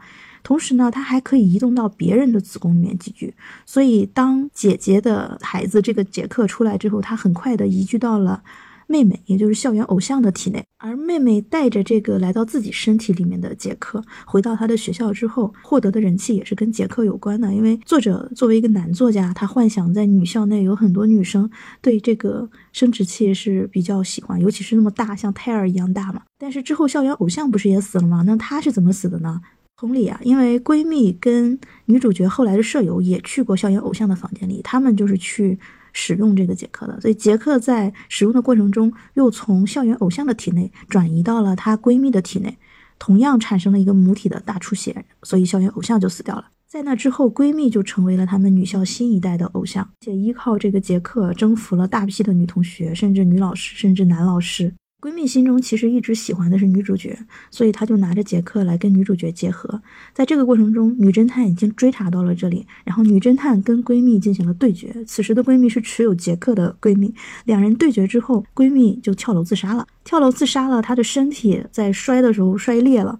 [0.43, 3.33] 同时呢，它还可以移动到别人的子宫里面寄居。
[3.65, 8.43] 所以当姐姐的孩子这个杰克出来之后，他很快的移居到了。
[8.85, 17.51] 妹妹，也就是校园偶像的体内，而妹妹带着这个来到自己身体里面的杰克，回到他的学校之后，获得的人气也是跟杰克有关的。
[17.53, 21.49] 因为作者作为一个男作家，他幻想在女校内有很多女生
[21.81, 26.21] 对这个生殖器是比较喜欢，尤其是那么大，像胎儿一样大嘛。
[26.37, 28.23] 但是之后校园偶像不是也死了吗？
[28.27, 29.41] 那他是怎么死的呢？
[29.83, 35.59] 同理啊，因为闺蜜跟女主角后来的舍友也去过校园偶像的房间里，他们就是去。
[35.95, 42.57] 使用这个杰克的，所以杰克在使用的过程中，又从校园偶像的体内转移到了她闺蜜的体内，
[42.97, 46.47] 同样产生了一个母体的大出血，所以校园偶像就死掉了。
[46.67, 54.73] 在那之后，闺蜜就成为了他们女校新一代的偶像，且依靠这个杰克征服了大批的女同学，甚至女老师，甚至男老师。
[55.03, 57.19] 闺蜜心中其实一直喜欢的是女主角，
[57.51, 59.81] 所以她就拿着杰克来跟女主角结合。
[60.13, 64.95] 在这个过程中，女侦探已经追查到了这里，然后女侦探跟闺蜜进行了对决。
[65.05, 67.13] 此时的闺蜜是持有杰克的闺蜜，
[67.43, 69.85] 两人对决之后，闺蜜就跳楼自杀了。
[70.05, 73.19] 跳楼自杀了，她的身体在摔的时候摔裂了。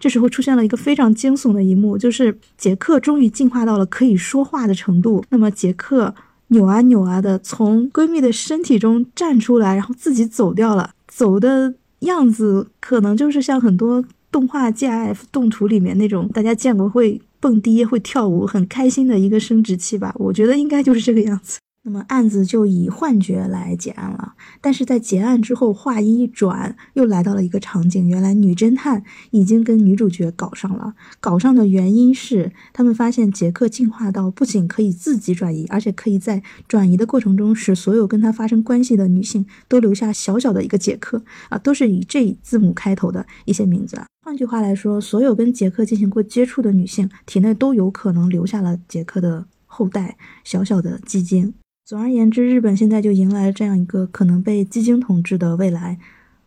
[0.00, 5.24] 这时候出现了一个非常惊悚的一幕，就是杰克终于进化到了可以说话的程度。
[5.28, 6.12] 那么杰克。
[6.52, 10.90] 扭啊扭啊的从闺蜜的身体中站出来，然后自己走掉了，
[11.20, 14.02] 走的样子可能就是像很多
[14.32, 21.58] 动画 GIF 动图里面那种大家见过会蹦迪、会跳舞、很开心的一个生殖器吧，我觉得应该就是这个样子。
[21.90, 28.06] 那么案子就以幻觉来结案了，但是在结案之后，话音一转，又来到了一个场景。
[28.06, 29.02] 原来女侦探
[29.32, 44.06] 已经跟女主角搞上了，搞上的原因是他们发现杰克进化到不仅可以自己转移，而且可以在转移的过程中使所有跟他发生关系的女性都留下小小的一个杰克啊，都是以 J 字母开头的一些名字啊。
[44.24, 51.52] 换句话来说，所有跟杰克进行过接触的女性体内都有可能留下了杰克的后代，小小的基因。
[51.90, 55.98] 总而言之，日本现在就迎来了这样一个可能被基金统治的未来。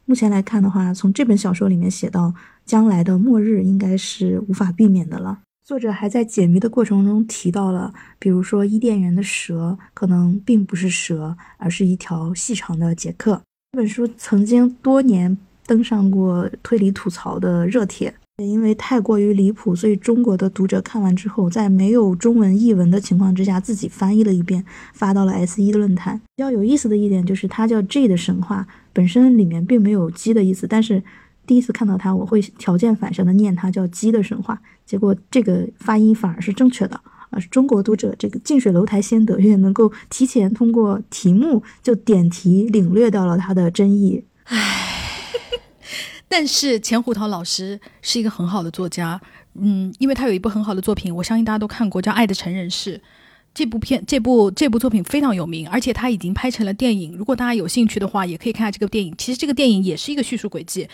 [0.06, 2.34] 目前来看的话，从这本小说里面写到
[2.66, 5.42] 将来的末日，应该是无法避免的了。
[5.66, 13.42] 作者还在解谜的过程中提到了，比如说伊甸园的蛇可能并不是蛇，而是一条细长的杰克。
[13.74, 15.38] 这本书曾经多年
[15.68, 18.14] 登上过推理吐槽的热帖。
[18.38, 26.20] 也因为太过于离谱，所以中国的读者看完之后，在没有中文译文的情况之下，自己翻译了一遍，发到了 S 一论坛。
[26.36, 31.04] 比较有意思的一点就是，它叫 J 的神话，本身里面并没有鸡的意思，但是
[31.46, 37.00] 第一次看到它，我会条件反射的念它叫鸡的神话，结果这个发音反而是正确的
[37.30, 37.40] 啊！
[37.52, 44.24] 中国读者这个近水楼台先得月，能够提前通过题目就点题领略到了它的真意。
[44.46, 44.93] 唉。
[46.28, 49.20] 但是钱胡桃老师是一个很好的作家，
[49.54, 52.98] 嗯，因为他有一部很好的作品，我相信大家都看过，叫《爱的成人式》。
[53.54, 57.16] 这部片、这部这部作品非常有名，而且他已经拍成了电影。
[57.16, 59.14] 如果大家有兴趣的话，也可以看下这个电影。
[59.16, 60.88] 其实这个电影也是一个叙述轨迹。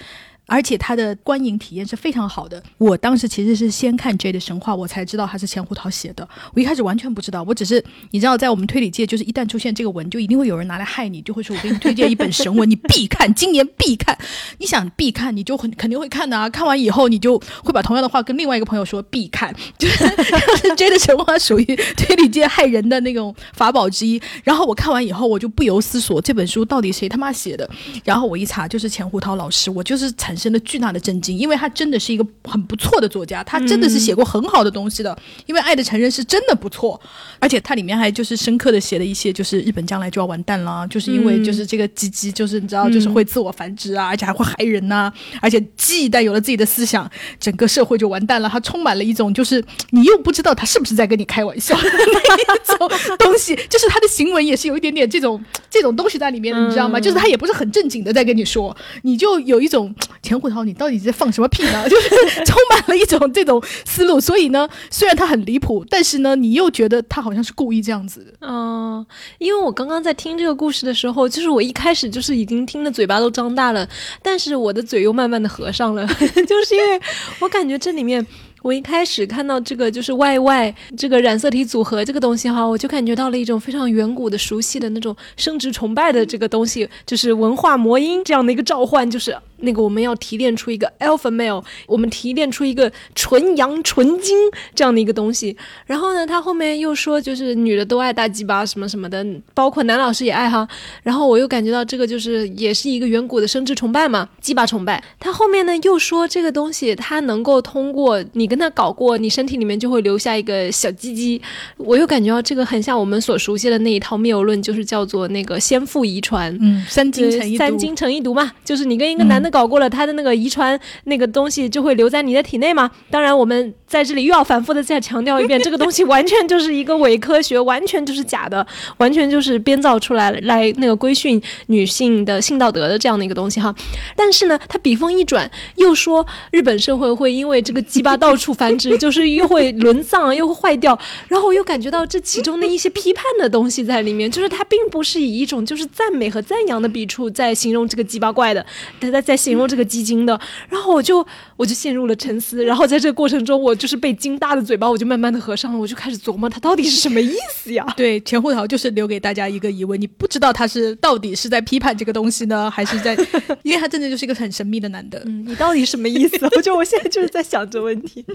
[0.50, 2.62] 而且它的观影体验是非常好的。
[2.78, 6.28] 我当时其实是先看《J 的神话》，我才知道它是钱胡桃写的。
[6.54, 14.18] 我一开始完全不知道，我只是你知道，在我们推理界，就是一旦出现这个文，就一定会有人拿来害你，就会说我给你推荐一本神文，你必看，今年必看。
[14.58, 16.50] 你想必看，你就很肯定会看的啊。
[16.50, 19.54] 看完以后，你就会把同样的话跟另外一个朋友说必看。
[19.78, 20.04] 就是
[20.76, 21.66] 《J 的神话》属于
[21.96, 24.20] 推理界害人的那种法宝之一。
[24.44, 27.70] 然后我看完以后，我就不由思索，这本书到底谁他妈写的？
[28.04, 30.39] 然后我一查，就是钱胡桃老师，我就是产。
[30.40, 35.10] 生了巨大的震惊，因为他真的是一个很不错的作家，他真的是写过很好的东西的。
[35.46, 37.00] 因为《爱的成人》是真的不错，
[37.40, 45.12] 而且它里面还就是深刻的写了一些，就是日本将来就要完蛋了，就是因为就是这个鸡鸡，就是你知道，就是会自我繁殖啊，而且还会害人呐，
[45.42, 47.10] 而且鸡一旦有了自己的思想，
[47.40, 48.48] 整个社会就完蛋了。
[48.48, 57.00] 它充满了一种就是你又不知道他是不是在跟你开玩笑的那一种东西，就是他的行为也是有一点点这种这种东西在里面的，你知道吗？
[57.00, 59.94] 就是他也不是很正经的在跟你说，你就有一种。
[60.30, 61.84] 钱胡涛，你到底在放什么屁呢？
[61.90, 62.10] 就是
[62.46, 68.32] 充满了一种这种思路，所以呢，虽然他很离谱，但是呢，你又觉得他好像是故意这样子。
[68.42, 69.04] 嗯，
[69.40, 73.90] 因为我刚刚在听这个故事的时候，就是我一开始就是已经听的嘴巴都张大了，
[74.22, 76.06] 但是我的嘴又慢慢的合上了，
[76.48, 77.02] 就是因为
[77.40, 78.24] 我感觉这里面。
[78.62, 94.38] 我一开始看到这个就是 Y Y 这个染色体组合这个东西哈，我就感觉到了一种非常远古的、熟悉的那种生殖崇拜的这个东西，就是文化魔音这样的一个召唤，就是那个我们要提炼出一个 Alpha Male，我们提炼出一个纯阳纯精
[94.76, 95.56] 这样的一个东西。
[95.86, 100.68] 然后呢，他后面又说就是女的都爱大鸡巴什么什么的，包括男老师也爱哈。
[101.04, 105.02] 然后我又感觉到这个就是也是一个远古的生殖崇拜嘛，鸡巴崇拜。
[105.18, 108.50] 他后面呢又说这个东西它能够通过你。
[108.50, 111.40] 跟他搞过，你身体里面就会留下一个小鸡鸡。
[111.78, 122.90] 我又感觉到这个很像我们所熟悉的那一套谬论，就是叫做那个先父遗传，嗯，三精成一三精成一毒嘛，就是你跟一个男的搞过了，他的那个遗传那个东西就会留在你的体内嘛。
[123.12, 128.66] 当然，我们在这里又要反复的再强调一遍， 这个东西完全就是一个伪科学，完全就是假的，
[128.98, 133.76] 完全就是编造出来来那个规训女性的性道德的这样的一个东西哈。
[134.16, 138.40] 但是呢，他笔锋一转，又说日本社会会因为这个鸡巴到。
[138.40, 140.98] 处繁殖 就是又会沦丧又会坏掉，
[141.28, 148.66] 然后我又感觉到这其中的一些批判的东西在里面，就是他并不是以一种就是赞美和赞扬的笔触在形容这个鸡巴怪的，
[149.02, 151.26] 他在在形容这个基金的，然后我就
[151.56, 157.86] 我就陷入了沉思，然后在这个过程中，我就是被惊大的嘴巴我就慢慢的合上了，我就开始琢磨他到底是什么意思呀？
[157.96, 163.16] 对，钱胡桃就是留给大家一个疑问，你不知道他是到底是在批判这个东西呢，还是在，
[163.64, 166.38] 因为他真的就是一个很神秘的男的，嗯，你到底什么意思？
[166.46, 168.26] 我觉得我现在就是在想这问题。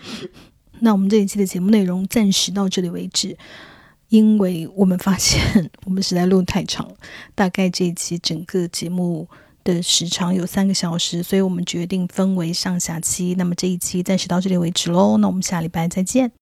[0.80, 3.36] 那我们这一期的节目内容暂时到这里为止，
[4.08, 6.90] 因为我们发现 我们实在录太长，
[7.34, 9.28] 大概这一期整个节目
[9.64, 13.34] 的时长有三个小时，所以我们决定分为上下期。
[13.36, 16.32] 那么这一期暂时到这里为止喽，那我们下礼拜再见。